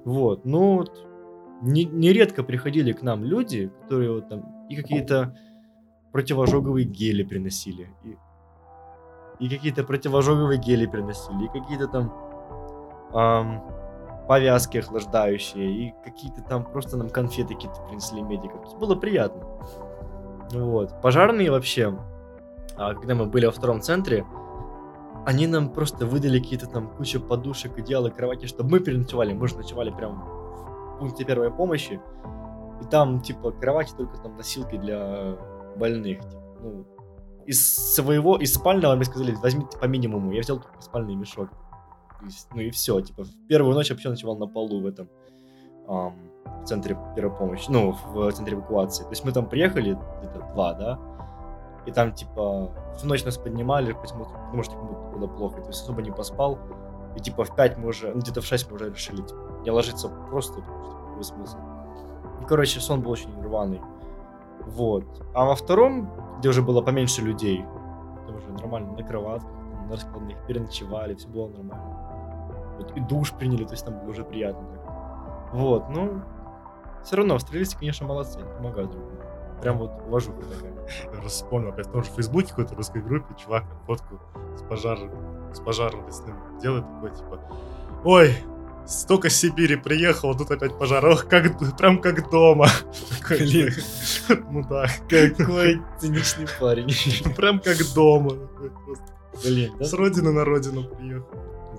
Вот, 0.03 0.45
ну 0.45 0.77
вот 0.77 1.05
не- 1.61 1.85
нередко 1.85 2.43
приходили 2.43 2.91
к 2.91 3.01
нам 3.01 3.23
люди, 3.23 3.71
которые 3.83 4.11
вот 4.11 4.29
там 4.29 4.67
и 4.69 4.75
какие-то 4.75 5.35
противожоговые 6.11 6.85
гели 6.85 7.23
приносили, 7.23 7.89
и, 8.03 8.17
и 9.45 9.49
какие-то 9.49 9.83
противожоговые 9.83 10.59
гели 10.59 10.85
приносили, 10.85 11.45
и 11.45 11.47
какие-то 11.47 11.87
там 11.87 12.13
ам, 13.13 13.76
повязки 14.27 14.77
охлаждающие, 14.77 15.87
и 15.87 15.93
какие-то 16.03 16.41
там 16.41 16.65
просто 16.65 16.97
нам 16.97 17.09
конфеты 17.09 17.55
какие-то 17.55 17.81
принесли 17.87 18.21
медикам. 18.21 18.61
Было 18.79 18.95
приятно. 18.95 19.43
Вот. 20.51 21.01
Пожарные 21.01 21.51
вообще, 21.51 21.97
а, 22.75 22.93
когда 22.93 23.15
мы 23.15 23.25
были 23.25 23.45
во 23.45 23.51
втором 23.51 23.81
центре, 23.81 24.25
они 25.25 25.47
нам 25.47 25.69
просто 25.69 26.05
выдали 26.05 26.39
какие-то 26.39 26.67
там 26.67 26.87
кучу 26.87 27.19
подушек, 27.19 27.77
одеял 27.77 28.09
кровати, 28.09 28.45
чтобы 28.45 28.71
мы 28.71 28.79
переночевали. 28.79 29.33
Мы 29.33 29.47
же 29.47 29.57
ночевали 29.57 29.91
прям 29.91 30.23
в 30.23 30.99
пункте 30.99 31.25
первой 31.25 31.51
помощи. 31.51 31.99
И 32.81 32.85
там, 32.85 33.19
типа, 33.21 33.51
кровати 33.51 33.93
только 33.97 34.17
там 34.19 34.37
носилки 34.37 34.77
для 34.77 35.35
больных. 35.75 36.19
типа, 36.21 36.43
ну, 36.61 36.85
из 37.45 37.95
своего, 37.95 38.37
из 38.37 38.53
спального 38.53 38.95
мне 38.95 39.05
сказали, 39.05 39.35
возьмите 39.41 39.77
по 39.77 39.85
минимуму. 39.85 40.31
Я 40.31 40.41
взял 40.41 40.59
только 40.59 40.81
спальный 40.81 41.15
мешок. 41.15 41.49
Ну 42.53 42.61
и 42.61 42.69
все. 42.69 42.99
Типа, 43.01 43.23
в 43.23 43.47
первую 43.47 43.73
ночь 43.75 43.89
я 43.89 43.95
вообще 43.95 44.09
ночевал 44.09 44.37
на 44.37 44.47
полу 44.47 44.81
в 44.81 44.85
этом 44.85 45.09
ам, 45.87 46.15
в 46.45 46.65
центре 46.65 46.97
первой 47.15 47.35
помощи, 47.35 47.65
ну, 47.69 47.95
в 48.13 48.31
центре 48.31 48.55
эвакуации. 48.55 49.03
То 49.03 49.09
есть 49.09 49.23
мы 49.23 49.31
там 49.31 49.47
приехали, 49.47 49.97
где-то 50.21 50.49
два, 50.53 50.73
да, 50.73 50.99
и 51.87 51.91
там, 51.91 52.11
типа, 52.11 52.69
всю 52.97 53.07
ночь 53.07 53.23
нас 53.23 53.37
поднимали, 53.37 53.93
потому, 53.93 54.61
что 54.63 54.73
кому-то 54.73 55.17
было 55.17 55.27
плохо, 55.27 55.61
то 55.61 55.69
есть 55.69 55.81
особо 55.81 56.01
не 56.01 56.11
поспал. 56.11 56.59
И, 57.15 57.21
типа, 57.21 57.45
в 57.45 57.55
5 57.55 57.77
мы 57.77 57.87
уже, 57.87 58.13
ну, 58.13 58.19
где-то 58.19 58.41
в 58.41 58.45
6 58.45 58.69
мы 58.69 58.75
уже 58.75 58.89
решили, 58.89 59.21
типа, 59.21 59.61
не 59.63 59.71
ложиться 59.71 60.09
просто, 60.29 60.61
потому 60.61 61.23
что 61.23 61.37
какой 61.37 62.47
короче, 62.47 62.81
сон 62.81 63.01
был 63.01 63.11
очень 63.11 63.31
рваный. 63.41 63.81
Вот. 64.65 65.05
А 65.33 65.45
во 65.45 65.55
втором, 65.55 66.11
где 66.39 66.49
уже 66.49 66.61
было 66.61 66.81
поменьше 66.81 67.21
людей, 67.21 67.63
там 68.25 68.35
уже 68.35 68.49
нормально 68.49 68.91
на 68.91 69.03
кроватках, 69.03 69.49
на 69.87 69.91
раскладных, 69.91 70.45
переночевали, 70.45 71.15
все 71.15 71.27
было 71.29 71.47
нормально. 71.47 71.96
И 72.95 72.99
душ 73.01 73.31
приняли, 73.33 73.63
то 73.65 73.71
есть 73.71 73.85
там 73.85 73.99
было 73.99 74.09
уже 74.09 74.23
приятно. 74.23 74.67
так. 74.73 75.53
Вот, 75.53 75.89
ну, 75.89 76.21
все 77.03 77.15
равно 77.15 77.35
австралийцы, 77.35 77.77
конечно, 77.77 78.05
молодцы, 78.05 78.39
помогают 78.57 78.91
друг 78.91 79.03
другу. 79.05 79.23
Прям 79.61 79.77
вот 79.79 79.91
уважуха 80.05 80.41
такая. 80.41 80.73
Я 81.05 81.09
просто 81.09 81.29
вспомнил, 81.29 81.69
опять 81.69 81.87
в 81.87 81.91
том 81.91 82.03
же 82.03 82.11
Фейсбуке 82.11 82.49
какой-то 82.49 82.75
русской 82.75 83.01
группе 83.01 83.33
чувак 83.41 83.63
фотку 83.85 84.19
с 84.55 84.61
пожаром, 84.61 85.11
с 85.53 85.59
пожаром 85.59 86.05
лесным 86.05 86.35
делает 86.61 86.85
такой, 86.85 87.15
типа, 87.15 87.39
ой, 88.03 88.35
столько 88.85 89.29
Сибири 89.29 89.75
приехал, 89.77 90.35
тут 90.37 90.51
опять 90.51 90.77
пожар, 90.77 91.05
ох, 91.05 91.25
как, 91.27 91.57
прям 91.77 91.99
как 92.01 92.29
дома. 92.29 92.67
Блин. 93.29 93.73
Ну 94.49 94.63
да, 94.69 94.85
Какой 95.09 95.81
циничный 95.99 96.45
парень. 96.59 96.87
прям 97.35 97.59
как 97.59 97.77
дома. 97.95 98.33
Блин, 99.43 99.73
да? 99.79 99.85
С 99.85 99.93
родины 99.93 100.31
на 100.31 100.45
родину 100.45 100.83
приехал. 100.83 101.27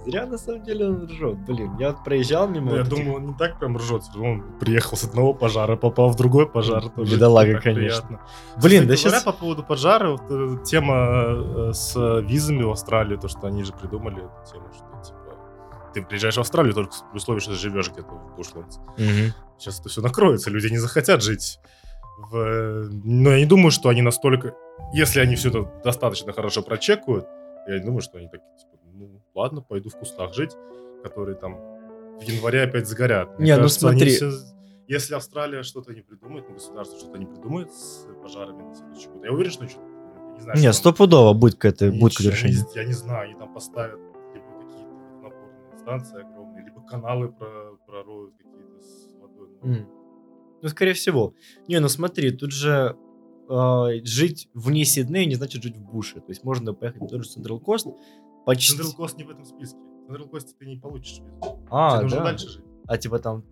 Зря 0.09 0.27
на 0.27 0.39
самом 0.39 0.63
деле 0.63 0.87
он 0.87 1.07
ржет. 1.07 1.39
Блин, 1.47 1.77
я 1.79 1.93
вот 1.93 2.03
проезжал 2.05 2.49
мимо. 2.49 2.71
Ну, 2.71 2.77
я 2.77 2.83
вот 2.85 2.93
этих- 2.93 3.05
думаю, 3.05 3.17
он 3.23 3.27
не 3.29 3.35
так 3.35 3.59
прям 3.59 3.77
ржет. 3.77 4.03
Он 4.17 4.43
приехал 4.59 4.97
с 4.97 5.05
одного 5.05 5.35
пожара, 5.35 5.77
попал 5.77 6.09
в 6.09 6.17
другой 6.17 6.49
пожар. 6.49 6.89
тоже 6.89 7.15
Бедолага, 7.15 7.61
конечно. 7.61 7.75
приятно. 7.75 8.21
Блин, 8.63 8.87
да 8.87 8.95
Кстати 8.95 9.05
говоря, 9.05 9.21
сейчас... 9.21 9.23
по 9.25 9.33
поводу 9.33 9.63
пожара, 9.63 10.11
вот, 10.13 10.23
э, 10.31 10.65
тема 10.65 10.95
э, 11.29 11.73
с 11.75 12.21
визами 12.23 12.63
в 12.63 12.71
Австралию, 12.71 13.19
то, 13.19 13.29
что 13.29 13.47
они 13.47 13.65
же 13.65 13.73
придумали 13.73 14.19
эту 14.19 14.53
тему, 14.53 14.69
что 14.73 15.03
типа 15.05 15.19
ты 15.93 16.03
приезжаешь 16.03 16.37
в 16.37 16.41
Австралию 16.41 16.75
только 16.75 16.93
при 17.11 17.19
условии, 17.19 17.41
что 17.41 17.53
ты 17.53 17.59
живешь 17.59 17.91
где-то 17.91 18.09
в 18.09 18.37
Бушландс. 18.37 18.79
Сейчас 19.59 19.81
это 19.81 19.89
все 19.89 20.01
накроется, 20.01 20.51
люди 20.51 20.69
не 20.69 20.79
захотят 20.79 21.23
жить. 21.23 21.59
В... 22.31 22.89
Но 23.05 23.31
я 23.31 23.39
не 23.39 23.47
думаю, 23.47 23.71
что 23.71 23.89
они 23.91 24.03
настолько... 24.03 24.55
Если 24.93 25.21
они 25.21 25.37
все 25.37 25.51
это 25.51 25.71
достаточно 25.85 26.33
хорошо 26.33 26.63
прочекают, 26.63 27.27
я 27.69 27.79
не 27.79 27.85
думаю, 27.85 28.01
что 28.01 28.19
они 28.19 28.29
такие, 28.29 28.49
типа, 28.59 28.68
ладно, 29.39 29.61
пойду 29.63 29.89
в 29.91 29.97
кустах 29.97 30.35
жить, 30.35 30.53
которые 31.03 31.37
там 31.37 31.55
в 32.19 32.23
январе 32.23 32.63
опять 32.63 32.87
сгорят. 32.89 33.39
Мне 33.39 33.49
Не, 33.51 33.57
ну 33.57 33.63
кажется, 33.63 33.89
они 33.89 33.99
смотри. 34.01 34.17
все- 34.17 34.33
Если 34.89 35.15
Австралия 35.15 35.63
что-то 35.63 35.93
не 35.93 36.01
придумает, 36.01 36.47
ну, 36.49 36.55
государство 36.55 36.99
что-то 36.99 37.19
не 37.19 37.27
придумает 37.27 37.73
с 37.73 38.07
пожарами 38.23 38.63
на 38.63 38.75
следующий 38.75 39.09
год, 39.09 39.23
я 39.25 39.33
уверен, 39.33 39.51
что 39.53 39.69
что-то 39.69 39.85
не 40.35 40.41
знаю, 40.41 40.57
Не, 40.59 40.73
что 40.73 40.83
там- 40.83 40.95
стопудово 40.95 41.33
будет 41.35 41.55
какое-то 41.57 41.91
будет 41.93 42.19
они- 42.21 42.31
решение. 42.31 42.65
Я 42.75 42.85
не 42.85 42.93
знаю, 42.95 43.25
они 43.31 43.35
там 43.39 43.53
поставят 43.53 44.01
либо 44.35 44.47
какие-то 44.61 44.93
напорные 45.23 45.79
станции 45.79 46.21
огромные, 46.23 46.65
либо 46.65 46.81
каналы 46.87 47.29
про- 47.29 47.77
пророют 47.87 48.35
какие-то 48.39 48.81
с 48.81 49.15
водой. 49.21 49.49
Ну, 49.63 49.73
М. 49.75 49.89
Ну, 50.63 50.69
скорее 50.71 50.95
всего. 50.95 51.35
Не, 51.69 51.79
ну 51.81 51.89
смотри, 51.89 52.31
тут 52.33 52.51
же 52.53 52.97
э, 53.51 54.05
жить 54.05 54.49
вне 54.53 54.85
Сиднея 54.85 55.25
не 55.27 55.35
значит 55.35 55.63
жить 55.63 55.77
в 55.77 55.81
буше. 55.83 56.17
То 56.17 56.29
есть 56.31 56.45
можно 56.45 56.75
поехать 56.75 57.01
на 57.01 57.09
тот 57.09 57.25
же 57.25 57.31
Централ 57.31 57.59
Кост, 57.61 57.87
почти... 58.49 58.73
Централ 58.77 58.93
Кост 58.95 59.17
не 59.19 59.25
в 59.25 59.31
этом 59.31 59.45
списке. 59.45 59.79
Central 60.07 60.29
Coast 60.29 60.51
е 60.51 60.55
ты 60.59 60.67
не 60.67 60.77
получишь. 60.77 61.21
А, 61.71 61.93
Тебе 61.93 62.03
нужно 62.05 62.19
да? 62.19 62.25
дальше 62.25 62.49
жить. 62.49 62.65
А 62.91 62.97
типа 62.97 63.19
там 63.19 63.43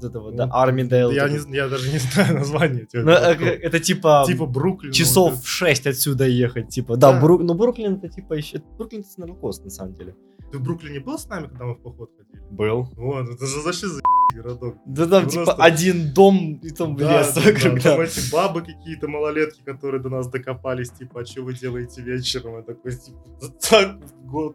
вот 0.00 0.04
это 0.04 0.18
вот, 0.20 0.34
да, 0.34 0.46
Ну, 0.46 0.52
Армидейл. 0.54 1.10
Я, 1.12 1.28
не, 1.28 1.38
я 1.56 1.68
даже 1.68 1.92
не 1.92 1.98
знаю 2.12 2.34
название. 2.34 2.82
этих 2.82 3.04
Ну, 3.04 3.12
э, 3.12 3.34
городков. 3.36 3.46
это 3.62 3.78
типа, 3.80 4.24
типа 4.26 4.46
Бруклин. 4.46 4.92
часов 4.92 5.40
в 5.42 5.46
6 5.46 5.86
отсюда 5.86 6.26
ехать, 6.26 6.68
типа. 6.70 6.96
Да, 6.96 7.12
Да. 7.12 7.20
Брук- 7.24 7.42
ну 7.44 7.54
Бруклин 7.54 7.94
это 7.94 8.08
типа 8.08 8.34
еще... 8.34 8.60
Бруклин 8.76 9.02
это 9.02 9.10
Central 9.10 9.36
Coast, 9.36 9.64
на 9.64 9.70
самом 9.70 9.94
деле. 9.94 10.16
Ты 10.50 10.58
в 10.58 10.62
Бруклине 10.62 10.98
был 11.00 11.16
с 11.18 11.28
нами, 11.28 11.46
когда 11.46 11.66
мы 11.66 11.74
в 11.74 11.82
поход 11.82 12.10
ходили? 12.18 12.42
Был. 12.50 12.88
Вот, 12.96 13.28
это 13.28 13.46
же 13.46 13.60
вообще 13.60 13.86
за 13.86 14.00
городок. 14.34 14.76
Да 14.86 15.06
там 15.06 15.26
типа 15.28 15.44
просто- 15.44 15.62
один 15.62 16.12
дом 16.12 16.54
и 16.62 16.70
там 16.70 16.96
Да, 16.96 17.20
лес 17.20 17.34
да, 17.34 17.40
вокруг, 17.40 17.80
там 17.82 17.96
да. 17.98 18.04
эти 18.04 18.32
бабы 18.32 18.62
какие-то 18.62 19.08
малолетки, 19.08 19.62
которые 19.62 20.02
до 20.02 20.08
нас 20.10 20.28
докопались, 20.28 20.90
типа, 20.90 21.20
а 21.20 21.24
что 21.24 21.42
вы 21.42 21.54
делаете 21.54 22.02
вечером? 22.02 22.56
Я 22.56 22.62
такой, 22.62 22.92
типа, 22.92 23.18
«Да 23.40 23.48
так, 23.70 23.96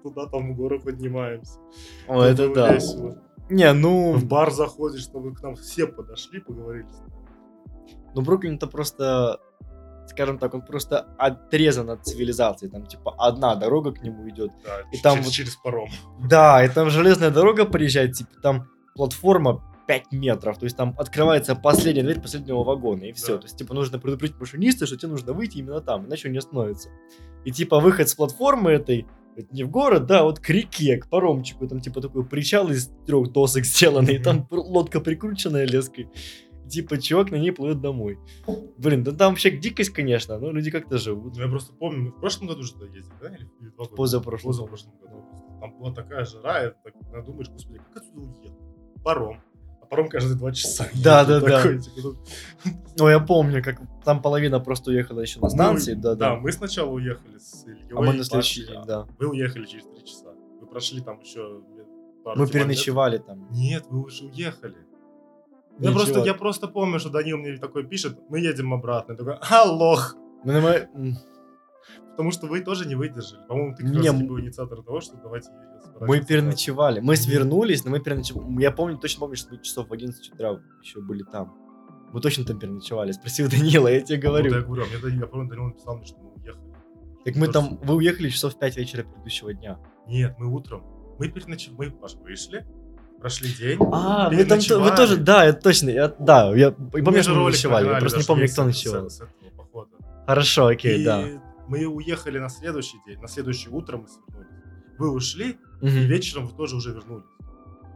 туда 0.03 0.25
там 0.27 0.53
в 0.53 0.55
горы 0.57 0.79
поднимаемся. 0.79 1.59
О, 2.07 2.21
это 2.21 2.43
было 2.47 2.55
да. 2.55 2.73
весело. 2.73 3.17
Не, 3.49 3.73
ну... 3.73 4.13
В 4.13 4.25
бар 4.25 4.51
заходишь, 4.51 5.01
чтобы 5.01 5.33
к 5.33 5.41
нам 5.41 5.55
все 5.55 5.87
подошли, 5.87 6.39
поговорили. 6.39 6.85
Ну, 8.15 8.21
Бруклин 8.21 8.55
это 8.55 8.67
просто, 8.67 9.39
скажем 10.07 10.37
так, 10.39 10.53
он 10.53 10.61
просто 10.61 10.99
отрезан 11.17 11.89
от 11.89 12.05
цивилизации. 12.05 12.67
Там, 12.67 12.85
типа, 12.85 13.15
одна 13.17 13.55
дорога 13.55 13.91
к 13.91 14.03
нему 14.03 14.27
идет. 14.29 14.51
Да, 14.65 14.81
И 14.91 14.97
ч- 14.97 15.01
там 15.03 15.17
через, 15.17 15.29
через 15.31 15.55
паром. 15.55 15.89
Да, 16.29 16.63
и 16.63 16.69
там 16.69 16.89
железная 16.89 17.31
дорога 17.31 17.65
проезжает, 17.65 18.13
типа, 18.13 18.31
там 18.41 18.67
платформа 18.95 19.63
5 19.89 20.11
метров. 20.11 20.59
То 20.59 20.65
есть 20.65 20.77
там 20.77 20.93
открывается 20.99 21.55
последняя 21.55 22.03
дверь 22.03 22.21
последнего 22.21 22.63
вагона, 22.63 23.05
и 23.05 23.11
все. 23.11 23.33
Да. 23.33 23.37
То 23.39 23.45
есть, 23.45 23.57
типа, 23.57 23.73
нужно 23.73 23.97
предупредить 23.97 24.39
машиниста, 24.39 24.85
что 24.85 24.95
тебе 24.97 25.09
нужно 25.09 25.33
выйти 25.33 25.57
именно 25.57 25.81
там, 25.81 26.05
иначе 26.05 26.27
он 26.27 26.33
не 26.33 26.37
остановится. 26.37 26.91
И, 27.43 27.51
типа, 27.51 27.79
выход 27.79 28.07
с 28.07 28.13
платформы 28.13 28.69
этой, 28.69 29.07
это 29.35 29.47
не 29.51 29.63
в 29.63 29.71
город, 29.71 30.05
да, 30.05 30.19
а 30.19 30.23
вот 30.25 30.39
к 30.39 30.47
реке, 30.51 30.97
к 30.97 31.07
паромчику. 31.09 31.67
Там, 31.67 31.79
типа, 31.79 32.01
такой 32.01 32.23
причал 32.23 32.69
из 32.69 32.91
трех 33.07 33.31
досок 33.31 33.65
сделанный, 33.65 34.17
и 34.17 34.19
там 34.19 34.47
лодка 34.51 34.99
прикрученная 34.99 35.65
леской. 35.65 36.07
Типа, 36.69 36.99
чувак 37.01 37.31
на 37.31 37.37
ней 37.37 37.51
плывет 37.51 37.81
домой. 37.81 38.19
Блин, 38.77 39.03
да 39.03 39.11
там 39.11 39.31
вообще 39.31 39.49
дикость, 39.49 39.89
конечно, 39.89 40.37
но 40.37 40.51
люди 40.51 40.69
как-то 40.69 40.99
живут. 40.99 41.35
Ну, 41.35 41.41
я 41.41 41.49
просто 41.49 41.73
помню, 41.73 42.03
мы 42.03 42.11
в 42.11 42.19
прошлом 42.19 42.47
году 42.47 42.61
же 42.61 42.73
туда 42.73 42.85
ездили, 42.85 43.15
да? 43.19 43.29
Или, 43.29 43.49
или 43.59 43.69
два 43.69 43.85
года? 43.85 43.95
Позапрошлом. 43.95 44.51
Позапрошлом 44.51 44.93
году. 44.99 45.25
Там 45.59 45.79
была 45.79 45.91
такая 45.95 46.25
жара, 46.25 46.67
и 46.67 46.73
так 46.83 46.93
надумаешь, 47.11 47.49
господи, 47.49 47.79
как 47.79 48.03
отсюда 48.03 48.19
уехал? 48.19 48.55
Паром. 49.03 49.41
Паром 49.89 50.07
каждые 50.07 50.37
два 50.37 50.51
часа. 50.51 50.87
Да, 51.03 51.25
да, 51.25 51.39
да. 51.39 51.57
такой, 51.57 51.79
типа, 51.79 52.15
ну, 52.97 53.09
я 53.09 53.19
помню, 53.19 53.63
как 53.63 53.79
там 54.05 54.21
половина 54.21 54.59
просто 54.59 54.91
уехала 54.91 55.21
еще 55.21 55.39
на 55.39 55.49
станции, 55.49 55.95
мы- 55.95 56.01
да, 56.01 56.15
да. 56.15 56.35
мы 56.35 56.51
сначала 56.51 56.89
уехали 56.91 57.37
с 57.39 57.65
Ильей. 57.65 57.87
А 57.91 58.01
мы 58.01 58.13
на 58.13 58.23
следующий 58.23 58.67
день, 58.67 58.81
да. 58.85 59.07
Вы 59.17 59.29
уехали 59.29 59.65
через 59.65 59.85
три 59.85 60.05
часа. 60.05 60.27
Вы 60.61 60.67
прошли 60.67 61.01
там 61.01 61.19
еще 61.21 61.39
пару 62.23 62.39
Мы 62.39 62.45
километров. 62.47 62.51
переночевали 62.51 63.17
там. 63.17 63.47
Нет, 63.51 63.85
вы 63.89 64.03
уже 64.03 64.25
уехали. 64.25 64.77
Я 65.79 65.91
просто, 65.91 66.19
я 66.19 66.33
просто 66.33 66.67
помню, 66.67 66.99
что 66.99 67.09
Данил 67.09 67.37
мне 67.37 67.57
такой 67.57 67.83
пишет, 67.87 68.19
мы 68.29 68.39
едем 68.39 68.73
обратно. 68.73 69.13
Я 69.13 69.17
такой, 69.17 69.35
а, 69.49 69.63
лох. 69.63 70.15
Ну, 70.43 70.51
на 70.53 70.61
мо- 70.61 70.87
м, 70.93 71.17
Потому 72.11 72.31
что 72.31 72.47
вы 72.47 72.61
тоже 72.61 72.87
не 72.87 72.95
выдержали. 72.95 73.41
По-моему, 73.47 73.75
ты 73.75 73.83
как 73.83 73.91
Не, 73.93 74.09
раз 74.09 74.19
м- 74.19 74.27
был 74.27 74.39
инициатор 74.39 74.81
того, 74.81 74.99
что 75.01 75.17
давайте 75.17 75.49
Мы 76.01 76.21
переночевали. 76.21 76.99
Мы 76.99 77.15
свернулись, 77.15 77.85
но 77.85 77.91
мы 77.91 77.99
переночевали. 77.99 78.61
Я 78.61 78.71
помню, 78.71 78.97
точно 78.97 79.21
помню, 79.21 79.35
что 79.37 79.53
мы 79.53 79.61
часов 79.61 79.87
в 79.89 79.93
11 79.93 80.33
утра 80.33 80.59
еще 80.81 81.01
были 81.01 81.23
там. 81.23 81.55
Мы 82.11 82.21
точно 82.21 82.43
там 82.45 82.59
переночевали. 82.59 83.11
Спроси 83.11 83.43
у 83.43 83.49
Данила, 83.49 83.87
я 83.87 84.01
тебе 84.01 84.17
говорю. 84.17 84.49
Вот 84.51 84.57
я 84.57 84.61
говорю, 84.63 84.83
а 84.83 85.07
мне 85.07 85.17
я 85.17 85.27
помню, 85.27 85.49
Данил 85.49 85.65
написал 85.65 85.97
мне, 85.97 86.05
что 86.05 86.17
мы 86.19 86.31
уехали. 86.41 86.73
Так 87.25 87.35
мы 87.35 87.47
там, 87.47 87.77
вы 87.83 87.95
уехали 87.95 88.29
часов 88.29 88.55
в 88.55 88.59
5 88.59 88.77
вечера 88.77 89.03
предыдущего 89.03 89.53
дня. 89.53 89.77
Нет, 90.07 90.35
мы 90.39 90.47
утром. 90.47 90.83
Мы 91.19 91.27
переночевали, 91.27 91.89
мы, 91.89 91.97
Паш, 91.97 92.15
вышли, 92.15 92.65
прошли 93.19 93.53
день. 93.53 93.77
А, 93.91 94.29
вы 94.29 94.45
там, 94.45 94.59
вы 94.59 94.95
тоже, 94.95 95.17
да, 95.17 95.45
это 95.45 95.61
точно, 95.61 95.89
я, 95.89 96.07
да, 96.19 96.55
я 96.55 96.71
помню, 96.71 97.11
Мы 97.11 97.21
что 97.21 97.33
мы 97.35 97.49
ночевали, 97.51 97.87
я 97.87 97.99
просто 97.99 98.19
не 98.19 98.25
помню, 98.25 98.47
кто 98.49 98.63
ночевал. 98.63 99.09
Хорошо, 100.25 100.67
окей, 100.67 101.01
и 101.01 101.05
да. 101.05 101.25
Мы 101.69 101.85
уехали 101.85 102.39
на 102.39 102.49
следующий 102.49 102.97
день, 103.05 103.19
на 103.19 103.27
следующее 103.27 103.73
утро 103.73 103.97
мы 103.97 104.07
свернулись. 104.07 104.49
Вы 104.97 105.11
ушли, 105.11 105.57
и 105.81 105.85
Мгм. 105.85 106.07
вечером 106.07 106.47
вы 106.47 106.55
тоже 106.57 106.75
уже 106.75 106.91
вернулись. 106.91 107.25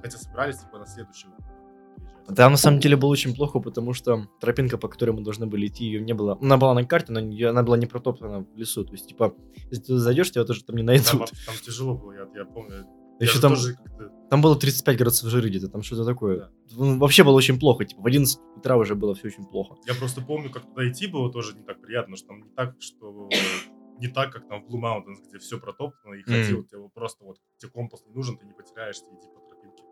Хотя 0.02 0.18
собирались 0.18 0.58
типа 0.60 0.80
на 0.80 0.86
следующее 0.88 1.32
утро. 1.32 2.36
Там 2.36 2.52
на 2.54 2.58
самом 2.58 2.80
деле 2.80 2.96
было 2.96 3.10
очень 3.10 3.36
плохо, 3.36 3.60
потому 3.60 3.94
что 3.94 4.28
тропинка, 4.40 4.78
по 4.78 4.88
которой 4.88 5.12
мы 5.12 5.22
должны 5.22 5.46
были 5.46 5.68
идти, 5.68 5.84
ее 5.84 6.00
не 6.02 6.14
было. 6.14 6.38
Она 6.42 6.56
была 6.58 6.74
на 6.74 6.86
карте, 6.86 7.12
но 7.12 7.20
она 7.20 7.64
была 7.64 7.76
не 7.78 7.86
протоптана 7.86 8.46
в 8.46 8.58
лесу. 8.58 8.86
То 8.86 8.94
есть, 8.94 9.08
типа, 9.10 9.36
если 9.72 9.84
ты 9.84 9.98
зайдешь, 9.98 10.32
тебя 10.32 10.46
тоже 10.46 10.64
там 10.64 10.78
не 10.78 10.84
найдут. 10.84 11.08
Там, 11.12 11.20
там 11.20 11.56
тяжело 11.62 11.96
было, 11.98 12.14
я, 12.14 12.28
я 12.36 12.46
помню. 12.46 12.86
Еще 13.24 13.40
там, 13.40 13.56
тоже 13.56 13.78
там 14.30 14.42
было 14.42 14.56
35 14.56 14.98
градусов 14.98 15.30
жиры 15.30 15.50
где-то, 15.50 15.68
там 15.70 15.84
что-то 15.84 16.06
такое. 16.06 16.38
Да. 16.40 16.50
Ну, 16.72 16.98
Вообще 16.98 17.24
было 17.24 17.36
очень 17.36 17.60
плохо. 17.60 17.86
Типа, 17.86 18.02
в 18.02 18.06
11 18.08 18.40
утра 18.58 18.78
уже 18.78 18.96
было 18.96 19.14
все 19.14 19.28
очень 19.28 19.46
плохо. 19.46 19.76
Я 19.86 19.94
просто 19.94 20.22
помню, 20.22 20.50
как 20.50 20.66
туда 20.66 20.90
идти 20.90 21.06
было 21.08 21.32
тоже 21.32 21.56
не 21.56 21.64
так 21.64 21.80
приятно, 21.82 22.16
что 22.18 22.30
там 22.30 22.42
не 22.42 22.50
так, 22.50 22.76
что 22.80 23.30
не 24.00 24.08
так, 24.08 24.32
как 24.34 24.48
там 24.48 24.64
в 24.64 24.68
Blue 24.68 24.82
Mountains, 24.82 25.22
где 25.30 25.38
все 25.38 25.60
протоптано 25.60 26.16
и 26.16 26.24
ходил, 26.24 26.60
Мгм. 26.60 26.68
тебе 26.68 26.80
вот 26.80 26.94
просто 26.94 27.24
вот 27.24 27.38
тебе 27.58 27.72
компас 27.72 28.04
не 28.08 28.14
нужен, 28.14 28.38
ты 28.38 28.46
не 28.48 28.54
потеряешься, 28.54 29.06
иди 29.06 29.28
по 29.28 29.40
тропинке. 29.48 29.84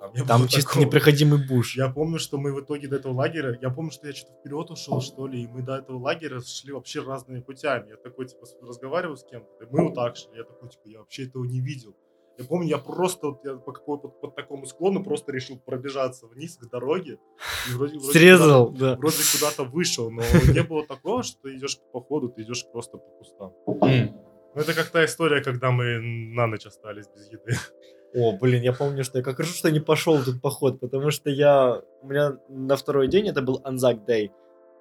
Там, 0.00 0.26
Там 0.26 0.48
чисто 0.48 0.70
такого. 0.70 0.84
непроходимый 0.86 1.46
буш. 1.46 1.76
Я 1.76 1.88
помню, 1.88 2.18
что 2.18 2.36
мы 2.36 2.52
в 2.52 2.60
итоге 2.60 2.88
до 2.88 2.96
этого 2.96 3.14
лагеря, 3.14 3.56
я 3.62 3.70
помню, 3.70 3.90
что 3.92 4.08
я 4.08 4.12
что-то 4.12 4.32
вперед 4.40 4.70
ушел, 4.70 5.00
что 5.00 5.26
ли, 5.28 5.44
и 5.44 5.46
мы 5.46 5.62
до 5.62 5.76
этого 5.76 5.98
лагеря 5.98 6.40
шли 6.40 6.72
вообще 6.72 7.00
разными 7.00 7.40
путями. 7.40 7.90
Я 7.90 7.96
такой, 7.96 8.26
типа, 8.26 8.44
разговариваю 8.60 9.16
с 9.16 9.24
кем-то, 9.24 9.48
мы 9.70 9.84
вот 9.84 9.94
так 9.94 10.16
шли, 10.16 10.36
я 10.36 10.44
такой, 10.44 10.68
типа, 10.68 10.82
я 10.88 10.98
вообще 10.98 11.24
этого 11.26 11.44
не 11.44 11.60
видел. 11.60 11.96
Я 12.36 12.44
помню, 12.46 12.66
я 12.68 12.78
просто 12.78 13.28
вот 13.28 13.44
я 13.44 13.54
по 13.54 13.72
какой-то 13.72 14.08
по 14.08 14.28
такому 14.28 14.66
склону 14.66 15.04
просто 15.04 15.32
решил 15.32 15.56
пробежаться 15.58 16.26
вниз 16.26 16.56
к 16.56 16.68
дороге. 16.68 17.18
И 17.70 17.74
вроде, 17.76 17.98
вроде 17.98 18.12
Срезал, 18.18 18.66
куда-то- 18.66 18.84
да. 18.94 18.96
Вроде 18.96 19.16
куда-то 19.32 19.64
вышел, 19.64 20.10
но 20.10 20.22
не 20.52 20.62
было 20.62 20.84
такого, 20.86 21.22
что 21.22 21.38
ты 21.42 21.56
идешь 21.56 21.78
по 21.92 22.00
ходу, 22.00 22.28
ты 22.28 22.42
идешь 22.42 22.66
просто 22.72 22.98
по 22.98 23.08
кустам. 23.18 23.52
Ну, 23.66 24.60
это 24.60 24.74
как 24.74 24.90
та 24.90 25.04
история, 25.04 25.42
когда 25.42 25.70
мы 25.70 25.98
на 26.34 26.46
ночь 26.46 26.66
остались 26.66 27.06
без 27.08 27.28
еды. 27.30 27.56
О, 28.16 28.36
блин, 28.38 28.62
я 28.62 28.72
помню, 28.72 29.02
что 29.04 29.18
я 29.18 29.24
как 29.24 29.36
хорошо, 29.36 29.54
что 29.54 29.68
я 29.68 29.74
не 29.74 29.80
пошел 29.80 30.16
в 30.16 30.22
этот 30.22 30.40
поход, 30.40 30.78
потому 30.80 31.10
что 31.10 31.30
я... 31.30 31.82
У 32.02 32.06
меня 32.08 32.36
на 32.48 32.76
второй 32.76 33.08
день, 33.08 33.26
это 33.28 33.42
был 33.42 33.60
Anzac 33.64 34.06
Day, 34.06 34.30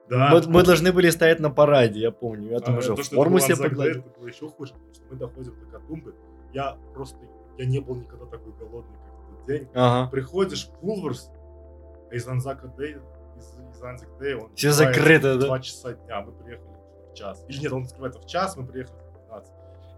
Да. 0.10 0.30
мы, 0.32 0.42
мы 0.48 0.64
должны 0.64 0.92
были 0.92 1.10
стоять 1.12 1.40
на 1.40 1.50
параде, 1.50 2.00
я 2.00 2.12
помню. 2.12 2.52
Я 2.52 2.60
там 2.60 2.76
А, 2.76 2.78
уже 2.80 2.96
то, 2.96 3.04
форму 3.04 3.40
себе 3.40 3.58
погладил. 3.58 4.02
Это 4.02 4.20
было 4.20 4.28
еще 4.28 4.48
хуже, 4.50 4.74
потому 4.74 4.94
что 4.94 5.04
мы 5.10 5.16
доходим 5.18 5.56
до 5.60 5.66
Катумбы. 5.80 6.14
Я 6.54 6.78
просто, 6.94 7.18
я 7.58 7.66
не 7.66 7.80
был 7.80 7.96
никогда 7.96 8.26
такой 8.26 8.54
голодный, 8.54 8.96
как 8.98 9.14
в 9.14 9.38
тот 9.38 9.48
день. 9.48 9.68
Ага. 9.74 10.10
Приходишь 10.12 10.68
в 10.68 10.82
Вулверс, 10.86 11.30
а 12.12 12.16
из 12.16 12.28
Анзака 12.28 12.68
Дэй, 12.68 12.98
из, 13.38 13.76
из 13.76 13.82
Анзак 13.84 14.18
Дэй, 14.20 14.36
он 14.36 14.52
открывается 14.52 14.72
закрыто, 14.72 15.38
да? 15.40 15.46
Два 15.48 15.60
часа 15.60 15.94
дня, 15.94 16.22
мы 16.22 16.32
приехали 16.34 16.76
в 17.12 17.14
час. 17.16 17.44
Или 17.48 17.60
нет, 17.60 17.74
он 17.74 17.84
открывается 17.84 18.20
в 18.22 18.26
час, 18.26 18.58
мы 18.58 18.66
приехали 18.66 18.98
в 19.00 19.22
15. 19.30 19.54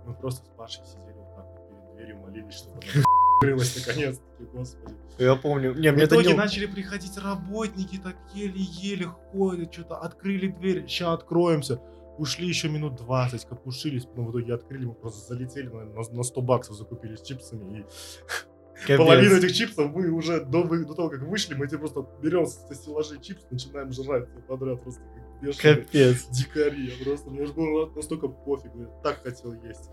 Мы 0.06 0.14
просто 0.14 0.46
с 0.46 0.50
Пашей 0.50 0.86
сидели 0.86 1.14
вот 1.14 1.36
так 1.36 1.46
вот 1.46 1.68
перед 1.70 1.94
дверью, 1.96 2.18
молились, 2.20 2.54
чтобы 2.56 2.78
она 2.94 3.04
открылась 3.38 3.86
наконец-таки, 3.88 4.44
господи. 4.54 4.94
Я 5.18 5.36
помню. 5.36 5.74
Не, 5.74 5.92
В 5.92 5.96
мне 5.96 6.06
итоге 6.06 6.24
Данил- 6.30 6.38
начали 6.38 6.66
приходить 6.68 7.18
работники, 7.18 7.98
так 7.98 8.16
еле-еле 8.34 9.08
ходят, 9.32 9.74
что-то 9.74 9.96
открыли 9.98 10.48
дверь, 10.48 10.88
сейчас 10.88 11.14
откроемся. 11.16 11.82
Ушли 12.18 12.48
еще 12.48 12.70
минут 12.70 12.96
20, 12.96 13.46
капушились, 13.46 14.08
но 14.16 14.24
в 14.24 14.32
итоге 14.32 14.54
открыли, 14.54 14.86
мы 14.86 14.94
просто 14.94 15.28
залетели, 15.34 15.68
наверное, 15.68 15.96
на, 16.04 16.18
на 16.18 16.24
100 16.24 16.42
баксов 16.42 16.76
закупились 16.78 17.22
чипсами. 17.22 17.80
И 17.80 17.86
Капец. 18.82 18.98
половину 18.98 19.36
этих 19.38 19.54
чипсов 19.54 19.92
мы 19.94 20.10
уже 20.12 20.44
до, 20.46 20.64
до 20.64 20.94
того, 20.94 21.10
как 21.10 21.22
вышли, 21.24 21.56
мы 21.56 21.66
эти 21.66 21.76
просто 21.76 22.06
берем 22.22 22.46
со 22.46 22.74
стеллажей 22.74 23.20
чипсы, 23.22 23.46
начинаем 23.52 23.92
жрать 23.92 24.28
подряд, 24.48 24.82
просто 24.82 25.02
как 25.02 25.42
бешеные 25.42 25.76
Капец. 25.76 26.28
дикари. 26.30 26.86
Я 26.98 27.04
просто, 27.06 27.30
мне 27.30 27.46
же 27.46 27.54
было 27.54 27.90
настолько 27.94 28.28
пофиг, 28.30 28.72
я 28.76 28.86
так 29.04 29.22
хотел 29.24 29.52
есть. 29.54 29.90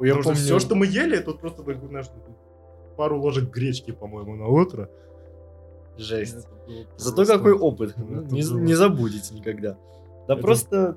Я 0.00 0.14
Потому 0.16 0.22
что 0.22 0.30
помню. 0.32 0.36
все, 0.44 0.58
что 0.58 0.74
мы 0.74 0.86
ели, 0.86 1.16
это 1.16 1.30
вот 1.30 1.40
просто, 1.40 1.62
так, 1.62 1.82
знаешь, 1.86 2.06
пару 2.96 3.20
ложек 3.20 3.48
гречки, 3.50 3.90
по-моему, 3.92 4.36
на 4.36 4.48
утро. 4.48 4.90
Жесть. 5.96 6.46
Зато 6.96 7.16
просто- 7.16 7.26
какой 7.26 7.52
опыт. 7.52 7.90
это 7.90 8.00
Ну, 8.02 8.22
Не, 8.22 8.42
было- 8.42 8.60
не 8.60 8.74
забудете 8.74 9.34
никогда. 9.34 9.78
Да 10.26 10.34
Это- 10.34 10.42
просто... 10.42 10.96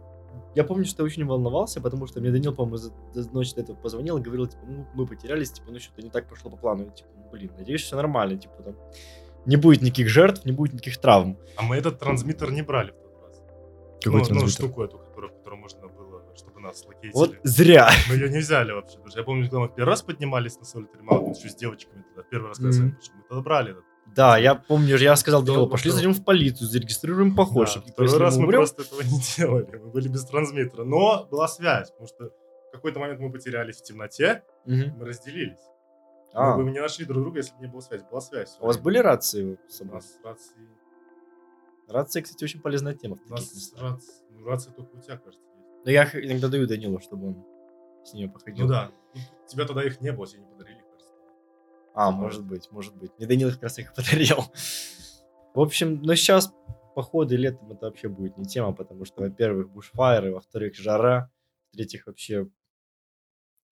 Я 0.55 0.63
помню, 0.63 0.85
что 0.85 1.03
я 1.03 1.05
очень 1.05 1.25
волновался, 1.25 1.81
потому 1.81 2.07
что 2.07 2.19
мне 2.19 2.31
Данил, 2.31 2.53
по-моему, 2.53 2.77
за, 2.77 2.93
за 3.13 3.31
ночь 3.31 3.53
до 3.53 3.61
этого 3.61 3.75
позвонил 3.75 4.17
и 4.17 4.21
говорил, 4.21 4.47
типа, 4.47 4.63
ну, 4.67 4.87
мы 4.93 5.05
потерялись, 5.05 5.51
типа, 5.51 5.71
ну, 5.71 5.79
что-то 5.79 6.01
не 6.01 6.09
так 6.09 6.27
пошло 6.27 6.51
по 6.51 6.57
плану. 6.57 6.85
Я, 6.85 6.91
типа, 6.91 7.09
ну, 7.15 7.29
блин, 7.31 7.51
надеюсь, 7.57 7.81
все 7.81 7.95
нормально, 7.95 8.37
типа, 8.37 8.63
там, 8.63 8.75
не 9.45 9.55
будет 9.55 9.81
никаких 9.81 10.09
жертв, 10.09 10.45
не 10.45 10.51
будет 10.51 10.73
никаких 10.73 10.97
травм. 10.97 11.37
А 11.55 11.63
мы 11.63 11.77
этот 11.77 11.99
трансмиттер 11.99 12.51
не 12.51 12.61
брали 12.61 12.91
в 12.91 12.95
тот 12.95 13.21
раз. 13.23 13.41
Какой 14.03 14.19
ну, 14.19 14.19
ну, 14.19 14.25
трансмиттер? 14.25 14.51
штуку 14.51 14.83
эту, 14.83 14.97
которую, 14.99 15.33
которую 15.33 15.61
можно 15.61 15.87
было, 15.87 16.21
чтобы 16.35 16.59
нас 16.59 16.85
локейтили. 16.85 17.11
Вот 17.13 17.35
зря. 17.43 17.89
Мы 18.09 18.15
ее 18.15 18.29
не 18.29 18.39
взяли 18.39 18.73
вообще. 18.73 18.97
Потому 18.97 19.09
что 19.09 19.19
я 19.19 19.25
помню, 19.25 19.43
когда 19.43 19.59
мы 19.59 19.69
первый 19.69 19.89
раз 19.89 20.01
поднимались 20.01 20.57
на 20.57 20.63
Solitary 20.63 21.01
Mountain 21.01 21.37
еще 21.37 21.49
с 21.49 21.55
девочками 21.55 22.03
тогда, 22.03 22.23
первый 22.29 22.47
раз, 22.49 22.57
когда 22.57 22.71
пошли, 22.71 23.13
мы 23.15 23.23
тогда 23.29 23.41
брали 23.41 23.71
этот. 23.71 23.83
Да, 24.17 24.37
я 24.37 24.55
помню, 24.55 24.97
я 24.97 25.15
сказал 25.15 25.43
Да, 25.43 25.53
да, 25.55 25.65
пошли 25.67 25.91
да. 25.91 25.95
зайдем 25.97 26.13
в 26.13 26.23
полицию, 26.25 26.67
зарегистрируем 26.67 27.35
поход, 27.35 27.69
Да, 27.73 27.81
второй 27.93 28.17
раз 28.17 28.35
мы 28.37 28.45
умрем- 28.47 28.57
просто 28.57 28.81
этого 28.81 29.01
не 29.01 29.19
делали. 29.37 29.77
Мы 29.77 29.89
были 29.91 30.07
без 30.09 30.25
трансмиттера. 30.25 30.83
Но 30.83 31.25
была 31.31 31.47
связь, 31.47 31.91
потому 31.91 32.07
что 32.07 32.25
в 32.25 32.71
какой-то 32.73 32.99
момент 32.99 33.19
мы 33.19 33.31
потерялись 33.31 33.77
в 33.77 33.83
темноте, 33.83 34.43
Мгм. 34.65 34.97
мы 34.97 35.05
разделились. 35.05 35.59
А, 36.33 36.57
Мы 36.57 36.65
бы 36.65 36.71
не 36.71 36.79
нашли 36.81 37.05
друг 37.05 37.21
друга, 37.21 37.37
если 37.37 37.53
бы 37.55 37.61
не 37.61 37.67
было 37.67 37.79
связи. 37.79 38.03
Была 38.11 38.19
связь. 38.21 38.49
всё 38.49 38.63
у 38.63 38.65
вас 38.67 38.77
были 38.77 38.97
рации 38.97 39.57
У 39.81 39.85
нас 39.85 40.17
рации... 40.23 40.55
Рация, 41.87 42.21
кстати, 42.21 42.43
очень 42.43 42.59
полезная 42.61 42.95
тема 42.95 43.17
У 43.27 43.29
нас 43.31 43.73
рации... 43.79 44.13
ну, 44.31 44.45
рация 44.45 44.73
только 44.73 44.95
у 44.97 44.99
тебя, 45.01 45.17
кажется, 45.17 45.45
есть. 45.57 45.85
Но 45.85 45.91
я 45.91 46.03
иногда 46.13 46.47
даю 46.49 46.67
Данилу, 46.67 46.99
чтобы 46.99 47.27
он 47.27 47.45
с 48.03 48.13
нее 48.13 48.29
походил. 48.29 48.65
Ну 48.65 48.71
да. 48.71 48.91
Ну, 49.15 49.21
Тебя 49.47 49.65
тогда 49.65 49.83
их 49.85 50.01
не 50.01 50.11
было, 50.11 50.27
тебе 50.27 50.41
не 50.41 50.47
подарили. 50.47 50.76
А, 51.99 52.11
может 52.11 52.45
быть, 52.45 52.71
может 52.71 52.95
быть. 52.95 53.11
Мне 53.17 53.25
Данил 53.27 53.51
как 53.51 53.63
раз 53.63 53.79
их 53.79 53.91
подарил. 53.95 54.37
В 55.55 55.59
общем, 55.59 55.99
но 56.03 56.13
сейчас 56.13 56.53
походы 56.95 57.35
летом 57.35 57.71
это 57.71 57.87
вообще 57.87 58.07
будет 58.07 58.37
не 58.37 58.45
тема, 58.45 58.71
потому 58.73 59.03
что, 59.03 59.21
во-первых, 59.23 59.71
бушфайры, 59.71 60.31
во-вторых, 60.31 60.75
жара, 60.75 61.31
в-третьих, 61.71 62.05
вообще 62.05 62.47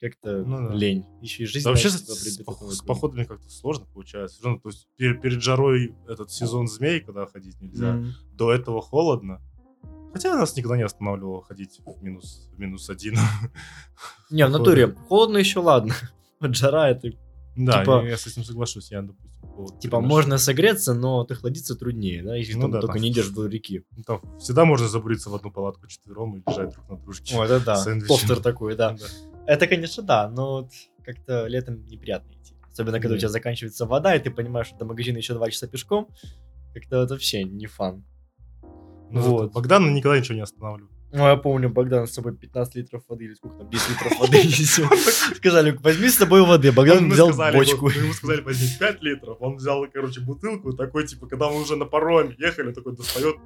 как-то 0.02 0.44
Ну 0.44 0.70
да. 0.70 0.74
лень. 0.74 1.06
Еще 1.22 1.44
и 1.44 1.46
жизнь 1.46 1.64
Да 1.66 1.70
вообще 1.70 1.90
с, 1.90 2.00
с 2.04 2.38
с 2.42 2.82
походами 2.82 3.26
как-то 3.26 3.48
сложно 3.50 3.86
получается. 3.94 4.44
Равно, 4.44 4.60
то 4.60 4.70
есть 4.70 4.88
пер- 5.00 5.20
перед 5.22 5.42
жарой 5.44 5.96
этот 6.08 6.32
сезон 6.32 6.68
змей, 6.68 7.02
когда 7.02 7.28
ходить 7.28 7.62
нельзя, 7.62 7.94
Мгм. 7.94 8.14
до 8.34 8.52
этого 8.52 8.82
холодно. 8.82 9.40
Хотя 10.14 10.36
нас 10.36 10.56
никогда 10.56 10.78
не 10.78 10.84
останавливало 10.84 11.44
ходить 11.44 11.80
в 11.86 12.02
минус, 12.04 12.50
в 12.52 12.60
минус 12.60 12.90
один. 12.90 13.16
Не, 14.32 14.46
в 14.48 14.50
натуре, 14.50 14.96
холодно 15.08 15.38
еще 15.38 15.60
ладно. 15.60 15.94
Вот 16.42 16.54
жара 16.56 16.90
это, 16.90 17.10
Да, 17.56 17.80
Типа- 17.80 18.06
я 18.06 18.18
с 18.18 18.28
этим 18.28 18.44
соглашусь. 18.44 18.92
Я, 18.92 19.02
допустим, 19.02 19.48
холод 19.48 19.80
типа, 19.80 20.02
можно 20.02 20.38
согреться, 20.38 20.94
но 20.94 21.22
отохладиться 21.22 21.76
труднее, 21.76 22.22
да, 22.22 22.36
если 22.36 22.54
Ну 22.54 22.62
там 22.62 22.72
да, 22.72 22.82
только 22.82 22.96
там 22.96 23.02
не 23.02 23.10
идешь 23.10 23.28
вдоль 23.28 23.50
реки. 23.50 23.84
Ну, 23.96 24.04
там 24.04 24.22
всегда 24.40 24.66
можно 24.66 24.88
забуриться 24.88 25.30
в 25.30 25.36
одну 25.36 25.52
палатку 25.52 25.88
четвером 25.88 26.38
и 26.38 26.44
лежать 26.50 26.72
друг 26.72 26.90
на 26.90 26.98
дружке. 26.98 27.36
О, 27.36 27.46
это 27.46 27.60
да, 27.64 27.86
постер 28.08 28.42
такой, 28.42 28.76
да. 28.76 28.92
Да. 28.92 29.06
Это, 29.48 29.68
конечно, 29.68 30.04
да, 30.04 30.30
но 30.30 30.62
вот 30.62 30.72
как-то 31.04 31.48
летом 31.48 31.86
неприятно 31.86 32.32
идти. 32.34 32.56
Особенно, 32.72 33.00
когда 33.00 33.16
у 33.16 33.18
тебя 33.18 33.30
заканчивается 33.30 33.86
вода, 33.86 34.16
и 34.16 34.20
ты 34.20 34.32
понимаешь, 34.32 34.68
что 34.68 34.78
до 34.80 34.86
магазина 34.86 35.18
еще 35.18 35.34
два 35.34 35.50
часа 35.50 35.68
пешком. 35.68 36.10
Как-то 36.74 37.04
это 37.04 37.14
вообще 37.14 37.44
не 37.46 37.68
фан. 37.68 38.04
Ну, 39.12 39.22
Вот. 39.22 39.54
Богдана 39.54 39.90
никогда 39.92 40.20
ничего 40.20 40.36
не 40.36 40.42
останавливает. 40.42 40.92
Ну, 41.16 41.26
я 41.28 41.38
помню, 41.38 41.70
Богдан 41.70 42.08
с 42.08 42.12
собой 42.12 42.36
15 42.36 42.76
литров 42.76 43.04
воды 43.08 43.24
или 43.24 43.34
сколько 43.36 43.60
там, 43.60 43.70
10 43.70 43.90
литров 43.90 44.20
воды. 44.20 44.44
Сказали, 45.36 45.72
возьми 45.82 46.10
с 46.10 46.16
собой 46.16 46.42
воды. 46.42 46.74
Богдан 46.74 47.10
взял 47.10 47.30
бочку. 47.32 47.86
мы 47.86 47.92
ему 47.94 48.14
сказали, 48.14 48.42
возьми 48.42 48.68
5 48.78 49.02
литров. 49.02 49.38
Он 49.40 49.56
взял, 49.56 49.86
короче, 49.94 50.20
бутылку, 50.20 50.74
такой, 50.74 51.08
типа, 51.08 51.28
когда 51.28 51.50
мы 51.50 51.62
уже 51.62 51.78
на 51.78 51.86
пароме 51.86 52.36
ехали, 52.38 52.74
такой 52.74 52.98
достает, 52.98 53.38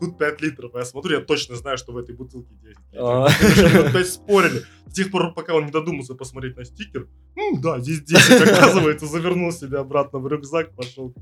тут 0.00 0.16
5 0.16 0.40
литров. 0.40 0.74
А 0.74 0.78
я 0.78 0.84
смотрю, 0.86 1.18
я 1.18 1.24
точно 1.24 1.56
знаю, 1.56 1.76
что 1.76 1.92
в 1.92 1.98
этой 1.98 2.14
бутылке 2.14 2.54
10 2.62 2.76
А. 2.96 3.28
литров. 3.28 3.42
Мы 3.42 3.48
уже 3.50 3.74
минут 3.78 3.92
пять 3.92 4.08
спорили. 4.08 4.62
С 4.86 4.94
тех 4.94 5.10
пор, 5.10 5.34
пока 5.34 5.52
он 5.54 5.66
не 5.66 5.70
додумался 5.70 6.14
посмотреть 6.14 6.56
на 6.56 6.64
стикер, 6.64 7.08
«М, 7.36 7.60
да, 7.60 7.78
здесь 7.80 8.00
10, 8.04 8.40
оказывается, 8.40 9.04
завернул 9.06 9.52
себя 9.52 9.80
обратно 9.80 10.18
в 10.18 10.26
рюкзак, 10.28 10.74
пошел. 10.74 11.14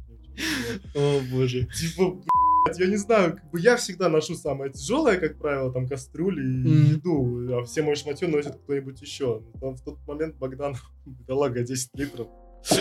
О, 0.94 1.20
боже. 1.32 1.66
Типа, 1.74 2.16
я 2.78 2.86
не 2.86 2.96
знаю, 2.96 3.34
как 3.34 3.50
бы 3.50 3.60
я 3.60 3.76
всегда 3.76 4.08
ношу 4.08 4.34
самое 4.34 4.72
тяжелое, 4.72 5.18
как 5.18 5.38
правило, 5.38 5.72
там 5.72 5.86
кастрюли 5.88 6.42
и 6.42 6.68
Мгм. 6.68 6.84
еду, 6.92 7.58
а 7.58 7.64
все 7.64 7.82
мои 7.82 7.94
шматье 7.94 8.28
носит 8.28 8.56
кто-нибудь 8.56 9.00
еще. 9.00 9.42
Но 9.60 9.70
в 9.74 9.80
тот 9.82 9.98
момент 10.06 10.36
Богдан, 10.36 10.76
бедолага, 11.06 11.62
10 11.62 11.90
литров. 11.94 12.28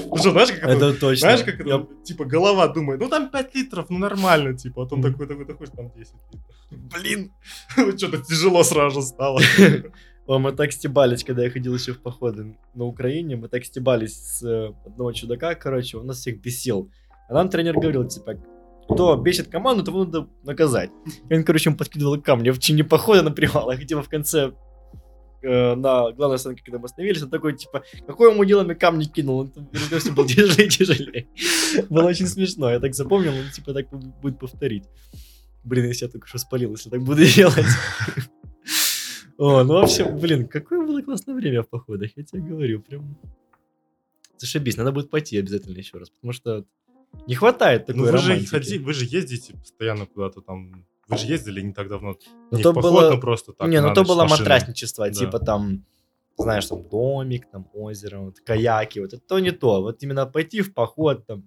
Ну 0.07 0.17
что, 0.17 0.31
знаешь, 0.31 0.49
как 0.51 0.63
это, 0.63 0.71
Это 0.88 0.99
точно. 0.99 1.19
знаешь, 1.27 1.43
как 1.43 1.59
это, 1.59 1.69
Я- 1.69 1.88
типа, 2.03 2.25
голова 2.25 2.67
думает, 2.67 2.99
ну 3.01 3.07
там 3.07 3.29
5 3.29 3.53
литров, 3.55 3.89
ну 3.89 3.99
нормально, 3.99 4.57
типа, 4.57 4.81
а 4.81 4.86
потом 4.86 5.01
такой, 5.03 5.27
такой, 5.27 5.45
такой, 5.45 5.67
там 5.67 5.91
10 5.95 6.13
литров. 6.31 6.55
Блин. 7.01 7.31
Что-то 7.97 8.17
тяжело 8.23 8.63
сразу 8.63 9.01
стало. 9.01 9.41
О, 10.27 10.39
мы 10.39 10.53
так 10.53 10.71
стебались, 10.71 11.23
когда 11.23 11.43
я 11.43 11.51
ходил 11.51 11.75
еще 11.75 11.93
в 11.93 12.01
походы 12.01 12.57
на 12.73 12.86
Украине. 12.86 13.36
Мы 13.36 13.47
так 13.47 13.63
стебались 13.63 14.15
с 14.17 14.41
э, 14.43 14.73
одного 14.83 15.11
чудака, 15.11 15.53
короче, 15.53 15.97
он 15.97 16.07
нас 16.07 16.17
всех 16.17 16.41
бесил. 16.41 16.89
А 17.29 17.33
нам 17.36 17.49
тренер 17.49 17.73
говорил, 17.75 18.07
типа, 18.07 18.36
кто 18.88 19.15
бесит 19.15 19.47
команду, 19.47 19.83
того 19.83 20.05
надо 20.05 20.27
наказать. 20.43 20.91
И 21.29 21.36
он, 21.36 21.43
короче, 21.43 21.69
ему 21.69 21.77
подкидывал 21.77 22.21
камни 22.21 22.49
в 22.51 22.59
течение 22.59 22.86
похода 22.86 23.23
на 23.23 23.31
привалах, 23.31 23.81
и 23.81 23.86
типа 23.86 24.03
в 24.03 24.09
конце 24.09 24.51
э, 25.41 25.75
на 25.75 26.11
главной 26.11 26.36
остановке, 26.36 26.63
когда 26.63 26.79
мы 26.79 26.86
остановились, 26.86 27.23
он 27.23 27.29
такой, 27.29 27.55
типа, 27.55 27.83
какое 28.05 28.31
ему 28.31 28.45
дело, 28.45 28.63
мне 28.63 28.75
камни 28.75 29.05
кинул, 29.05 29.39
он 29.39 29.47
там 29.49 29.69
все 29.73 30.11
был 30.11 30.25
тяжелее 30.25 30.67
и 30.67 30.69
тяжелее. 30.69 31.27
Было 31.89 32.05
очень 32.05 32.27
смешно, 32.27 32.69
я 32.69 32.79
так 32.79 32.93
запомнил, 32.93 33.33
он 33.33 33.49
типа 33.51 33.73
так 33.73 33.89
будет 33.89 34.39
повторить. 34.39 34.86
Блин, 35.63 35.86
если 35.88 36.05
я 36.05 36.11
только 36.11 36.27
что 36.27 36.38
спалил, 36.38 36.71
если 36.71 36.89
так 36.89 37.01
буду 37.01 37.25
делать. 37.36 37.65
О, 39.38 39.63
ну 39.63 39.73
вообще, 39.73 40.05
блин, 40.05 40.47
какое 40.47 40.86
было 40.86 41.01
классное 41.01 41.36
время 41.36 41.63
в 41.63 41.69
походах, 41.69 42.11
я 42.15 42.23
тебе 42.23 42.41
говорю, 42.41 42.81
прям... 42.81 43.17
Зашибись, 44.38 44.77
надо 44.77 44.91
будет 44.91 45.09
пойти 45.09 45.38
обязательно 45.38 45.77
еще 45.77 45.97
раз, 45.97 46.09
потому 46.09 46.33
что 46.33 46.65
не 47.28 47.36
хватает 47.36 47.86
такой 47.86 48.01
Ну 48.05 48.11
вы 48.11 48.18
же, 48.18 48.28
романтики. 48.30 48.49
ходи- 48.49 48.80
вы 48.80 48.93
же 48.93 49.05
ездите 49.05 49.53
постоянно 49.57 50.05
куда-то 50.05 50.41
там. 50.41 50.86
Вы 51.07 51.18
же 51.18 51.28
ездили 51.28 51.61
не 51.61 51.74
так 51.74 51.88
давно. 51.89 52.16
Ну, 52.51 52.57
не 52.57 52.63
то 52.63 52.72
в 52.72 52.76
поход, 52.76 52.91
было- 52.93 53.09
но 53.11 53.20
просто 53.20 53.53
так. 53.53 53.68
не, 53.70 53.80
ну 53.82 53.89
на 53.89 53.93
то 53.93 54.03
было 54.03 54.24
машиной. 54.24 54.39
матрасничество, 54.39 55.07
Да. 55.07 55.13
типа 55.13 55.39
там, 55.39 55.86
знаешь, 56.38 56.66
там 56.66 56.88
домик, 56.89 57.49
там 57.51 57.68
озеро, 57.74 58.20
вот, 58.20 58.39
каяки, 58.39 58.99
вот 58.99 59.13
это 59.13 59.22
то 59.28 59.39
не 59.39 59.51
то. 59.51 59.82
Вот 59.82 60.01
именно 60.03 60.26
пойти 60.26 60.61
в 60.61 60.74
поход 60.74 61.26
там 61.28 61.45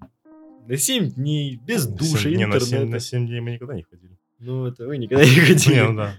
на 0.67 0.77
7 0.77 1.11
дней, 1.11 1.57
без 1.57 1.87
На 1.89 1.97
душа, 1.97 2.19
семь- 2.19 2.37
не, 2.37 2.47
на 2.47 2.55
интернета. 2.55 2.67
7, 2.83 2.91
на 2.91 3.01
семь 3.01 3.27
дней 3.27 3.41
мы 3.41 3.51
никогда 3.53 3.75
не 3.75 3.83
ходили. 3.83 4.17
Ну, 4.39 4.67
это 4.67 4.87
вы 4.87 4.97
никогда 4.99 5.25
не 5.25 5.31
ходили. 5.41 5.75
Не, 5.75 5.89
ну 5.89 5.97
да. 5.97 6.17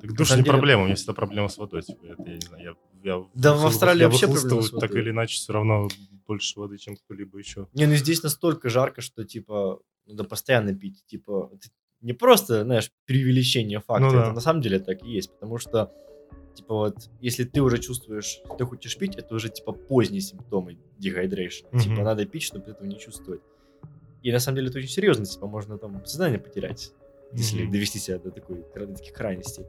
Так 0.00 0.12
душ 0.14 0.28
самом 0.28 0.40
не 0.40 0.44
деле- 0.44 0.52
проблема, 0.58 0.82
у 0.82 0.84
меня 0.86 0.96
всегда 0.96 1.12
проблема 1.14 1.48
с 1.48 1.56
водой. 1.56 1.82
Типа, 1.82 2.04
это, 2.06 2.22
я 2.26 2.34
не 2.34 2.40
знаю, 2.40 2.76
я, 3.02 3.12
я 3.14 3.24
Да, 3.34 3.54
в 3.54 3.64
Австралии 3.66 4.00
я 4.02 4.08
вообще 4.08 4.26
проблема 4.26 4.62
с 4.62 4.72
водой. 4.72 4.80
так 4.88 4.96
или 4.98 5.10
иначе 5.10 5.36
все 5.36 5.52
равно 5.52 5.88
больше 6.26 6.58
воды, 6.58 6.78
чем 6.78 6.96
кто-либо 6.96 7.38
еще. 7.38 7.68
Не, 7.72 7.86
ну 7.86 7.94
здесь 7.94 8.22
настолько 8.22 8.68
жарко, 8.68 9.00
что, 9.00 9.24
типа, 9.24 9.80
надо 10.06 10.24
постоянно 10.24 10.74
пить. 10.74 11.04
Типа, 11.06 11.50
это 11.52 11.68
не 12.00 12.12
просто, 12.12 12.64
знаешь, 12.64 12.92
преувеличение 13.06 13.80
факта. 13.80 14.04
Ну 14.04 14.12
да. 14.12 14.22
Это 14.24 14.32
на 14.32 14.40
самом 14.40 14.60
деле 14.60 14.78
так 14.78 15.02
и 15.02 15.10
есть. 15.10 15.32
Потому 15.32 15.58
что, 15.58 15.92
типа, 16.54 16.74
вот, 16.74 17.10
если 17.20 17.44
ты 17.44 17.62
уже 17.62 17.78
чувствуешь, 17.78 18.24
что 18.44 18.54
ты 18.56 18.64
хочешь 18.64 18.96
пить, 18.98 19.16
это 19.16 19.34
уже, 19.34 19.48
типа, 19.48 19.72
поздние 19.72 20.20
симптомы 20.20 20.78
dehydration. 20.98 21.66
Мгм. 21.72 21.78
Типа, 21.80 22.02
надо 22.02 22.26
пить, 22.26 22.42
чтобы 22.42 22.70
этого 22.70 22.86
не 22.86 22.98
чувствовать. 22.98 23.40
И 24.22 24.32
на 24.32 24.38
самом 24.38 24.56
деле 24.56 24.68
это 24.68 24.78
очень 24.78 24.88
серьезно, 24.90 25.24
типа, 25.26 25.46
можно 25.46 25.78
там 25.78 26.04
сознание 26.06 26.38
потерять, 26.38 26.92
если 27.32 27.62
Мгм. 27.62 27.72
довести 27.72 27.98
себя 27.98 28.18
до 28.18 28.30
такой, 28.30 28.64
до 28.74 28.94
таких 28.94 29.12
крайностей. 29.12 29.64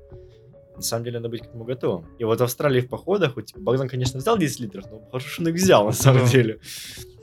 На 0.76 0.82
самом 0.82 1.04
деле 1.06 1.20
надо 1.20 1.30
быть 1.30 1.42
к 1.42 1.46
этому 1.46 1.64
готовым. 1.64 2.06
И 2.20 2.24
вот 2.24 2.40
в 2.40 2.44
Австралии 2.44 2.82
в 2.82 2.90
походах, 2.90 3.36
вот, 3.36 3.46
типа, 3.46 3.60
Богдан, 3.60 3.88
конечно, 3.88 4.20
взял 4.20 4.38
10 4.38 4.60
литров, 4.60 4.86
но 4.92 5.02
хорошо, 5.10 5.42
он 5.42 5.48
их 5.50 5.56
взял, 5.56 5.86
на 5.86 5.94
самом 5.94 6.26
деле. 6.28 6.60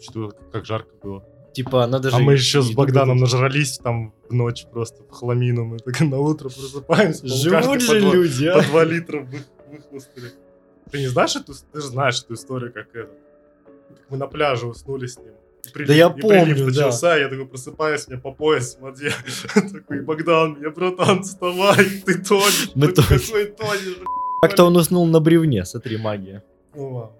Что, 0.00 0.32
как 0.50 0.64
жарко 0.64 0.94
было. 1.02 1.24
Типа, 1.52 1.86
надо 1.86 2.10
же... 2.10 2.16
а 2.16 2.18
мы 2.18 2.32
еще 2.32 2.62
с 2.62 2.70
Богданом 2.70 3.18
нажрались 3.18 3.78
там 3.78 4.14
в 4.28 4.32
ночь 4.32 4.64
просто 4.72 5.02
в 5.02 5.10
хламину. 5.10 5.64
Мы 5.64 5.78
так 5.78 6.00
на 6.00 6.18
утро 6.18 6.48
просыпаемся. 6.48 7.26
Живут 7.26 7.82
же 7.82 8.00
люди, 8.00 8.46
а? 8.46 8.56
По 8.56 8.62
2 8.62 8.84
литра 8.84 9.20
вы- 9.20 9.44
выхлыстали. 9.70 10.32
Ты 10.90 10.98
не 11.00 11.08
знаешь 11.08 11.36
эту, 11.36 11.52
ты 11.54 11.80
же 11.80 11.88
знаешь 11.88 12.22
эту 12.22 12.34
историю, 12.34 12.72
как 12.72 12.94
это, 12.94 13.10
мы 14.08 14.16
на 14.16 14.26
пляже 14.26 14.66
уснули 14.66 15.06
с 15.06 15.18
ним. 15.18 15.34
Прилив- 15.72 15.86
Да 15.86 15.94
я 15.94 16.06
и 16.08 16.12
прилив 16.12 16.28
помню, 16.48 16.56
да. 16.56 16.64
начался, 16.66 17.16
я 17.16 17.28
такой 17.28 17.46
просыпаюсь, 17.46 18.08
мне 18.08 18.18
по 18.18 18.32
пояс 18.32 18.76
в 18.76 18.80
воде. 18.80 19.12
Такой, 19.72 20.00
Богдан, 20.02 20.58
я 20.60 20.70
братан, 20.70 21.22
вставай, 21.22 21.84
ты 22.04 22.14
тонешь. 22.22 22.70
Мы. 22.74 22.88
Какой 22.88 23.44
тонешь? 23.46 23.96
бля?» 23.98 24.06
Как-то 24.42 24.64
он 24.64 24.76
уснул 24.76 25.06
на 25.06 25.20
бревне, 25.20 25.64
смотри, 25.64 25.96
магия. 25.98 26.42
Ну. 26.74 27.12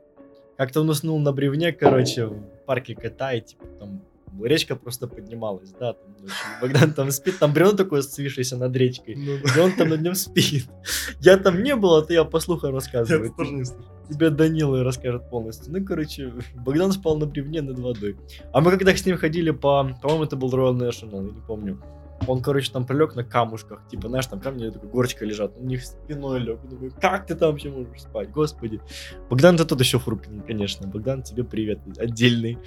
Как-то 0.59 0.81
он 0.81 0.91
уснул 0.91 1.19
на 1.21 1.33
бревне, 1.33 1.73
короче, 1.73 2.27
в 2.27 2.43
парке 2.67 2.95
кота, 2.95 3.33
и 3.33 3.41
типа 3.41 3.65
там 3.79 4.03
речка 4.43 4.75
просто 4.77 5.07
поднималась, 5.07 5.71
да, 5.79 5.93
там. 5.93 6.13
Богдан 6.61 6.93
там 6.95 7.11
спит, 7.13 7.39
там 7.39 7.53
бревно 7.53 7.73
такое 7.77 8.03
свившееся 8.03 8.57
над 8.57 8.75
речкой, 8.77 9.15
Ну, 9.17 9.37
и 9.37 9.61
он 9.61 9.73
там 9.77 9.89
над 9.89 10.03
нем 10.03 10.15
спит. 10.15 10.65
Я 11.21 11.37
там 11.37 11.63
не 11.63 11.77
был, 11.77 11.95
а 11.95 12.03
ты 12.03 12.15
я 12.15 12.25
по 12.25 12.41
слуху 12.41 12.67
Я 12.67 12.73
рассказываю. 12.73 13.27
это 13.27 13.37
тоже 13.37 13.53
не 13.53 13.65
слышал. 13.65 13.87
Тебе 14.13 14.31
Данила 14.31 14.85
расскажет 14.85 15.29
полностью. 15.31 15.73
Ну, 15.73 15.85
короче, 15.85 16.33
Богдан 16.55 16.93
спал 16.93 17.17
на 17.17 17.27
бревне 17.27 17.63
над 17.63 17.79
водой. 17.79 18.17
А 18.53 18.61
мы 18.61 18.71
когда 18.71 18.95
с 18.95 19.07
ним 19.07 19.17
ходили 19.17 19.51
по... 19.51 19.85
По-моему, 20.03 20.25
это 20.25 20.37
был 20.37 20.51
Royal 20.51 20.77
National, 20.77 21.27
я 21.27 21.33
не 21.33 21.41
помню. 21.47 21.83
Он, 22.27 22.41
короче, 22.41 22.71
там 22.71 22.87
прилег 22.87 23.15
на 23.17 23.25
камушках. 23.25 23.87
Типа, 23.89 24.09
знаешь, 24.09 24.27
там 24.27 24.41
камни 24.41 24.71
такой 24.71 24.89
горочка 24.89 25.25
лежат. 25.25 25.57
Он 25.57 25.65
в 25.65 25.67
них 25.67 25.85
спиной 25.85 26.41
лег. 26.41 26.61
Я 26.63 26.71
Думаю, 26.71 26.93
как 27.01 27.27
ты 27.27 27.35
там 27.35 27.51
вообще 27.51 27.71
можешь 27.71 28.03
спать? 28.03 28.31
Господи. 28.31 28.81
Богдан, 29.29 29.57
ты 29.57 29.65
тот 29.65 29.81
еще 29.81 29.99
фрукт, 29.99 30.29
конечно. 30.47 30.87
Богдан, 30.87 31.23
тебе 31.23 31.43
привет 31.45 31.81
отдельный. 31.99 32.59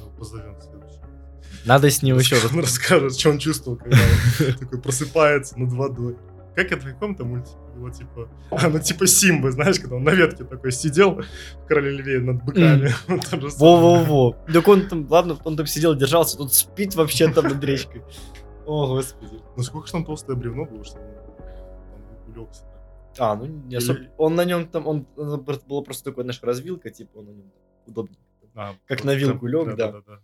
Ну, 0.00 0.10
Позовем 0.18 0.56
следующий. 0.60 0.98
Надо 1.64 1.90
с 1.90 2.02
ним 2.02 2.18
еще 2.18 2.36
раз. 2.36 2.52
Он 2.52 2.60
расскажет, 2.60 3.18
что 3.18 3.30
он 3.30 3.38
чувствовал, 3.38 3.78
когда 3.78 3.96
он 3.96 4.54
такой 4.58 4.80
просыпается 4.80 5.58
над 5.58 5.72
водой. 5.72 6.16
Как 6.58 6.72
это 6.72 6.80
в 6.80 6.92
каком-то 6.92 7.24
мультике 7.24 7.56
было, 7.76 7.88
типа... 7.92 8.28
А, 8.50 8.68
ну, 8.68 8.80
типа 8.80 9.06
Симбы, 9.06 9.52
знаешь, 9.52 9.78
когда 9.78 9.94
он 9.94 10.02
на 10.02 10.10
ветке 10.10 10.42
такой 10.42 10.72
сидел 10.72 11.20
в 11.20 11.66
Короле 11.68 11.92
Льве 11.92 12.18
над 12.18 12.44
быками. 12.44 12.90
Во-во-во. 13.60 14.32
Так 14.52 14.66
он 14.66 14.88
там, 14.88 15.06
ладно, 15.08 15.38
он 15.44 15.56
там 15.56 15.66
сидел, 15.66 15.94
держался, 15.94 16.36
тут 16.36 16.52
спит 16.52 16.96
вообще 16.96 17.32
там 17.32 17.44
над 17.44 17.62
речкой. 17.62 18.02
О, 18.66 18.88
господи. 18.88 19.40
Ну, 19.56 19.62
сколько 19.62 19.86
же 19.86 19.92
там 19.92 20.04
толстое 20.04 20.34
бревно 20.34 20.64
было, 20.64 20.84
что 20.84 20.98
он 20.98 22.34
улегся. 22.34 22.64
А, 23.18 23.36
ну 23.36 23.46
не 23.46 23.76
особо. 23.76 24.00
Он 24.16 24.34
на 24.34 24.44
нем 24.44 24.66
там, 24.66 24.88
он 24.88 25.06
оно 25.16 25.38
просто- 25.38 26.10
такая 26.10 26.24
наша 26.24 26.44
развилка, 26.44 26.90
типа 26.90 27.18
он 27.18 27.26
на 27.26 27.30
нем 27.30 27.52
удобнее. 27.86 28.18
А, 28.56 28.74
Как 28.88 29.04
на 29.04 29.14
вилку 29.14 29.46
лёг, 29.46 29.76
да. 29.76 29.92
да. 29.92 30.18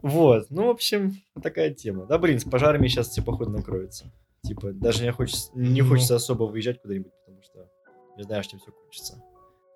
Вот, 0.00 0.46
ну, 0.48 0.68
в 0.68 0.70
общем, 0.70 1.16
такая 1.42 1.74
тема. 1.74 2.06
Да, 2.06 2.16
блин, 2.16 2.40
с 2.40 2.44
пожарами 2.44 2.88
сейчас 2.88 3.10
все 3.10 3.22
походу 3.22 3.50
накроются. 3.50 4.10
Типа, 4.42 4.72
даже 4.72 5.02
не 5.04 5.12
хочется, 5.12 5.50
не 5.54 5.82
Ну. 5.82 5.88
хочется 5.88 6.16
особо 6.16 6.44
выезжать 6.44 6.80
куда-нибудь, 6.80 7.12
потому 7.24 7.42
что 7.42 7.68
не 8.16 8.22
знаешь, 8.24 8.46
чем 8.46 8.58
все 8.58 8.72
кончится. 8.72 9.22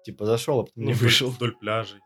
Типа, 0.04 0.24
зашел, 0.26 0.60
а 0.60 0.64
потом 0.64 0.82
Ну, 0.84 0.88
не 0.88 0.92
вдоль- 0.94 1.02
вышел. 1.04 1.30
Вдоль 1.30 1.56
пляжей. 1.56 2.00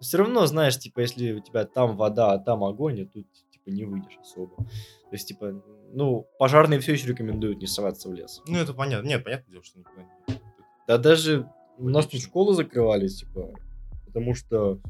Все 0.00 0.18
равно, 0.18 0.46
знаешь, 0.46 0.78
типа, 0.78 1.00
если 1.00 1.32
у 1.32 1.40
тебя 1.40 1.64
там 1.64 1.96
вода, 1.96 2.32
а 2.32 2.38
там 2.38 2.62
огонь, 2.62 3.00
и 3.00 3.04
тут, 3.04 3.26
типа, 3.50 3.70
не 3.70 3.84
выйдешь 3.84 4.16
особо. 4.20 4.56
То 4.56 5.12
есть, 5.12 5.26
типа, 5.26 5.60
ну, 5.92 6.28
пожарные 6.38 6.78
все 6.80 6.92
еще 6.92 7.08
рекомендуют 7.08 7.58
не 7.60 7.66
соваться 7.66 8.08
в 8.08 8.14
лес. 8.14 8.40
Ну, 8.46 8.58
это 8.58 8.72
понятно. 8.74 9.06
Нет, 9.08 9.24
понятное 9.24 9.50
дело, 9.52 9.64
что 9.64 9.78
никуда 9.80 10.02
не... 10.02 10.40
Да 10.86 10.98
даже 10.98 11.50
у 11.78 11.88
нас 11.88 12.06
тут 12.06 12.20
школы 12.22 12.54
закрывались, 12.54 13.18
типа, 13.20 13.52
потому 14.06 14.34
что, 14.34 14.80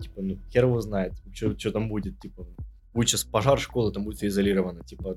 типа, 0.00 0.20
ну, 0.20 0.38
хер 0.50 0.64
его 0.66 0.80
знает, 0.80 1.14
что 1.32 1.72
там 1.72 1.88
будет, 1.88 2.20
типа, 2.20 2.46
будет 2.92 3.08
сейчас 3.08 3.24
пожар 3.24 3.58
школы, 3.58 3.92
там 3.92 4.04
будет 4.04 4.16
все 4.18 4.26
изолировано, 4.28 4.84
типа, 4.84 5.16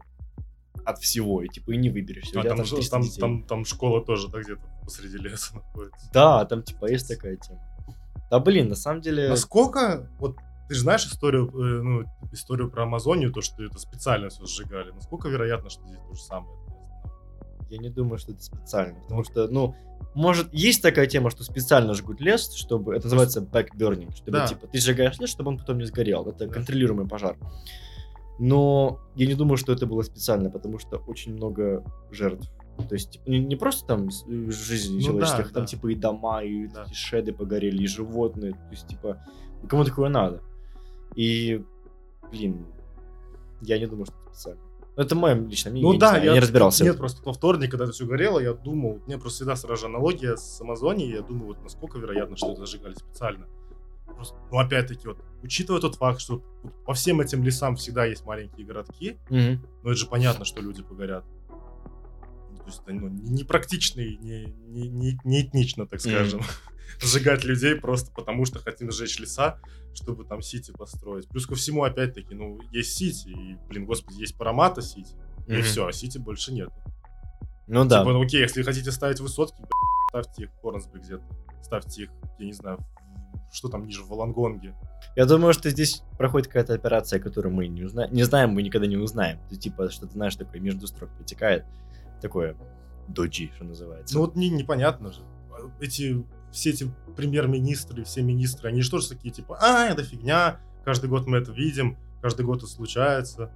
от 0.86 1.00
всего, 1.00 1.42
и, 1.42 1.48
типа, 1.48 1.72
и 1.72 1.78
не 1.78 1.90
выберешься. 1.90 2.40
А 2.40 2.44
там, 2.44 2.58
там 2.58 2.66
же- 2.66 2.76
300 2.76 2.92
там, 2.92 3.10
там, 3.20 3.44
там 3.44 3.66
школа 3.66 4.04
тоже 4.04 4.30
так 4.32 4.44
где-то 4.44 4.62
посреди 4.84 5.18
леса 5.18 5.56
находится. 5.56 6.10
Да, 6.14 6.46
там, 6.46 6.64
типа, 6.64 6.92
есть 6.92 7.08
такая 7.08 7.38
тема. 7.38 7.62
Да, 8.30 8.40
блин, 8.40 8.70
на 8.70 8.76
самом 8.76 9.02
деле... 9.02 9.30
Насколько, 9.30 10.10
вот 10.20 10.38
ты 10.68 10.76
же 10.76 10.82
знаешь 10.82 11.06
историю, 11.06 11.50
э, 11.50 11.82
ну, 11.84 12.04
историю 12.32 12.70
про 12.72 12.84
Амазонию, 12.84 13.32
то, 13.32 13.42
что 13.42 13.64
это 13.64 13.78
специально 13.80 14.30
все 14.30 14.46
сжигали. 14.46 14.92
Насколько 14.92 15.28
вероятно, 15.30 15.70
что 15.70 15.86
здесь 15.88 16.00
то 16.00 16.14
же 16.16 16.22
самое? 16.22 16.58
Я 17.70 17.78
не 17.80 17.90
думаю, 17.90 18.18
что 18.20 18.32
это 18.34 18.42
специально, 18.42 19.00
потому 19.02 19.24
что, 19.24 19.48
ну, 19.48 19.76
может, 20.16 20.54
есть 20.54 20.82
такая 20.82 21.08
тема, 21.08 21.32
что 21.32 21.44
специально 21.44 21.94
жгут 21.96 22.22
лес, 22.22 22.52
чтобы, 22.54 22.96
это 22.96 23.06
называется 23.06 23.42
backburning, 23.42 24.16
чтобы, 24.16 24.32
Да. 24.32 24.48
типа, 24.48 24.68
ты 24.68 24.80
сжигаешь 24.80 25.18
лес, 25.20 25.30
чтобы 25.30 25.50
он 25.50 25.58
потом 25.58 25.80
не 25.80 25.86
сгорел, 25.86 26.26
это 26.28 26.46
Да. 26.46 26.54
контролируемый 26.54 27.08
пожар. 27.08 27.36
Но 28.46 29.00
я 29.16 29.26
не 29.26 29.36
думаю, 29.36 29.56
что 29.56 29.72
это 29.72 29.86
было 29.86 30.02
специально, 30.02 30.50
потому 30.50 30.78
что 30.78 30.98
очень 31.08 31.34
много 31.34 31.82
жертв. 32.12 32.50
То 32.90 32.96
есть 32.96 33.12
типа, 33.12 33.30
не, 33.30 33.40
не 33.40 33.56
просто 33.56 33.88
там 33.88 34.10
э, 34.10 34.52
жизнь 34.52 34.96
Ну 34.96 35.02
человеческих, 35.02 35.48
да, 35.48 35.54
там 35.54 35.64
да. 35.64 35.68
типа 35.68 35.88
и 35.88 35.96
дома, 35.96 36.44
и 36.44 36.68
Да. 36.68 36.84
эти 36.84 36.94
шеды 36.94 37.32
погорели, 37.32 37.84
и 37.84 37.88
животные. 37.88 38.52
То 38.52 38.72
есть 38.72 38.88
типа, 38.88 39.26
ну, 39.62 39.70
кому 39.70 39.86
такое 39.86 40.10
надо? 40.10 40.42
И, 41.16 41.64
блин, 42.32 42.66
я 43.62 43.80
не 43.80 43.88
думаю, 43.88 44.08
что 44.08 44.16
это 44.26 44.34
специально. 44.36 44.62
Ну, 44.98 45.04
это 45.04 45.16
мое 45.16 45.36
личное 45.36 45.72
мнение, 45.72 45.88
Ну 45.88 45.94
я, 45.94 46.00
да, 46.00 46.08
не, 46.08 46.12
знаю, 46.12 46.26
я 46.26 46.34
не 46.34 46.40
разбирался. 46.42 46.84
Нет, 46.84 46.98
просто 46.98 47.24
во 47.24 47.32
вторник, 47.32 47.72
когда 47.72 47.86
это 47.86 47.94
все 47.94 48.06
горело, 48.06 48.40
я 48.40 48.54
думал, 48.54 49.00
мне 49.08 49.18
просто 49.18 49.38
всегда 49.38 49.56
сразу 49.56 49.82
же 49.84 49.86
аналогия 49.86 50.36
с 50.36 50.60
Амазонией, 50.60 51.14
я 51.14 51.22
думаю, 51.22 51.48
вот 51.48 51.64
насколько 51.64 51.98
вероятно, 51.98 52.36
что 52.36 52.52
это 52.52 52.60
зажигали 52.60 52.96
специально. 52.96 53.48
Просто, 54.16 54.36
ну, 54.52 54.60
опять-таки, 54.60 55.08
вот, 55.08 55.18
учитывая 55.42 55.82
тот 55.82 55.96
факт, 55.96 56.20
что 56.20 56.40
по 56.86 56.94
всем 56.94 57.20
этим 57.22 57.44
лесам 57.44 57.76
всегда 57.76 58.06
есть 58.06 58.26
маленькие 58.26 58.66
городки, 58.66 59.18
Мгм. 59.30 59.66
ну, 59.84 59.90
это 59.90 59.96
же 60.00 60.08
понятно, 60.08 60.46
что 60.46 60.62
люди 60.62 60.82
погорят. 60.84 61.26
Ну, 61.50 62.58
То 62.58 62.66
есть 62.68 62.82
это 62.84 62.94
ну, 62.94 63.08
не, 63.10 63.30
не 63.30 63.44
практично 63.44 64.02
и 64.02 64.16
не, 64.18 64.46
не, 64.68 64.88
не- 64.90 65.20
не 65.24 65.42
этнично, 65.42 65.86
так 65.88 66.00
скажем. 66.02 66.42
Сжигать 67.02 67.44
людей 67.44 67.76
просто 67.76 68.12
потому, 68.14 68.46
что 68.46 68.60
хотим 68.60 68.92
сжечь 68.92 69.20
леса, 69.20 69.60
чтобы 69.94 70.26
там 70.26 70.42
Сити 70.42 70.72
построить. 70.72 71.28
Плюс 71.28 71.46
ко 71.48 71.56
всему, 71.56 71.84
опять-таки, 71.84 72.36
ну, 72.36 72.60
есть 72.72 72.96
Сити, 72.96 73.30
и, 73.30 73.58
блин, 73.68 73.86
господи, 73.86 74.20
есть 74.22 74.38
Парамата 74.38 74.82
Сити, 74.82 75.16
и 75.48 75.54
Мгм. 75.54 75.62
все, 75.64 75.88
а 75.88 75.92
Сити 75.92 76.18
больше 76.20 76.54
нет. 76.54 76.70
Ну 77.68 77.86
да. 77.86 78.00
Типа, 78.00 78.14
ну 78.14 78.22
окей, 78.22 78.42
если 78.42 78.62
хотите 78.62 78.92
ставить 78.92 79.20
высотки, 79.20 79.58
ставьте 80.10 80.44
их 80.44 80.52
в 80.52 80.62
Хорнсбе 80.62 81.00
где-то. 81.00 81.24
Ставьте 81.64 82.04
их, 82.04 82.10
я 82.40 82.46
не 82.46 82.54
знаю, 82.54 82.78
в- 82.78 83.03
что 83.54 83.70
там 83.70 83.86
ниже, 83.86 84.04
в 84.04 84.08
Волонгонге. 84.08 84.74
Я 85.16 85.26
думаю, 85.26 85.54
что 85.54 85.70
здесь 85.70 86.02
проходит 86.18 86.48
какая-то 86.48 86.74
операция, 86.74 87.20
которую 87.20 87.54
мы 87.54 87.68
не, 87.68 87.84
узна... 87.84 88.08
не 88.08 88.24
знаем, 88.24 88.50
мы 88.50 88.64
никогда 88.64 88.88
не 88.88 88.98
узнаем. 88.98 89.40
Есть, 89.50 89.62
типа, 89.62 89.92
что 89.92 90.08
ты 90.08 90.14
знаешь, 90.14 90.36
такое 90.36 90.60
между 90.60 90.88
строк 90.88 91.12
протекает. 91.16 91.64
Такое 92.20 92.56
доджи, 93.08 93.52
что 93.56 93.64
называется. 93.64 94.16
Ну 94.16 94.22
вот 94.22 94.36
не, 94.36 94.50
непонятно 94.50 95.14
же. 95.14 95.22
Эти, 95.80 96.26
все 96.52 96.72
эти 96.72 96.92
премьер-министры, 97.16 98.04
все 98.04 98.24
министры, 98.24 98.70
они 98.70 98.82
же 98.82 98.90
тоже 98.90 99.10
такие, 99.10 99.32
типа, 99.32 99.60
а, 99.62 99.88
это 99.88 100.04
фигня, 100.04 100.60
каждый 100.84 101.10
год 101.10 101.28
мы 101.28 101.38
это 101.38 101.52
видим, 101.52 101.98
каждый 102.22 102.46
год 102.46 102.58
это 102.60 102.68
случается. 102.68 103.52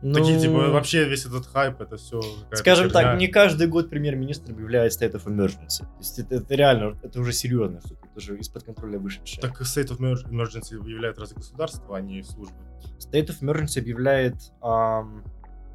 Такие, 0.00 0.40
типа, 0.40 0.52
Ну, 0.52 0.72
вообще 0.72 1.04
весь 1.04 1.26
этот 1.26 1.46
хайп, 1.46 1.80
это 1.80 1.96
все 1.96 2.22
Скажем 2.52 2.90
так, 2.90 3.18
не 3.18 3.28
каждый 3.28 3.66
год 3.66 3.90
премьер-министр 3.90 4.52
объявляет 4.52 4.92
state 4.92 5.12
of 5.12 5.24
emergency. 5.26 5.80
То 5.80 5.98
есть 5.98 6.18
это, 6.18 6.36
это 6.36 6.54
реально, 6.54 6.98
это 7.02 7.20
уже 7.20 7.32
серьезно, 7.32 7.80
что 7.84 7.94
это 8.16 8.18
уже 8.18 8.38
из-под 8.38 8.64
контроля 8.64 8.98
вышедшее. 8.98 9.40
Так 9.40 9.60
state 9.60 9.88
of 9.88 9.98
emer- 9.98 10.28
emergency 10.30 10.78
объявляет 10.78 11.18
разве 11.18 11.36
государство, 11.36 11.96
а 11.96 12.00
не 12.00 12.22
службы? 12.22 12.56
State 12.98 13.28
of 13.28 13.40
emergency 13.42 13.80
объявляет 13.80 14.36
ам, 14.60 15.24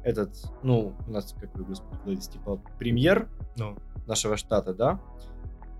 этот, 0.04 0.30
ну, 0.62 0.94
у 1.06 1.10
нас, 1.10 1.34
как 1.38 1.54
вы, 1.56 1.64
господи, 1.64 1.98
Владис, 2.04 2.28
типа, 2.28 2.60
премьер 2.78 3.28
Ну, 3.56 3.76
нашего 4.06 4.36
штата, 4.36 4.74
да, 4.74 5.00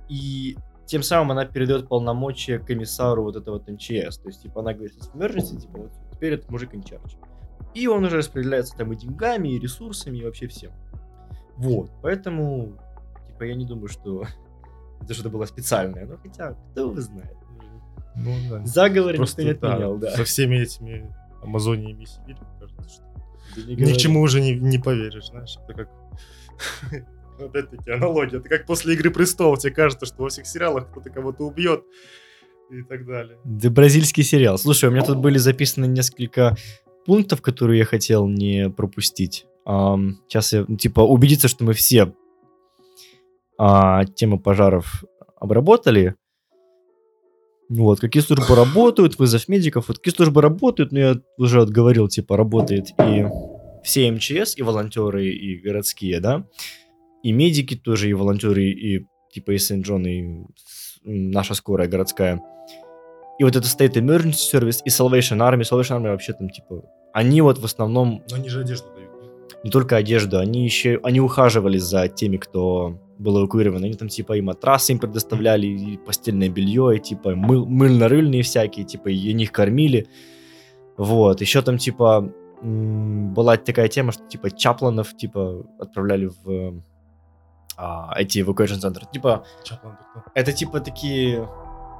и 0.08 0.56
тем 0.86 1.02
самым 1.02 1.32
она 1.32 1.44
передает 1.46 1.88
полномочия 1.88 2.58
комиссару 2.58 3.24
вот 3.24 3.36
этого 3.36 3.58
вот 3.58 3.68
МЧС. 3.68 4.18
То 4.18 4.28
есть, 4.28 4.42
типа, 4.42 4.60
она 4.60 4.74
говорит, 4.74 4.92
в 4.94 5.16
emergency, 5.16 5.60
типа, 5.60 5.78
вот 5.78 5.92
теперь 6.12 6.34
этот 6.34 6.50
мужик 6.50 6.74
charge. 6.74 7.16
И 7.74 7.86
он 7.86 8.04
уже 8.04 8.18
распределяется 8.18 8.76
там 8.76 8.92
и 8.92 8.96
деньгами, 8.96 9.48
и 9.48 9.58
ресурсами, 9.58 10.18
и 10.18 10.24
вообще 10.24 10.46
всем. 10.46 10.72
Вот, 11.56 11.90
поэтому, 12.02 12.78
типа, 13.26 13.44
я 13.44 13.54
не 13.54 13.64
думаю, 13.64 13.88
что 13.88 14.24
это 15.02 15.14
что-то 15.14 15.30
было 15.30 15.44
специальное. 15.46 16.06
Ну, 16.06 16.16
хотя, 16.22 16.52
кто 16.72 16.80
его 16.80 17.00
знает. 17.00 17.36
ну 18.16 18.34
да. 18.50 18.64
Заговор 18.64 19.16
Просто, 19.16 19.42
никто 19.42 19.52
не 19.52 19.60
да, 19.60 19.72
отменял, 19.74 19.98
да. 19.98 20.10
со 20.12 20.24
всеми 20.24 20.56
этими 20.56 21.14
Амазониями 21.42 22.02
и 22.02 22.06
Сибирью, 22.06 22.46
кажется, 22.60 22.88
что 22.88 23.04
Да 23.56 23.84
ни 23.84 23.92
к 23.92 23.96
чему 23.96 24.20
уже 24.20 24.40
не, 24.40 24.54
не 24.54 24.78
поверишь, 24.78 25.26
знаешь, 25.26 25.58
это 25.68 25.84
как... 25.84 25.88
Опять-таки, 27.40 27.90
аналогия. 27.90 28.38
Это 28.38 28.48
как 28.48 28.66
после 28.66 28.94
«Игры 28.94 29.10
престолов», 29.10 29.58
тебе 29.58 29.72
кажется, 29.72 30.06
что 30.06 30.22
во 30.22 30.28
всех 30.28 30.46
сериалах 30.46 30.90
кто-то 30.90 31.10
кого-то 31.10 31.44
убьет 31.44 31.82
и 32.70 32.82
так 32.82 33.04
далее. 33.04 33.38
Да 33.44 33.70
бразильский 33.70 34.22
сериал. 34.22 34.58
Слушай, 34.58 34.88
у 34.88 34.92
меня 34.92 35.02
тут 35.02 35.18
были 35.18 35.38
записаны 35.38 35.86
несколько 35.86 36.56
пунктов, 37.04 37.42
которые 37.42 37.80
я 37.80 37.84
хотел 37.84 38.28
не 38.28 38.70
пропустить. 38.70 39.46
Ам, 39.64 40.20
сейчас 40.28 40.52
я, 40.52 40.64
ну, 40.66 40.76
типа, 40.76 41.00
убедиться, 41.00 41.48
что 41.48 41.64
мы 41.64 41.72
все 41.72 42.12
а, 43.64 44.04
темы 44.04 44.40
пожаров 44.40 45.04
обработали. 45.36 46.16
Вот, 47.68 48.00
какие 48.00 48.20
службы 48.20 48.56
работают, 48.56 49.20
вызов 49.20 49.46
медиков. 49.46 49.86
Вот 49.86 49.98
какие 49.98 50.12
службы 50.12 50.42
работают, 50.42 50.90
ну, 50.90 50.98
я 50.98 51.20
уже 51.38 51.60
вот 51.60 51.70
говорил, 51.70 52.08
типа, 52.08 52.36
работает 52.36 52.88
и 52.98 53.24
все 53.84 54.10
МЧС, 54.10 54.56
и 54.56 54.62
волонтеры, 54.62 55.28
и 55.28 55.60
городские, 55.60 56.18
да, 56.18 56.44
и 57.22 57.30
медики 57.30 57.76
тоже, 57.76 58.10
и 58.10 58.14
волонтеры, 58.14 58.64
и 58.64 59.06
типа 59.32 59.52
и 59.52 59.58
Сент-Джон, 59.58 60.06
и 60.08 60.44
наша 61.04 61.54
скорая 61.54 61.86
городская. 61.86 62.42
И 63.38 63.44
вот 63.44 63.54
это 63.54 63.66
State 63.66 63.94
Emergency 63.94 64.52
Service 64.52 64.80
и 64.84 64.88
Salvation 64.88 65.38
Army. 65.38 65.62
Salvation 65.62 66.00
Army 66.00 66.10
вообще 66.10 66.32
там, 66.32 66.50
типа, 66.50 66.82
они 67.12 67.40
вот 67.42 67.58
в 67.58 67.64
основном 67.64 68.24
Но 68.28 68.36
они 68.36 68.48
же 68.48 68.62
одежду 68.62 68.88
дают. 68.92 69.10
не 69.62 69.70
только 69.70 69.96
одежду, 69.96 70.40
они 70.40 70.64
еще, 70.64 70.98
они 71.04 71.20
ухаживали 71.20 71.78
за 71.78 72.08
теми, 72.08 72.38
кто 72.38 72.98
был 73.22 73.40
эвакуирован. 73.40 73.84
Они 73.84 73.94
там, 73.94 74.08
типа, 74.08 74.36
и 74.36 74.40
матрасы 74.40 74.92
им 74.92 74.98
предоставляли, 74.98 75.66
и 75.66 75.96
постельное 75.96 76.48
белье, 76.48 76.96
и, 76.96 77.00
типа, 77.00 77.34
мыл, 77.34 77.66
мыльно-рыльные 77.66 78.42
всякие, 78.42 78.84
типа, 78.84 79.08
и 79.08 79.14
их 79.14 79.52
кормили. 79.52 80.06
Вот, 80.96 81.40
еще 81.40 81.62
там, 81.62 81.78
типа, 81.78 82.32
была 82.62 83.56
такая 83.56 83.88
тема, 83.88 84.12
что, 84.12 84.24
типа, 84.28 84.50
чапланов, 84.50 85.16
типа, 85.16 85.64
отправляли 85.78 86.30
в 86.44 86.82
а, 87.76 88.12
эти 88.16 88.38
evacuation 88.38 88.78
центры. 88.78 89.06
Типа, 89.12 89.44
Чаплан 89.64 89.96
это 90.34 90.52
типа 90.52 90.80
такие 90.80 91.48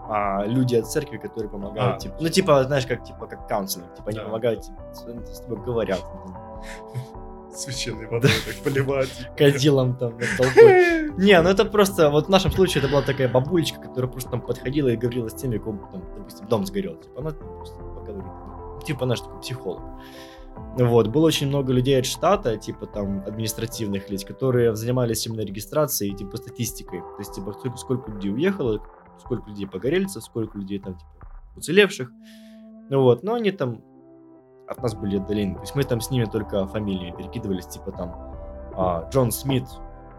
а, 0.08 0.44
люди 0.44 0.76
от 0.76 0.86
церкви, 0.86 1.16
которые 1.16 1.50
помогают, 1.50 1.96
А, 1.96 1.98
типа, 1.98 2.16
ну 2.20 2.28
типа, 2.28 2.64
знаешь, 2.64 2.86
как 2.86 3.04
типа 3.04 3.26
как 3.26 3.48
каунселинг, 3.48 3.94
типа 3.94 4.08
они 4.10 4.18
Да. 4.18 4.24
помогают, 4.24 4.62
типа, 4.62 4.80
с, 4.92 5.40
тобой 5.40 5.64
говорят, 5.64 6.00
Священной 7.54 8.06
водой 8.06 8.30
так 8.46 8.56
поливать. 8.64 9.28
кадилом 9.36 9.96
там 9.96 10.18
толпой. 10.38 11.10
Не, 11.18 11.40
ну 11.42 11.50
это 11.50 11.64
просто, 11.64 12.10
вот 12.10 12.26
в 12.26 12.30
нашем 12.30 12.50
случае 12.52 12.82
это 12.82 12.90
была 12.90 13.02
такая 13.02 13.28
бабулечка, 13.28 13.80
которая 13.80 14.10
просто 14.10 14.30
там 14.30 14.40
подходила 14.40 14.88
и 14.88 14.96
говорила 14.96 15.28
с 15.28 15.34
теми, 15.34 15.58
у 15.58 15.60
кого 15.60 15.88
там, 15.92 16.02
допустим, 16.16 16.48
дом 16.48 16.64
сгорел, 16.66 16.96
типа, 16.96 17.20
она 17.20 17.30
там 17.32 17.48
просто 17.56 17.76
поговорит, 17.76 18.84
типа, 18.86 19.06
наш 19.06 19.20
такой 19.20 19.40
психолог. 19.40 19.82
Вот, 20.76 21.08
было 21.08 21.26
очень 21.26 21.48
много 21.48 21.72
людей 21.72 21.98
от 21.98 22.06
штата, 22.06 22.56
типа 22.56 22.86
там 22.86 23.22
административных 23.26 24.08
лиц, 24.08 24.24
которые 24.24 24.74
занимались 24.74 25.26
именно 25.26 25.42
регистрацией, 25.42 26.16
типа 26.16 26.38
статистикой. 26.38 27.00
То 27.00 27.18
есть, 27.18 27.34
типа, 27.34 27.52
сколько, 27.52 27.76
сколько 27.76 28.10
людей 28.10 28.32
уехало, 28.32 28.82
сколько 29.20 29.50
людей 29.50 29.66
погорельцев, 29.66 30.24
сколько 30.24 30.58
людей 30.58 30.78
там, 30.78 30.94
типа, 30.94 31.10
уцелевших. 31.56 32.10
Ну 32.88 33.02
вот, 33.02 33.22
но 33.22 33.34
они 33.34 33.50
там 33.50 33.82
от 34.72 34.82
нас 34.82 34.94
были 34.94 35.18
отдалены. 35.18 35.54
То 35.54 35.60
есть 35.60 35.74
мы 35.74 35.84
там 35.84 36.00
с 36.00 36.10
ними 36.10 36.24
только 36.24 36.66
фамилиями 36.66 37.16
перекидывались, 37.16 37.66
типа 37.66 37.92
там 37.92 38.14
а, 38.74 39.08
Джон 39.10 39.30
Смит, 39.30 39.64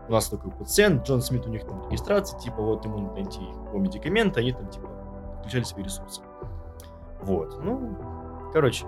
у 0.08 0.12
нас 0.12 0.28
такой 0.30 0.52
пациент, 0.52 1.08
Джон 1.08 1.22
Смит, 1.22 1.46
у 1.46 1.50
них 1.50 1.66
там 1.66 1.88
регистрация, 1.88 2.40
типа 2.40 2.62
вот 2.62 2.86
ему 2.86 3.00
надо 3.00 3.14
найти 3.14 3.42
его 3.42 3.78
медикаменты, 3.80 4.40
они 4.40 4.52
там 4.54 4.68
типа 4.68 4.88
включали 5.40 5.64
свои 5.64 5.84
ресурсы. 5.84 6.22
Вот, 7.22 7.58
ну, 7.64 7.98
короче, 8.52 8.86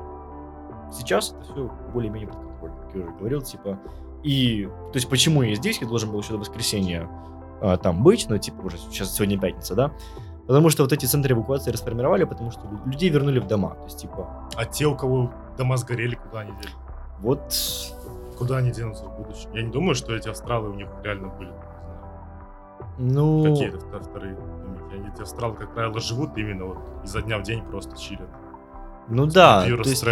сейчас 0.92 1.32
это 1.32 1.42
все 1.44 1.72
более-менее 1.94 2.30
под 2.30 2.38
контролем, 2.38 2.76
как 2.78 2.96
я 2.96 3.02
уже 3.02 3.12
говорил, 3.12 3.42
типа, 3.42 3.80
и, 4.24 4.66
то 4.66 4.96
есть 4.96 5.10
почему 5.10 5.42
я 5.44 5.56
здесь, 5.56 5.80
я 5.82 5.88
должен 5.88 6.12
был 6.12 6.20
еще 6.20 6.34
до 6.34 6.40
воскресенья 6.40 7.08
а, 7.62 7.78
там 7.78 8.04
быть, 8.04 8.26
но 8.30 8.38
типа 8.38 8.62
уже 8.66 8.78
сейчас 8.78 9.14
сегодня 9.14 9.40
пятница, 9.40 9.76
да, 9.76 9.92
потому 10.48 10.70
что 10.70 10.84
вот 10.84 10.92
эти 10.92 11.06
центры 11.06 11.34
эвакуации 11.34 11.72
расформировали, 11.72 12.26
потому 12.26 12.52
что 12.52 12.62
лю- 12.68 12.82
людей 12.86 13.10
вернули 13.10 13.40
в 13.40 13.48
дома, 13.48 13.76
то 13.76 13.86
есть 13.86 14.00
типа, 14.00 14.50
А 14.56 14.66
те, 14.66 14.86
у 14.86 14.96
кого 14.96 15.32
дома 15.58 15.78
сгорели, 15.78 16.16
куда 16.16 16.40
они 16.42 16.52
дели? 16.54 16.74
вот 17.20 17.42
Куда 18.38 18.58
они 18.58 18.72
денутся 18.72 19.06
в 19.06 19.18
будущем? 19.18 19.50
Я 19.54 19.64
не 19.64 19.72
думаю, 19.72 19.96
что 19.96 20.14
эти 20.14 20.28
австралы 20.28 20.70
у 20.70 20.74
них 20.74 20.90
реально 21.04 21.30
были, 21.30 21.50
не 23.00 23.10
знаю, 23.10 23.26
Ну, 23.26 23.44
какие-то 23.54 23.78
вто- 23.78 24.00
вторые 24.04 24.36
домики. 24.36 24.94
Они, 24.96 25.08
эти 25.08 25.22
австралы, 25.22 25.56
как 25.56 25.74
правило, 25.74 26.00
живут 26.00 26.38
именно 26.38 26.66
вот 26.66 26.78
изо 27.04 27.22
дня 27.22 27.38
в 27.38 27.44
день 27.44 27.64
просто 27.64 27.98
чилят. 27.98 28.28
ну 29.08 29.26
да, 29.26 29.62
то 29.64 29.68
есть 29.90 30.06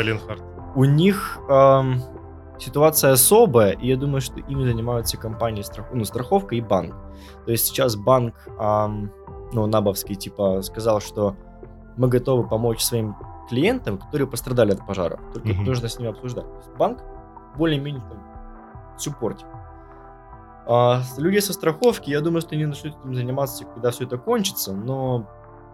у 0.75 0.83
них 0.85 1.37
ам, 1.49 2.01
ситуация 2.59 3.11
особая, 3.11 3.71
и 3.73 3.87
я 3.87 3.97
думаю, 3.97 4.21
что 4.21 4.39
ими 4.39 4.63
занимаются 4.63 5.17
компании 5.17 5.61
страх... 5.61 5.87
ну, 5.93 6.05
страховка 6.05 6.55
и 6.55 6.61
банк. 6.61 6.95
То 7.45 7.51
есть 7.51 7.65
сейчас 7.65 7.95
банк, 7.95 8.33
ам, 8.57 9.11
ну, 9.51 9.65
Набовский, 9.67 10.15
типа, 10.15 10.61
сказал, 10.61 10.99
что 11.01 11.35
мы 11.97 12.07
готовы 12.07 12.47
помочь 12.47 12.81
своим 12.81 13.15
клиентам, 13.49 13.97
которые 13.97 14.27
пострадали 14.27 14.71
от 14.71 14.85
пожаров. 14.85 15.19
Только 15.33 15.49
Мгм. 15.49 15.63
нужно 15.65 15.87
с 15.89 15.97
ними 15.99 16.09
обсуждать. 16.11 16.45
Банк 16.77 17.03
более-менее 17.57 18.01
там 18.01 18.97
суппортит. 18.97 19.45
А 20.65 21.01
люди 21.17 21.39
со 21.39 21.51
страховки, 21.53 22.09
я 22.09 22.21
думаю, 22.21 22.41
что 22.41 22.55
они 22.55 22.65
начнут 22.65 22.95
этим 22.97 23.13
заниматься, 23.15 23.65
когда 23.65 23.91
все 23.91 24.05
это 24.05 24.17
кончится, 24.17 24.73
но 24.73 25.27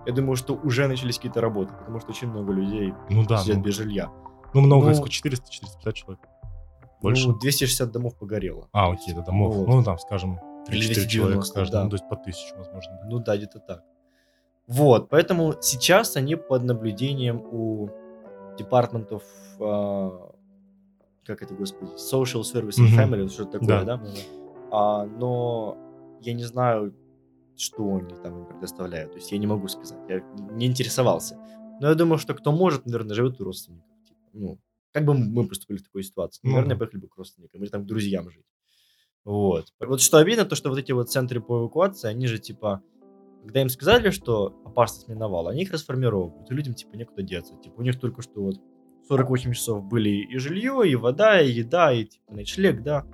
я 0.07 0.13
думаю, 0.13 0.36
что 0.36 0.55
уже 0.55 0.88
начались 0.88 1.17
какие-то 1.17 1.41
работы, 1.41 1.74
потому 1.76 1.99
что 1.99 2.09
очень 2.09 2.28
много 2.30 2.51
людей 2.53 2.93
Ну 3.09 3.24
да, 3.26 3.38
сидят 3.38 3.57
ну, 3.57 3.63
без 3.63 3.76
жилья. 3.76 4.09
Ну, 4.53 4.61
много, 4.61 4.88
Ну, 4.88 4.93
сколько, 4.95 5.11
400-450 5.11 5.93
человек. 5.93 6.20
Больше. 7.01 7.28
Ну, 7.30 7.38
260 7.38 7.91
домов 7.91 8.17
погорело. 8.17 8.67
а, 8.74 8.91
окей, 8.91 9.13
это 9.13 9.22
домов. 9.22 9.55
вот. 9.55 9.67
Ну, 9.67 9.84
там, 9.84 9.99
скажем, 9.99 10.39
Или 10.70 10.82
3-4 10.89 11.07
человека 11.07 11.41
290, 11.43 11.53
каждый. 11.53 11.72
да. 11.74 11.84
Ну, 11.84 11.89
то 11.91 11.95
есть 11.95 12.09
по 12.09 12.15
тысячу, 12.15 12.55
возможно. 12.57 12.99
да. 13.03 13.07
Ну 13.09 13.20
да, 13.20 13.38
где-то 13.38 13.59
так. 13.59 13.84
Вот, 14.70 15.09
поэтому 15.09 15.55
сейчас 15.61 16.15
они 16.15 16.36
под 16.36 16.63
наблюдением 16.63 17.41
у 17.51 17.89
департаментов, 18.55 19.24
а, 19.59 20.32
как 21.26 21.41
это, 21.41 21.55
господи, 21.55 21.91
Social 21.93 22.43
Service 22.43 22.78
and. 22.78 22.95
Family, 22.95 23.28
что-то 23.30 23.53
такое, 23.53 23.84
да? 23.84 23.97
да. 23.97 24.03
А, 24.72 25.05
но 25.05 25.76
я 26.22 26.34
не 26.34 26.43
знаю, 26.43 26.93
что 27.57 27.95
они 27.95 28.13
там 28.22 28.41
им 28.41 28.45
предоставляют. 28.45 29.11
То 29.11 29.17
есть 29.17 29.32
я 29.32 29.39
не 29.39 29.47
могу 29.47 29.67
сказать. 29.67 29.97
Я 30.07 30.22
не 30.51 30.67
интересовался. 30.67 31.36
Но 31.82 31.89
я 31.89 31.95
думаю, 31.95 32.20
что 32.20 32.36
кто 32.36 32.51
может, 32.51 32.86
наверное, 32.86 33.15
живет 33.15 33.41
у 33.41 33.45
родственников. 33.45 33.89
Типа, 34.05 34.20
ну, 34.34 34.59
как 34.91 35.03
бы 35.03 35.15
мы 35.15 35.47
поступили 35.47 35.78
в 35.78 35.84
такой 35.84 36.03
ситуации? 36.03 36.41
Ну 36.43 36.51
Наверное, 36.51 36.76
да. 36.76 36.80
поехали 36.80 37.01
бы 37.01 37.07
к 37.07 37.17
родственникам 37.17 37.63
или 37.63 37.70
там 37.70 37.84
к 37.84 37.86
друзьям 37.86 38.30
жить. 38.30 38.45
Вот. 39.26 39.65
Вот 39.80 40.01
что 40.01 40.17
обидно, 40.17 40.45
то, 40.45 40.55
что 40.55 40.70
вот 40.70 40.78
эти 40.78 40.91
вот 40.91 41.09
центры 41.09 41.41
по 41.41 41.59
эвакуации, 41.59 42.07
они 42.07 42.28
же 42.28 42.38
типа, 42.38 42.82
когда 43.41 43.61
им 43.61 43.69
сказали, 43.69 44.09
что 44.09 44.61
опасность 44.65 45.07
миновала, 45.07 45.51
они 45.51 45.63
их 45.63 45.71
расформировывают, 45.71 46.49
и 46.51 46.53
людям 46.53 46.73
типа 46.73 46.95
некуда 46.95 47.23
деться. 47.23 47.55
Типа 47.55 47.79
у 47.79 47.81
них 47.81 47.99
только 47.99 48.21
что 48.21 48.43
вот 48.43 48.61
48 49.07 49.53
часов 49.53 49.83
были 49.83 50.09
и 50.09 50.37
жилье, 50.37 50.83
и 50.85 50.95
вода, 50.95 51.41
и 51.41 51.49
еда, 51.49 51.91
и 51.91 52.05
типа 52.05 52.33
ночлег, 52.33 52.83
да. 52.83 53.05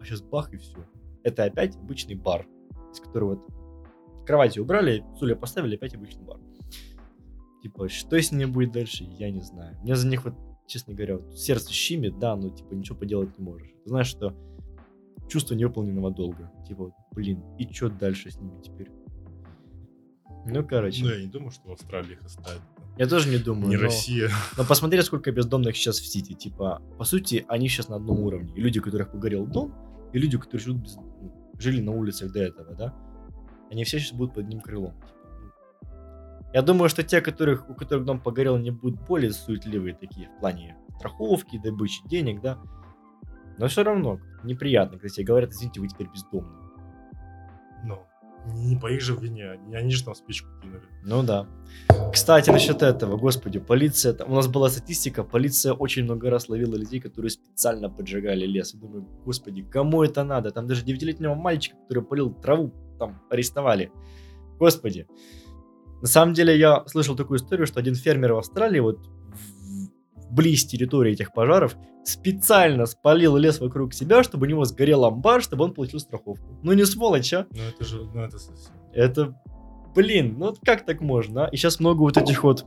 А 0.00 0.04
сейчас 0.04 0.22
бах 0.22 0.52
и 0.52 0.58
все. 0.58 0.86
Это 1.22 1.44
опять 1.44 1.76
обычный 1.76 2.14
бар, 2.14 2.46
из 2.92 3.00
которого 3.00 3.36
вот 3.36 4.26
кровати 4.26 4.58
убрали, 4.58 5.04
стулья 5.16 5.36
поставили, 5.36 5.76
опять 5.76 5.94
обычный 5.94 6.24
бар. 6.24 6.38
Типа, 7.62 7.88
что 7.88 8.20
с 8.20 8.30
ними 8.30 8.44
будет 8.44 8.72
дальше, 8.72 9.04
я 9.04 9.30
не 9.30 9.40
знаю. 9.40 9.76
Мне 9.82 9.96
за 9.96 10.06
них 10.06 10.24
вот, 10.24 10.34
честно 10.66 10.94
говоря, 10.94 11.16
вот 11.16 11.38
сердце 11.38 11.72
щимит, 11.72 12.18
да, 12.18 12.36
но 12.36 12.50
типа 12.50 12.74
ничего 12.74 12.98
поделать 12.98 13.36
не 13.38 13.44
можешь. 13.44 13.72
Знаешь, 13.84 14.08
что 14.08 14.34
чувство 15.28 15.54
невыполненного 15.54 16.10
долга. 16.10 16.52
Типа, 16.66 16.94
блин, 17.12 17.42
и 17.58 17.72
что 17.72 17.88
дальше 17.88 18.30
с 18.30 18.36
ними 18.36 18.60
теперь? 18.60 18.90
Ну, 20.46 20.66
короче. 20.66 21.02
Ну, 21.04 21.10
я 21.10 21.20
не 21.20 21.26
думаю, 21.26 21.50
что 21.50 21.68
в 21.68 21.72
Австралии 21.72 22.12
их 22.12 22.24
оставят. 22.24 22.60
Я 22.98 23.06
тоже 23.06 23.28
не 23.28 23.38
думаю. 23.38 23.68
Не 23.68 23.76
но- 23.76 23.82
Россия. 23.82 24.30
Но 24.56 24.64
посмотри, 24.64 25.00
сколько 25.02 25.30
бездомных 25.32 25.76
сейчас 25.76 25.98
в 25.98 26.06
Сити. 26.06 26.32
Типа, 26.32 26.80
по 26.98 27.04
сути, 27.04 27.44
они 27.48 27.68
сейчас 27.68 27.88
на 27.88 27.96
одном 27.96 28.20
уровне. 28.20 28.52
И 28.54 28.60
люди, 28.60 28.78
у 28.78 28.82
которых 28.82 29.10
погорел 29.12 29.46
дом, 29.46 29.74
и 30.12 30.18
люди, 30.18 30.38
которые 30.38 30.60
живут 30.64 30.82
без- 30.82 30.96
ну, 30.96 31.52
жили 31.58 31.80
на 31.80 31.92
улицах 31.92 32.32
до 32.32 32.40
этого, 32.40 32.74
да, 32.74 32.94
они 33.70 33.84
все 33.84 33.98
сейчас 33.98 34.12
будут 34.12 34.34
под 34.34 34.44
одним 34.44 34.60
крылом. 34.60 34.94
Я 36.54 36.62
думаю, 36.62 36.88
что 36.88 37.02
те, 37.02 37.20
которых, 37.20 37.68
у 37.68 37.74
которых 37.74 38.04
дом 38.06 38.20
погорел, 38.20 38.54
они 38.54 38.70
будут 38.70 39.00
более 39.06 39.32
суетливые 39.32 39.94
такие 39.94 40.28
в 40.28 40.40
плане 40.40 40.76
страховки, 40.98 41.60
добычи 41.62 42.00
денег, 42.08 42.40
да. 42.40 42.58
Но 43.58 43.68
все 43.68 43.82
равно 43.84 44.20
неприятно, 44.44 44.98
когда 44.98 45.08
тебе 45.08 45.26
говорят, 45.26 45.50
извините, 45.50 45.80
вы 45.80 45.88
теперь 45.88 46.08
бездомные. 46.08 46.65
Не 48.54 48.76
по 48.76 48.90
их 48.90 49.00
же 49.00 49.14
вине. 49.16 49.58
Они, 49.72 49.90
же 49.90 50.04
там 50.04 50.14
спичку 50.14 50.48
кинули. 50.62 50.82
Ну 51.04 51.22
да. 51.22 51.46
Кстати, 52.12 52.50
насчет 52.50 52.82
этого, 52.82 53.16
господи, 53.16 53.58
полиция, 53.58 54.12
там, 54.12 54.30
у 54.30 54.34
нас 54.34 54.46
была 54.46 54.70
статистика, 54.70 55.24
полиция 55.24 55.72
очень 55.72 56.04
много 56.04 56.30
раз 56.30 56.48
ловила 56.48 56.76
людей, 56.76 57.00
которые 57.00 57.30
специально 57.30 57.90
поджигали 57.90 58.46
лес. 58.46 58.74
Я 58.74 58.80
думаю, 58.80 59.06
господи, 59.24 59.62
кому 59.62 60.02
это 60.02 60.24
надо? 60.24 60.50
Там 60.50 60.66
даже 60.66 60.84
9-летнего 60.84 61.34
мальчика, 61.34 61.76
который 61.82 62.04
полил 62.04 62.32
траву, 62.34 62.72
там 62.98 63.22
арестовали. 63.30 63.90
Господи. 64.58 65.06
На 66.02 66.08
самом 66.08 66.34
деле, 66.34 66.58
я 66.58 66.84
слышал 66.86 67.16
такую 67.16 67.38
историю, 67.38 67.66
что 67.66 67.80
один 67.80 67.94
фермер 67.94 68.34
в 68.34 68.38
Австралии, 68.38 68.80
вот 68.80 69.08
вблизи 70.30 70.66
территории 70.68 71.12
этих 71.12 71.32
пожаров, 71.32 71.76
специально 72.04 72.86
спалил 72.86 73.36
лес 73.36 73.60
вокруг 73.60 73.94
себя, 73.94 74.22
чтобы 74.22 74.46
у 74.46 74.48
него 74.48 74.64
сгорел 74.64 75.04
амбар, 75.04 75.42
чтобы 75.42 75.64
он 75.64 75.74
получил 75.74 75.98
страховку. 76.00 76.46
Ну 76.62 76.72
не 76.72 76.84
сволочь, 76.84 77.32
а? 77.32 77.46
Ну, 77.50 77.62
это 77.62 77.84
же, 77.84 78.04
ну, 78.14 78.20
это 78.20 78.38
совсем. 78.38 78.72
Это, 78.92 79.40
блин, 79.94 80.36
ну 80.38 80.54
как 80.64 80.84
так 80.84 81.00
можно? 81.00 81.46
а? 81.46 81.48
И 81.48 81.56
сейчас 81.56 81.80
много 81.80 82.02
вот 82.02 82.16
этих 82.16 82.44
вот 82.44 82.64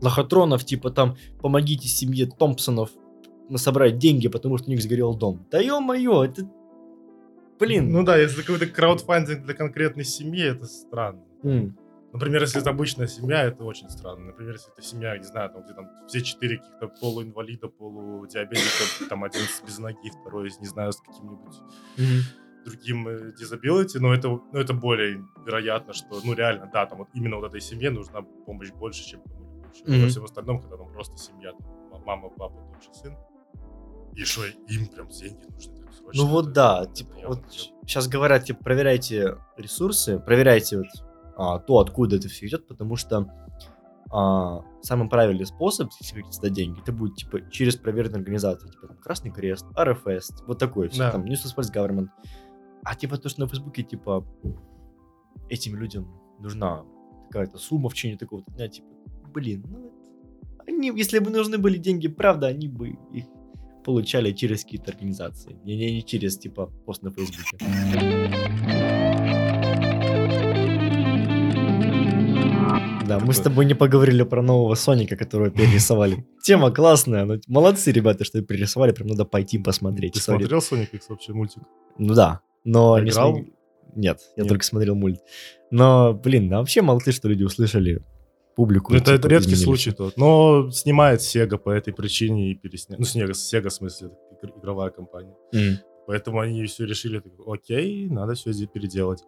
лохотронов, 0.00 0.64
типа 0.64 0.90
там, 0.90 1.16
помогите 1.40 1.88
семье 1.88 2.26
Томпсонов 2.26 2.90
собрать 3.56 3.98
деньги, 3.98 4.28
потому 4.28 4.58
что 4.58 4.68
у 4.68 4.70
них 4.70 4.82
сгорел 4.82 5.14
дом. 5.14 5.46
Да 5.50 5.60
ё-моё, 5.60 6.24
это, 6.24 6.48
блин. 7.58 7.92
Ну 7.92 8.02
да, 8.04 8.16
если 8.16 8.40
какой-то 8.40 8.66
краудфандинг 8.66 9.44
для 9.44 9.54
конкретной 9.54 10.04
семьи, 10.04 10.44
это 10.44 10.66
странно. 10.66 11.22
М, 11.42 11.76
Например, 12.14 12.42
если 12.42 12.60
это 12.60 12.70
обычная 12.70 13.08
семья, 13.08 13.42
это 13.42 13.64
очень 13.64 13.90
странно. 13.90 14.26
Например, 14.26 14.52
если 14.52 14.72
это 14.72 14.80
семья, 14.82 15.18
не 15.18 15.24
знаю, 15.24 15.50
там, 15.50 15.64
где 15.64 15.74
там 15.74 15.90
все 16.06 16.22
четыре 16.22 16.58
каких-то 16.58 16.86
полуинвалида, 16.86 17.66
полудиабетика, 17.66 19.08
там 19.08 19.24
один 19.24 19.42
без 19.66 19.78
ноги, 19.80 20.10
второй, 20.20 20.48
не 20.60 20.66
знаю, 20.68 20.92
с 20.92 21.00
каким-нибудь 21.00 21.56
мгм. 21.98 22.20
другим 22.64 23.08
э, 23.08 23.32
disability, 23.32 23.98
но 23.98 24.14
это, 24.14 24.28
ну, 24.28 24.60
это 24.60 24.74
более 24.74 25.24
вероятно, 25.44 25.92
что, 25.92 26.20
ну, 26.22 26.34
реально, 26.34 26.70
да, 26.72 26.86
там 26.86 26.98
вот 26.98 27.08
именно 27.14 27.34
вот 27.34 27.46
этой 27.46 27.60
семье 27.60 27.90
нужна 27.90 28.22
помощь 28.22 28.70
больше, 28.70 29.04
чем 29.04 29.20
кому-либо 29.22 29.68
еще. 29.74 29.84
Мгм. 29.84 30.02
Во 30.02 30.08
всем 30.08 30.24
остальном, 30.24 30.60
когда 30.60 30.76
там 30.76 30.92
просто 30.92 31.18
семья, 31.18 31.50
там, 31.90 32.00
мама, 32.06 32.28
папа, 32.28 32.54
тот 32.74 32.84
же 32.84 32.94
сын, 32.94 33.16
и 34.14 34.22
что 34.22 34.44
им 34.46 34.86
прям 34.86 35.08
деньги 35.08 35.46
нужны 35.52 35.76
так 35.78 35.92
срочно. 35.92 36.22
Ну 36.22 36.28
вот 36.28 36.44
это- 36.44 36.54
да, 36.54 36.82
это 36.84 36.92
типа, 36.92 37.10
вот 37.26 37.40
сейчас 37.84 38.06
говорят, 38.06 38.44
типа, 38.44 38.62
проверяйте 38.62 39.36
ресурсы, 39.56 40.20
проверяйте 40.20 40.76
вот 40.78 40.86
а, 41.36 41.58
то, 41.58 41.78
откуда 41.78 42.16
это 42.16 42.28
все 42.28 42.46
идет, 42.46 42.66
потому 42.66 42.96
что 42.96 43.26
а, 44.10 44.62
самый 44.82 45.08
правильный 45.08 45.46
способ, 45.46 45.90
если 46.00 46.16
хотите 46.16 46.32
сдать 46.32 46.52
деньги, 46.52 46.80
это 46.80 46.92
будет, 46.92 47.16
типа, 47.16 47.50
через 47.50 47.76
проверенные 47.76 48.18
организации, 48.18 48.68
типа, 48.68 48.86
там, 48.88 48.96
Красный 48.98 49.30
Крест, 49.30 49.66
РФС, 49.78 50.44
вот 50.46 50.58
такое 50.58 50.88
все, 50.88 50.98
Да. 51.00 51.12
там, 51.12 51.24
New 51.24 51.34
South 51.34 51.56
Wales 51.56 51.72
Government. 51.74 52.08
А, 52.84 52.94
типа, 52.94 53.16
то, 53.18 53.28
что 53.28 53.40
на 53.40 53.48
Фейсбуке, 53.48 53.82
типа, 53.82 54.24
этим 55.48 55.76
людям 55.76 56.08
нужна 56.38 56.84
какая-то 57.30 57.58
сумма 57.58 57.88
в 57.88 57.94
течение 57.94 58.18
такого 58.18 58.42
дня, 58.42 58.68
типа, 58.68 58.86
блин, 59.32 59.64
ну, 59.68 59.92
они, 60.66 60.92
если 60.96 61.18
бы 61.18 61.30
нужны 61.30 61.58
были 61.58 61.78
деньги, 61.78 62.08
правда, 62.08 62.46
они 62.46 62.68
бы 62.68 62.96
их 63.12 63.24
получали 63.84 64.32
через 64.32 64.64
какие-то 64.64 64.92
организации, 64.92 65.58
не, 65.64 65.76
не, 65.76 65.92
не 65.96 66.02
через, 66.04 66.38
типа, 66.38 66.66
пост 66.86 67.02
на 67.02 67.10
Фейсбуке. 67.10 67.56
Да, 73.06 73.18
мы 73.18 73.32
с 73.32 73.40
тобой 73.40 73.66
не 73.66 73.74
поговорили 73.74 74.22
про 74.22 74.42
нового 74.42 74.74
Соника, 74.74 75.16
которого 75.16 75.50
перерисовали. 75.50 76.26
Тема 76.42 76.70
классная, 76.70 77.24
но 77.24 77.36
молодцы 77.46 77.92
ребята, 77.92 78.24
что 78.24 78.40
перерисовали, 78.42 78.92
прям 78.92 79.08
надо 79.08 79.24
пойти 79.24 79.58
посмотреть. 79.58 80.14
Ты 80.14 80.20
смотрел 80.20 80.58
Sonic 80.58 80.88
X 80.92 81.08
вообще 81.08 81.32
мультик? 81.32 81.62
Ну 81.98 82.14
да, 82.14 82.40
но 82.64 82.98
не 82.98 83.10
Играл? 83.10 83.38
Нет, 83.94 84.20
я 84.36 84.44
только 84.44 84.64
смотрел 84.64 84.94
мульт. 84.94 85.20
Но, 85.70 86.14
блин, 86.14 86.50
вообще 86.50 86.82
молодцы, 86.82 87.12
что 87.12 87.28
люди 87.28 87.44
услышали 87.44 88.02
публику. 88.56 88.92
Ну, 88.92 88.98
это, 88.98 89.12
типа, 89.12 89.18
это 89.18 89.28
редкий 89.28 89.52
изменились. 89.52 89.64
случай 89.64 89.90
тот. 89.92 90.16
Но 90.16 90.70
снимает 90.70 91.20
Sega 91.20 91.58
по 91.58 91.70
этой 91.70 91.92
причине 91.92 92.52
и 92.52 92.54
переснял. 92.54 92.98
Ну, 92.98 93.04
Sega, 93.04 93.32
Sega 93.32 93.68
в 93.68 93.72
смысле, 93.72 94.10
игровая 94.56 94.90
компания. 94.90 95.34
М. 95.52 95.78
Поэтому 96.06 96.40
они 96.40 96.64
все 96.66 96.84
решили, 96.84 97.22
окей, 97.46 98.08
надо 98.08 98.34
все 98.34 98.52
здесь 98.52 98.68
переделать. 98.68 99.22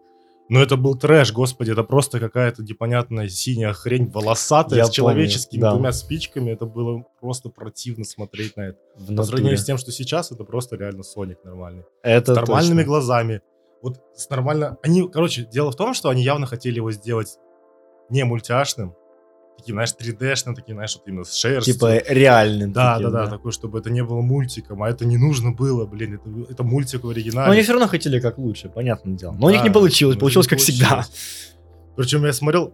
Но 0.49 0.61
это 0.61 0.77
был 0.77 0.95
трэш, 0.95 1.33
господи, 1.33 1.71
это 1.71 1.83
просто 1.83 2.19
какая-то 2.19 2.63
непонятная 2.63 3.27
синяя 3.27 3.73
хрень 3.73 4.09
волосатая 4.09 4.79
Я 4.79 4.85
с 4.85 4.91
человеческими 4.91 5.59
помню, 5.59 5.71
да. 5.71 5.75
двумя 5.75 5.91
спичками. 5.91 6.51
Это 6.51 6.65
было 6.65 7.03
просто 7.19 7.49
противно 7.49 8.05
смотреть 8.05 8.55
на 8.55 8.69
это. 8.69 8.77
В 8.95 9.07
По 9.07 9.11
натуре. 9.11 9.27
сравнению 9.27 9.57
с 9.57 9.65
тем, 9.65 9.77
что 9.77 9.91
сейчас, 9.91 10.31
это 10.31 10.43
просто 10.45 10.77
реально 10.77 11.03
Соник 11.03 11.43
нормальный. 11.43 11.83
Это 12.01 12.33
с 12.33 12.37
нормальными 12.37 12.77
точно. 12.77 12.87
глазами. 12.87 13.41
Вот 13.81 13.99
с 14.15 14.29
нормально... 14.29 14.77
Они, 14.83 15.07
короче, 15.09 15.45
дело 15.45 15.71
в 15.71 15.75
том, 15.75 15.93
что 15.93 16.09
они 16.09 16.23
явно 16.23 16.45
хотели 16.45 16.75
его 16.77 16.91
сделать 16.91 17.37
не 18.09 18.23
мультяшным, 18.23 18.95
таким, 19.57 19.75
знаешь, 19.75 19.93
3D-шным, 19.99 20.55
таким, 20.55 20.75
знаешь, 20.75 20.95
вот 20.95 21.07
именно 21.07 21.23
с 21.23 21.33
шерстью. 21.33 21.73
Типа 21.73 21.97
реальным. 22.07 22.71
Да, 22.71 22.95
таким, 22.97 23.11
да, 23.11 23.25
да, 23.25 23.29
такой, 23.31 23.51
чтобы 23.51 23.79
это 23.79 23.89
не 23.89 24.03
было 24.03 24.21
мультиком, 24.21 24.83
а 24.83 24.89
это 24.89 25.05
не 25.05 25.17
нужно 25.17 25.51
было, 25.51 25.85
блин, 25.85 26.15
это, 26.15 26.51
это 26.53 26.63
мультик 26.63 27.01
в 27.01 27.05
Но 27.05 27.09
оригинале. 27.11 27.51
они 27.51 27.61
все 27.61 27.73
равно 27.73 27.87
хотели 27.87 28.19
как 28.19 28.37
лучше, 28.37 28.69
понятное 28.69 29.15
дело. 29.15 29.33
Но 29.33 29.47
у 29.47 29.49
них 29.49 29.59
Да, 29.59 29.67
не 29.67 29.73
получилось, 29.73 30.15
но 30.15 30.19
получилось 30.21 30.47
не 30.47 30.49
как 30.51 30.59
всегда. 30.59 30.89
получилось. 30.89 31.55
Причем 31.95 32.25
я 32.25 32.33
смотрел, 32.33 32.73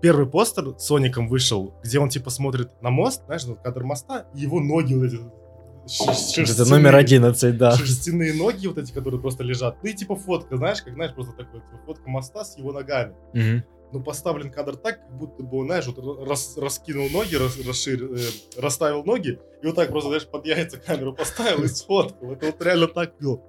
первый 0.00 0.26
постер 0.26 0.74
с 0.78 0.86
Соником 0.86 1.28
вышел, 1.28 1.74
где 1.84 1.98
он 1.98 2.08
типа 2.08 2.30
смотрит 2.30 2.70
на 2.82 2.90
мост, 2.90 3.22
знаешь, 3.26 3.44
на 3.44 3.54
кадр 3.54 3.84
моста, 3.84 4.26
и 4.34 4.40
его 4.40 4.60
ноги 4.60 4.94
вот 4.94 5.04
эти 5.04 5.16
ш- 5.16 6.04
Это 6.10 6.14
шерстяные. 6.14 6.70
номер 6.70 6.96
11, 6.96 7.58
да. 7.58 7.72
Шерстяные 7.76 8.32
ноги 8.32 8.66
вот 8.66 8.78
эти, 8.78 8.90
которые 8.92 9.20
просто 9.20 9.44
лежат. 9.44 9.76
Ну 9.82 9.90
и 9.90 9.92
типа 9.92 10.16
фотка, 10.16 10.56
знаешь, 10.56 10.80
как, 10.82 10.94
знаешь, 10.94 11.12
просто 11.14 11.34
такой 11.34 11.60
типа, 11.60 11.78
фотка 11.84 12.08
моста 12.08 12.42
с 12.44 12.56
его 12.56 12.72
ногами. 12.72 13.12
Мгм. 13.34 13.64
Ну, 13.92 14.02
поставлен 14.02 14.50
кадр 14.50 14.76
так, 14.76 15.00
как 15.00 15.16
будто 15.16 15.42
бы 15.44 15.64
знаешь, 15.64 15.86
вот 15.86 16.26
рас- 16.26 16.56
раскинул 16.56 17.08
ноги, 17.10 17.36
рас- 17.36 17.58
расширил, 17.64 18.14
э, 18.16 18.20
расставил 18.56 19.04
ноги, 19.04 19.38
и 19.62 19.66
вот 19.66 19.76
так 19.76 19.90
просто, 19.90 20.08
знаешь, 20.10 20.26
под 20.26 20.46
яйца 20.46 20.78
камеру 20.78 21.12
поставил 21.14 21.62
и 21.62 21.68
сфоткал. 21.68 22.32
Это 22.32 22.46
вот 22.46 22.60
реально 22.62 22.88
так 22.88 23.14
было. 23.20 23.40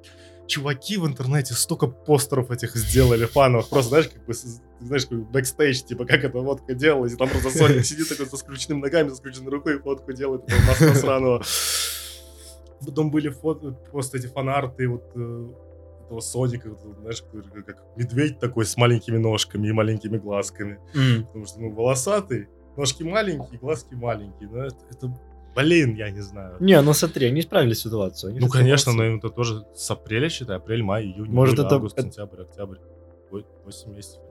чуваки 0.47 0.97
в 0.97 1.07
интернете 1.07 1.55
столько 1.55 1.87
постеров 1.87 2.51
этих 2.51 2.75
сделали 2.75 3.25
фановых, 3.25 3.67
просто, 3.69 3.89
знаешь, 3.89 4.09
как 4.09 4.23
бы, 4.27 4.33
знаешь, 4.79 5.07
как 5.07 5.31
бэкстейдж, 5.31 5.81
типа, 5.81 6.05
как 6.05 6.23
эта 6.23 6.37
фотка 6.37 6.75
делалась, 6.75 7.13
и 7.13 7.15
там 7.15 7.27
просто 7.29 7.49
Соник 7.49 7.83
сидит 7.85 8.07
такой 8.09 8.27
со 8.27 8.37
скрученными 8.37 8.81
ногами, 8.81 9.09
со 9.09 9.15
скрученной 9.15 9.49
рукой, 9.49 9.77
и 9.77 9.79
фотку 9.79 10.13
делает 10.13 10.43
этого 10.43 10.59
нас- 10.67 10.79
насраного. 10.81 11.43
Потом 12.85 13.09
были 13.09 13.29
фото, 13.29 13.71
просто 13.91 14.17
эти 14.19 14.27
фанарты 14.27 14.87
вот 14.87 15.11
э, 15.15 15.47
этого 16.05 16.19
Соника, 16.19 16.69
вот, 16.69 16.97
знаешь, 16.99 17.23
как, 17.65 17.83
медведь 17.95 18.39
такой 18.39 18.65
с 18.65 18.77
маленькими 18.77 19.17
ножками 19.17 19.67
и 19.67 19.71
маленькими 19.71 20.17
глазками. 20.17 20.79
Потому 21.27 21.45
что, 21.45 21.59
ну, 21.59 21.73
волосатый, 21.73 22.47
ножки 22.77 23.03
маленькие, 23.03 23.59
глазки 23.59 23.93
маленькие. 23.95 24.49
Ну, 24.49 24.57
это, 24.59 24.77
это, 24.91 25.19
блин, 25.55 25.95
я 25.95 26.09
не 26.11 26.21
знаю. 26.21 26.57
Не, 26.59 26.81
ну 26.81 26.93
смотри, 26.93 27.27
они 27.27 27.39
исправили 27.41 27.73
ситуацию. 27.73 28.31
они 28.31 28.39
Ну, 28.39 28.49
конечно, 28.49 28.93
но 28.93 29.03
это 29.03 29.29
тоже 29.29 29.65
с 29.75 29.89
апреля, 29.91 30.29
считай, 30.29 30.57
апрель, 30.57 30.83
май, 30.83 31.03
июнь, 31.05 31.29
Может, 31.31 31.55
июль, 31.55 31.65
это- 31.65 31.75
август, 31.75 31.99
сентябрь, 31.99 32.41
октябрь. 32.41 32.77
Ой, 33.31 33.45
8 33.65 33.91
месяцев. 33.93 34.21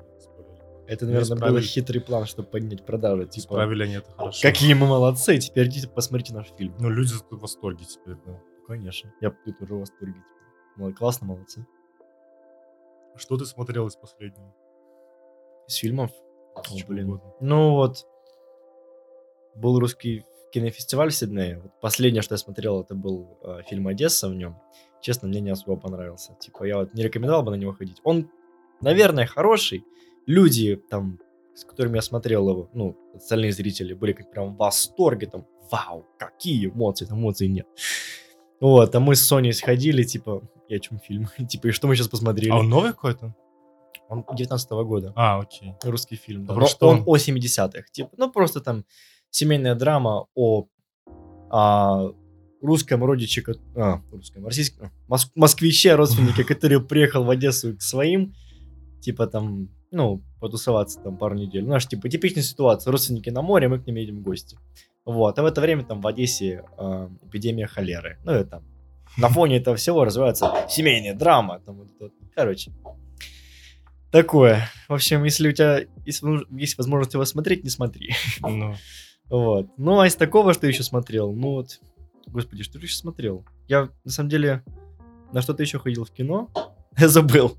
Это, 0.87 1.07
наверное, 1.07 1.51
был 1.51 1.61
хитрый 1.61 2.01
план, 2.03 2.27
чтобы 2.27 2.49
поднять 2.49 2.85
продажи. 2.85 3.27
Типа, 3.27 3.55
Исправили 3.55 3.85
они 3.85 3.95
это 3.95 4.11
хорошо. 4.11 4.43
какие 4.43 4.75
мы 4.75 4.87
молодцы, 4.87 5.39
теперь 5.39 5.69
идите 5.69 5.89
посмотрите 5.89 6.35
наш 6.35 6.49
фильм. 6.59 6.75
Ну, 6.79 6.91
люди 6.91 7.15
в 7.31 7.39
восторге 7.39 7.87
теперь, 7.87 8.17
да. 8.27 8.39
Конечно. 8.67 9.11
Я 9.23 9.31
тоже 9.31 9.75
в 9.75 9.81
восторге. 9.81 10.13
типа. 10.13 10.25
Классно, 10.97 11.27
молодцы. 11.27 11.67
Что 13.17 13.37
ты 13.37 13.45
смотрел 13.47 13.87
из 13.87 13.97
последнего? 13.97 14.55
Из 15.69 15.77
фильмов? 15.77 16.11
С 16.65 16.83
О, 16.83 16.87
блин. 16.87 17.09
угодно. 17.09 17.33
Ну 17.41 17.71
вот, 17.75 18.07
был 19.55 19.79
русский 19.79 20.25
кинофестиваль 20.53 21.11
в 21.11 21.15
Сиднее. 21.15 21.61
Вот 21.61 21.73
последнее, 21.81 22.23
что 22.23 22.35
я 22.35 22.39
смотрел, 22.39 22.83
это 22.83 22.95
был 22.95 23.39
э, 23.43 23.63
фильм 23.69 23.89
«Одесса» 23.89 24.29
в 24.29 24.35
нем. 24.35 24.57
Честно, 25.01 25.29
мне 25.29 25.41
не 25.41 25.51
особо 25.51 25.77
понравился. 25.77 26.35
Типа, 26.41 26.65
я 26.65 26.79
вот 26.79 26.95
не 26.95 27.03
рекомендовал 27.03 27.43
бы 27.43 27.51
на 27.51 27.57
него 27.57 27.73
ходить. 27.73 28.01
Он, 28.05 28.31
наверное, 28.81 29.27
хороший. 29.27 29.85
Люди, 30.27 30.77
там, 30.77 31.19
с 31.55 31.65
которыми 31.65 31.97
я 31.97 32.03
смотрел 32.03 32.49
его, 32.49 32.71
ну, 32.73 32.97
остальные 33.15 33.53
зрители, 33.53 33.95
были 33.95 34.13
как 34.13 34.31
прям 34.31 34.55
в 34.55 34.57
восторге, 34.57 35.27
там, 35.27 35.47
вау, 35.71 36.07
какие 36.19 36.69
эмоции, 36.69 37.05
там 37.05 37.19
эмоций 37.19 37.49
нет. 37.49 37.67
Вот, 38.61 38.95
а 38.95 39.01
мы 39.01 39.17
с 39.17 39.27
Соней 39.27 39.53
сходили, 39.53 40.05
типа, 40.05 40.43
и 40.69 40.75
о 40.75 40.79
чем 40.81 40.99
фильм? 40.99 41.29
типа, 41.49 41.69
и 41.69 41.71
что 41.71 41.87
мы 41.89 41.97
сейчас 41.97 42.09
посмотрели? 42.09 42.51
А 42.51 42.57
он 42.57 42.69
новый 42.69 42.91
какой-то? 42.93 43.35
Он 44.09 44.25
19 44.35 44.71
года 44.71 45.13
А, 45.17 45.41
окей. 45.41 45.75
русский 45.83 46.17
фильм. 46.17 46.45
Да. 46.45 46.53
А 46.53 46.57
про 46.57 46.63
Но 46.63 46.67
что 46.69 46.89
он 46.89 46.97
он? 46.99 47.03
о 47.07 47.17
70-х. 47.17 47.85
Типа, 47.91 48.11
ну, 48.17 48.31
просто 48.31 48.61
там 48.61 48.85
семейная 49.31 49.75
драма 49.75 50.27
о 50.35 50.67
а, 51.51 52.11
русском 52.61 53.03
родиче, 53.05 53.43
а, 53.77 54.03
русском, 54.11 54.45
российском, 54.47 54.91
мос- 55.09 55.31
москвиче, 55.35 55.95
родственнике, 55.95 56.45
который 56.55 56.81
приехал 56.81 57.25
в 57.25 57.31
Одессу 57.31 57.77
к 57.77 57.83
своим, 57.83 58.35
типа 59.01 59.27
там, 59.27 59.69
ну, 59.91 60.23
потусоваться 60.41 61.01
там 61.01 61.17
пару 61.17 61.35
недель. 61.37 61.63
Ну, 61.63 61.69
Знаешь, 61.69 61.87
типа, 61.87 62.09
типичная 62.09 62.43
ситуация. 62.43 62.91
Родственники 62.91 63.31
на 63.31 63.43
море, 63.43 63.69
мы 63.69 63.79
к 63.79 63.87
ним 63.87 63.97
едем 63.97 64.19
в 64.19 64.23
гости. 64.23 64.59
Вот. 65.05 65.39
А 65.39 65.43
в 65.43 65.47
это 65.47 65.61
время 65.61 65.85
там 65.85 66.01
в 66.01 66.07
Одессе 66.07 66.65
а, 66.77 67.11
эпидемия 67.23 67.67
холеры. 67.67 68.19
Ну, 68.25 68.33
это 68.33 68.51
там 68.51 68.65
на 69.17 69.29
фоне 69.29 69.59
этого 69.59 69.77
всего 69.77 70.05
развивается 70.05 70.67
семейная 70.69 71.15
драма. 71.15 71.61
Короче, 72.35 72.73
такое. 74.11 74.69
В 74.89 74.95
общем, 74.95 75.25
если 75.25 75.49
у 75.49 75.53
тебя 75.53 75.85
есть, 76.05 76.23
есть 76.51 76.79
возможность 76.79 77.15
его 77.15 77.25
смотреть, 77.25 77.65
не 77.65 77.71
смотри. 77.71 78.15
Ну, 78.41 78.75
Вот. 79.31 79.69
Ну, 79.77 80.01
а 80.01 80.07
из 80.07 80.17
такого, 80.17 80.53
что 80.53 80.67
еще 80.67 80.83
смотрел? 80.83 81.33
Ну 81.33 81.53
вот, 81.53 81.81
господи, 82.27 82.63
что 82.63 82.79
же 82.79 82.87
еще 82.87 82.97
смотрел? 82.97 83.45
Я, 83.69 83.89
на 84.05 84.11
самом 84.11 84.29
деле, 84.29 84.63
на 85.33 85.43
что-то 85.43 85.63
еще 85.63 85.79
ходил 85.79 86.05
в 86.05 86.11
кино. 86.11 86.51
Я 86.99 87.09
забыл. 87.09 87.57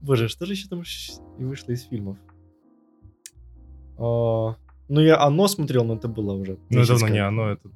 Боже, 0.00 0.28
что 0.28 0.46
же 0.46 0.52
еще 0.52 0.68
там 0.68 0.82
и 1.38 1.44
вышло 1.44 1.72
из 1.72 1.82
фильмов? 1.84 2.16
А, 3.98 4.56
ну, 4.88 5.00
я 5.00 5.20
«Оно» 5.20 5.48
смотрел, 5.48 5.84
но 5.84 5.94
это 5.96 6.08
было 6.08 6.32
уже... 6.32 6.58
ну 6.70 6.80
это 6.80 6.92
давно 6.92 7.08
не 7.08 7.18
оно, 7.18 7.50
это... 7.50 7.70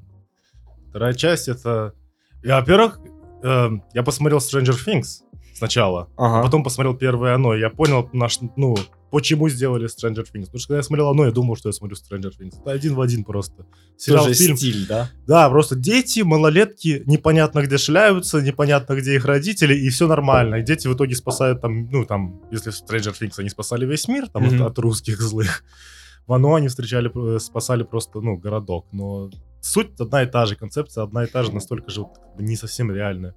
Вторая 0.89 1.15
часть, 1.15 1.49
это... 1.49 1.95
Я, 2.43 2.61
во-первых, 2.61 3.01
эм, 3.43 3.83
я 3.95 4.03
посмотрел 4.03 4.39
Stranger 4.39 4.77
Things 4.87 5.23
сначала, 5.55 6.09
Ага. 6.17 6.41
а 6.41 6.43
потом 6.43 6.63
посмотрел 6.63 6.95
первое 6.95 7.35
оно, 7.35 7.55
и 7.55 7.61
я 7.61 7.69
понял, 7.71 8.09
наш, 8.15 8.39
ну, 8.57 8.77
почему 9.11 9.49
сделали 9.51 9.87
Stranger 9.89 10.25
Things. 10.25 10.45
Потому 10.47 10.59
что 10.59 10.69
когда 10.69 10.77
я 10.79 10.83
смотрел 10.83 11.09
оно, 11.11 11.27
я 11.27 11.33
думал, 11.33 11.57
что 11.57 11.69
я 11.69 11.73
смотрю 11.73 11.97
Stranger 11.97 12.31
Things. 12.41 12.59
Это 12.61 12.71
один 12.71 12.95
в 12.95 13.01
один 13.01 13.25
просто. 13.25 13.67
Сериал, 13.99 14.25
Тоже 14.25 14.39
фильм. 14.39 14.57
стиль, 14.57 14.87
да? 14.87 15.11
Да, 15.27 15.51
просто 15.51 15.75
дети, 15.77 16.21
малолетки, 16.21 17.03
непонятно 17.07 17.61
где 17.63 17.77
шляются, 17.77 18.41
непонятно 18.41 18.95
где 18.95 19.17
их 19.17 19.25
родители, 19.27 19.75
и 19.75 19.89
все 19.91 20.07
нормально. 20.07 20.57
И 20.57 20.63
дети 20.63 20.87
в 20.89 20.95
итоге 20.95 21.15
спасают 21.17 21.61
там, 21.61 21.91
ну 21.91 22.05
там, 22.07 22.41
если 22.51 22.71
в 22.71 22.75
Stranger 22.75 23.13
Things 23.21 23.35
они 23.39 23.49
спасали 23.51 23.85
весь 23.85 24.09
мир 24.09 24.29
там 24.29 24.45
от- 24.47 24.53
Мгм. 24.53 24.63
от, 24.67 24.79
русских 24.79 25.21
злых, 25.21 25.65
в 26.27 26.33
оно 26.33 26.55
они 26.55 26.69
встречали, 26.69 27.11
э, 27.35 27.39
спасали 27.41 27.83
просто, 27.83 28.21
ну, 28.21 28.37
городок. 28.37 28.87
Но 28.93 29.29
суть 29.61 29.99
одна 30.01 30.23
и 30.23 30.27
та 30.27 30.47
же, 30.47 30.57
концепция 30.57 31.05
одна 31.05 31.25
и 31.25 31.27
та 31.27 31.43
же, 31.43 31.53
настолько 31.53 31.91
же 31.91 32.03
вот 32.03 32.19
как 32.19 32.37
бы 32.37 32.43
не 32.43 32.57
совсем 32.57 32.91
реальная. 32.93 33.35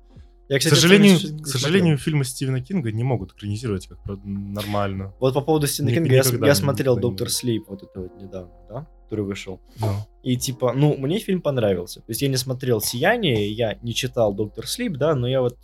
Я, 0.50 0.58
К 0.58 0.60
кстати, 0.60 0.76
сожалению, 0.76 1.16
Things 1.16 1.32
не 1.32 1.44
к 1.44 1.48
сожалению, 1.48 1.98
фильмы 1.98 2.26
Стивена 2.26 2.60
Кинга 2.60 2.92
не 2.92 3.04
могут 3.04 3.32
экранизировать 3.32 3.88
как 3.88 4.00
нормально. 4.26 5.14
Вот 5.20 5.34
по 5.34 5.42
поводу 5.42 5.68
Стивена 5.68 5.92
Ник- 5.92 6.00
Кинга, 6.00 6.16
я, 6.16 6.22
я 6.24 6.38
не 6.50 6.56
смотрел. 6.56 6.98
«Доктор 6.98 7.30
Слип» 7.30 7.70
вот 7.70 7.84
это 7.84 8.02
вот 8.02 8.22
недавно, 8.22 8.54
да? 8.70 8.88
Который 9.04 9.26
вышел. 9.26 9.62
Ну. 9.80 9.88
И 10.22 10.36
типа, 10.36 10.74
ну, 10.74 10.98
мне 10.98 11.20
фильм 11.20 11.42
понравился. 11.42 12.02
То 12.02 12.10
есть 12.10 12.22
я 12.22 12.28
не 12.28 12.38
смотрел 12.38 12.82
«Сияние», 12.82 13.52
я 13.52 13.78
не 13.82 13.94
читал 13.94 14.34
«Доктор 14.34 14.68
Слип», 14.68 14.98
да, 14.98 15.16
но 15.16 15.28
я 15.28 15.42
вот 15.42 15.58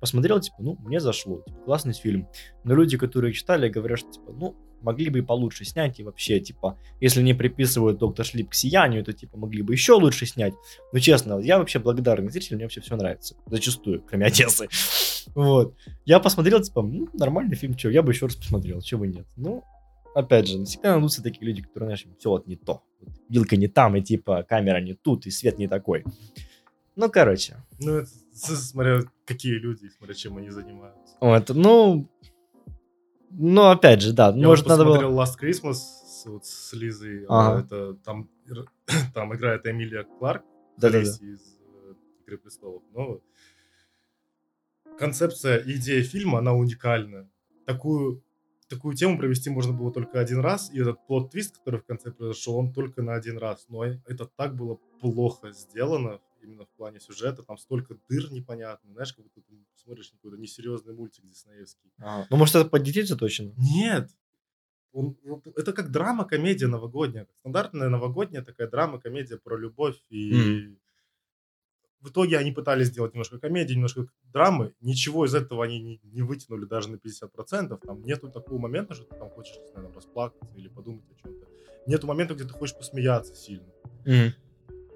посмотрел, 0.00 0.40
типа, 0.40 0.56
ну, 0.58 0.76
мне 0.80 1.00
зашло. 1.00 1.40
Типа, 1.46 1.58
классный 1.64 1.94
фильм. 1.94 2.28
Но 2.64 2.74
люди, 2.74 2.98
которые 2.98 3.32
читали, 3.32 3.68
говорят, 3.68 4.00
что, 4.00 4.10
типа, 4.10 4.32
ну, 4.32 4.56
могли 4.84 5.10
бы 5.10 5.18
и 5.18 5.22
получше 5.22 5.64
снять. 5.64 5.98
И 5.98 6.04
вообще, 6.04 6.38
типа, 6.40 6.78
если 7.00 7.22
не 7.22 7.34
приписывают 7.34 7.98
«Доктор 7.98 8.26
Слип» 8.26 8.50
к 8.50 8.54
«Сиянию», 8.54 9.04
то, 9.04 9.12
типа, 9.12 9.36
могли 9.36 9.62
бы 9.62 9.72
еще 9.72 9.94
лучше 9.94 10.26
снять. 10.26 10.54
Но, 10.92 10.98
честно, 10.98 11.38
я 11.40 11.58
вообще 11.58 11.78
благодарный 11.78 12.30
зритель, 12.30 12.56
мне 12.56 12.64
вообще 12.64 12.80
все 12.80 12.96
нравится. 12.96 13.36
Зачастую, 13.46 14.02
кроме 14.06 14.26
Одессы. 14.26 14.68
Вот. 15.34 15.74
Я 16.04 16.20
посмотрел, 16.20 16.60
типа, 16.60 16.82
ну, 16.82 17.08
нормальный 17.14 17.56
фильм, 17.56 17.78
что, 17.78 17.88
я 17.88 18.02
бы 18.02 18.12
еще 18.12 18.26
раз 18.26 18.36
посмотрел, 18.36 18.82
чего 18.82 19.00
бы 19.00 19.08
нет. 19.08 19.26
Ну, 19.36 19.64
опять 20.14 20.46
же, 20.46 20.62
всегда 20.64 20.92
найдутся 20.92 21.22
такие 21.22 21.46
люди, 21.46 21.62
которые, 21.62 21.88
знаешь, 21.88 22.06
все 22.18 22.30
вот 22.30 22.46
не 22.46 22.56
то. 22.56 22.82
Вилка 23.28 23.56
не 23.56 23.68
там, 23.68 23.96
и 23.96 24.02
типа 24.02 24.44
камера 24.48 24.80
не 24.80 24.94
тут, 24.94 25.26
и 25.26 25.30
свет 25.30 25.58
не 25.58 25.66
такой. 25.66 26.04
Ну, 26.96 27.10
короче. 27.10 27.56
Ну, 27.80 27.98
это, 27.98 28.08
смотря 28.32 29.00
какие 29.24 29.54
люди, 29.54 29.88
смотря 29.96 30.14
чем 30.14 30.36
они 30.36 30.50
занимаются. 30.50 31.16
Вот, 31.20 31.48
ну... 31.50 32.08
Ну, 33.36 33.68
опять 33.68 34.00
же, 34.00 34.12
да, 34.12 34.28
Я 34.28 34.46
может, 34.46 34.66
вот 34.66 34.70
надо 34.70 34.84
было... 34.84 35.22
Last 35.22 35.38
Christmas 35.40 35.74
с, 35.74 36.26
вот, 36.26 36.46
с 36.46 36.72
Лизой. 36.72 37.24
Ага. 37.28 37.56
а, 37.56 37.60
Это, 37.60 37.94
там, 38.04 38.30
там 39.14 39.34
играет 39.34 39.66
Эмилия 39.66 40.04
Кларк, 40.04 40.44
Да-да-да. 40.76 41.00
Khaleesi 41.00 41.32
из 41.32 41.40
э, 41.40 41.94
«Игры 42.22 42.38
престолов». 42.38 42.82
Но 42.92 43.20
концепция 44.98 45.62
идея 45.66 46.02
фильма, 46.02 46.38
она 46.38 46.52
уникальна. 46.52 47.28
Такую, 47.66 48.22
такую 48.68 48.94
тему 48.94 49.18
провести 49.18 49.50
можно 49.50 49.72
было 49.72 49.92
только 49.92 50.20
один 50.20 50.40
раз, 50.40 50.70
и 50.72 50.80
этот 50.80 50.98
плод-твист, 51.06 51.58
который 51.58 51.80
в 51.80 51.84
конце 51.84 52.12
произошел, 52.12 52.56
он 52.56 52.72
только 52.72 53.02
на 53.02 53.14
один 53.14 53.38
раз. 53.38 53.66
Но 53.68 53.84
это 53.84 54.26
так 54.26 54.54
было 54.54 54.78
плохо 55.00 55.50
сделано, 55.52 56.20
именно 56.44 56.64
в 56.64 56.70
плане 56.70 57.00
сюжета, 57.00 57.42
там 57.42 57.58
столько 57.58 57.96
дыр 58.08 58.30
непонятных, 58.32 58.92
знаешь, 58.92 59.12
как 59.12 59.24
будто 59.24 59.40
ты 59.40 59.54
смотришь 59.76 60.10
какой-то 60.10 60.36
несерьезный 60.36 60.94
мультик 60.94 61.24
диснеевский. 61.26 61.90
Ага. 61.98 62.26
Ну, 62.30 62.36
может, 62.36 62.54
это 62.54 62.68
под 62.68 62.82
детей 62.82 63.02
заточено? 63.04 63.52
Нет. 63.56 64.10
Он, 64.92 65.16
это 65.56 65.72
как 65.72 65.90
драма, 65.90 66.24
комедия 66.24 66.68
новогодняя. 66.68 67.26
Стандартная 67.40 67.88
новогодняя 67.88 68.44
такая 68.44 68.68
драма, 68.68 69.00
комедия 69.00 69.38
про 69.38 69.56
любовь. 69.56 69.96
И 70.08 70.32
Мгм. 70.32 70.78
в 72.00 72.10
итоге 72.10 72.38
они 72.38 72.52
пытались 72.52 72.88
сделать 72.88 73.12
немножко 73.14 73.38
комедии, 73.40 73.74
немножко 73.74 74.06
драмы. 74.32 74.72
Ничего 74.80 75.24
из 75.26 75.34
этого 75.34 75.64
они 75.64 75.80
не, 75.80 76.00
не 76.04 76.22
вытянули 76.22 76.64
даже 76.64 76.90
на 76.90 76.96
50%. 76.96 77.80
Там 77.84 78.02
нету 78.04 78.30
такого 78.30 78.58
момента, 78.58 78.94
что 78.94 79.04
ты 79.04 79.16
там 79.16 79.30
хочешь, 79.30 79.56
не 79.58 79.66
знаю, 79.68 79.92
расплакаться 79.92 80.54
или 80.54 80.68
подумать 80.68 81.04
о 81.10 81.14
чем-то. 81.22 81.46
Нету 81.86 82.06
момента, 82.06 82.34
где 82.34 82.44
ты 82.44 82.50
хочешь 82.50 82.76
посмеяться 82.76 83.34
сильно. 83.34 83.66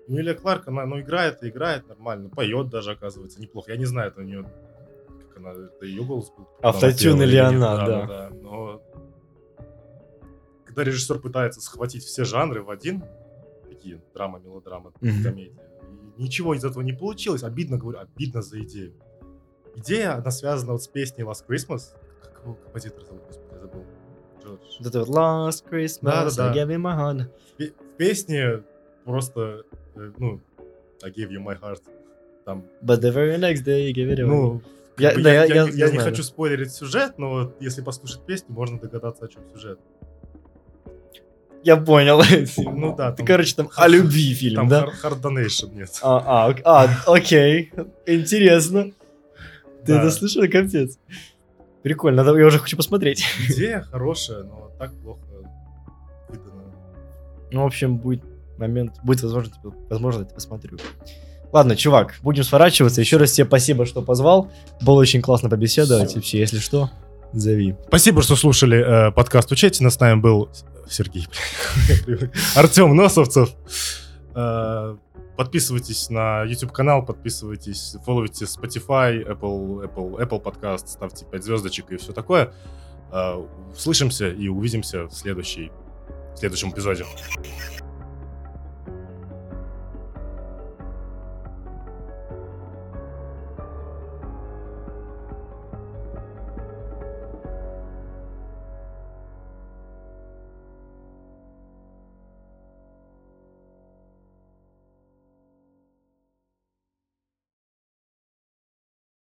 Эмилия 0.08 0.34
Кларк, 0.34 0.66
она 0.68 0.86
ну, 0.86 1.00
играет 1.00 1.42
и 1.42 1.48
играет 1.50 1.86
нормально. 1.88 2.30
Поет 2.30 2.68
даже, 2.70 2.92
оказывается, 2.92 3.40
неплохо. 3.40 3.72
Я 3.72 3.76
не 3.78 3.84
знаю, 3.84 4.10
это 4.10 4.20
у 4.20 4.24
нее... 4.24 4.50
Как 5.28 5.36
она... 5.36 5.50
Это 5.50 5.84
ее 5.84 6.02
голос 6.02 6.30
был. 6.30 6.48
она 6.60 6.70
Автотюн 6.70 7.22
или 7.22 7.36
она, 7.36 7.86
да. 7.86 8.06
да. 8.06 8.30
Но 8.42 8.82
когда 10.64 10.84
режиссер 10.84 11.18
пытается 11.20 11.60
схватить 11.60 12.04
все 12.04 12.24
жанры 12.24 12.62
в 12.62 12.70
один, 12.70 13.04
такие 13.68 14.00
драма, 14.14 14.38
мелодрама, 14.38 14.92
Мгм. 15.00 15.22
комедия, 15.22 15.62
ничего 16.16 16.54
из 16.54 16.64
этого 16.64 16.82
не 16.82 16.92
получилось. 16.92 17.42
Обидно, 17.42 17.76
говорю, 17.78 17.98
обидно 18.00 18.42
за 18.42 18.60
идею. 18.62 18.94
Идея, 19.76 20.14
она 20.16 20.30
связана 20.30 20.72
вот 20.72 20.82
с 20.82 20.88
песней 20.88 21.24
Last 21.24 21.44
Christmas. 21.48 21.94
Как 22.22 22.40
его 22.42 22.54
композитор 22.54 23.04
зовут, 23.04 23.22
господи, 23.26 23.52
я 23.52 23.58
забыл. 23.60 23.84
Джордж. 24.42 24.60
Вот 24.80 24.94
Last 25.08 25.64
Christmas, 25.70 25.98
Да-да-да. 26.02 26.50
I 26.52 26.56
gave 26.56 26.68
you 26.68 26.78
my 26.80 26.96
heart. 26.96 27.30
Пе- 27.56 27.72
В 27.72 27.96
песне 27.96 28.62
просто, 29.04 29.64
ну, 30.18 30.40
I 31.02 31.10
gave 31.10 31.30
you 31.30 31.44
my 31.44 31.58
heart. 31.60 31.80
Там 32.44 32.64
But 32.82 33.00
the 33.00 33.12
very 33.12 33.38
next 33.38 33.64
day 33.64 33.88
you 33.90 33.94
gave 33.94 34.10
it 34.10 34.18
away. 34.18 34.26
Ну, 34.26 34.62
Я- 34.98 35.14
да, 35.14 35.32
я- 35.32 35.44
я, 35.44 35.54
я- 35.54 35.68
я 35.68 35.86
я 35.86 35.90
не 35.92 35.98
хочу 35.98 36.22
спойлерить 36.22 36.72
сюжет, 36.72 37.18
но 37.18 37.30
вот 37.30 37.56
если 37.60 37.82
послушать 37.82 38.20
песню, 38.26 38.52
можно 38.54 38.78
догадаться, 38.78 39.24
о 39.26 39.28
чем 39.28 39.42
сюжет. 39.54 39.78
Я 41.64 41.76
понял. 41.76 42.22
Ну 42.58 42.94
да, 42.96 43.10
Ты, 43.12 43.18
там- 43.18 43.26
короче, 43.26 43.54
там 43.54 43.68
о 43.76 43.88
любви 43.88 44.32
фильм, 44.34 44.56
Там 44.56 44.68
да? 44.68 44.84
Hard, 44.86 44.92
Hard 45.02 45.20
Donation 45.22 45.74
нет. 45.74 45.90
А, 46.02 46.48
а, 46.48 46.54
а, 46.64 47.12
окей. 47.12 47.72
Интересно. 48.06 48.92
Ты 49.84 49.94
Да. 49.94 50.00
это 50.02 50.10
слышал? 50.10 50.42
Капец. 50.50 50.98
Прикольно, 51.82 52.20
я 52.38 52.46
уже 52.46 52.58
хочу 52.58 52.76
посмотреть. 52.76 53.24
Идея 53.48 53.80
хорошая, 53.80 54.42
но 54.44 54.70
так 54.78 54.92
плохо 55.02 55.20
выдана. 56.28 56.62
Ну, 57.50 57.62
в 57.62 57.66
общем, 57.66 57.98
будет 57.98 58.22
момент, 58.58 58.94
будет 59.02 59.22
возможность, 59.22 59.56
возможно, 59.88 60.20
я 60.20 60.26
посмотрю. 60.26 60.78
Ладно, 61.52 61.76
чувак, 61.76 62.16
будем 62.22 62.44
сворачиваться. 62.44 63.00
Еще 63.00 63.16
раз 63.16 63.32
тебе 63.32 63.46
спасибо, 63.46 63.86
что 63.86 64.02
позвал. 64.02 64.50
Было 64.82 65.00
очень 65.00 65.22
классно 65.22 65.48
побеседовать. 65.48 66.10
Всё. 66.10 66.14
И 66.14 66.16
вообще, 66.16 66.38
если 66.40 66.58
что, 66.58 66.90
зови. 67.32 67.74
Спасибо, 67.86 68.22
что 68.22 68.36
слушали 68.36 69.08
э, 69.08 69.12
подкаст 69.12 69.50
«Учите». 69.50 69.88
С 69.88 70.00
нами 70.00 70.20
был 70.20 70.50
Сергей, 70.88 71.26
Артем 72.54 72.94
Носовцев. 72.94 73.50
Э, 74.34 74.96
Подписывайтесь 75.38 76.10
на 76.10 76.42
YouTube-канал, 76.42 77.04
подписывайтесь, 77.04 77.94
фолловите 78.04 78.44
Spotify, 78.44 79.24
Apple, 79.24 79.84
Apple, 79.86 80.18
Apple 80.18 80.42
Podcast, 80.42 80.88
ставьте 80.88 81.26
5 81.26 81.44
звездочек 81.44 81.92
и 81.92 81.96
все 81.96 82.12
такое. 82.12 82.52
Э, 83.12 83.40
Услышимся 83.72 84.28
и 84.30 84.48
увидимся 84.48 85.04
в, 85.04 85.12
следующей, 85.12 85.70
в 86.34 86.38
следующем 86.38 86.70
эпизоде. 86.72 87.04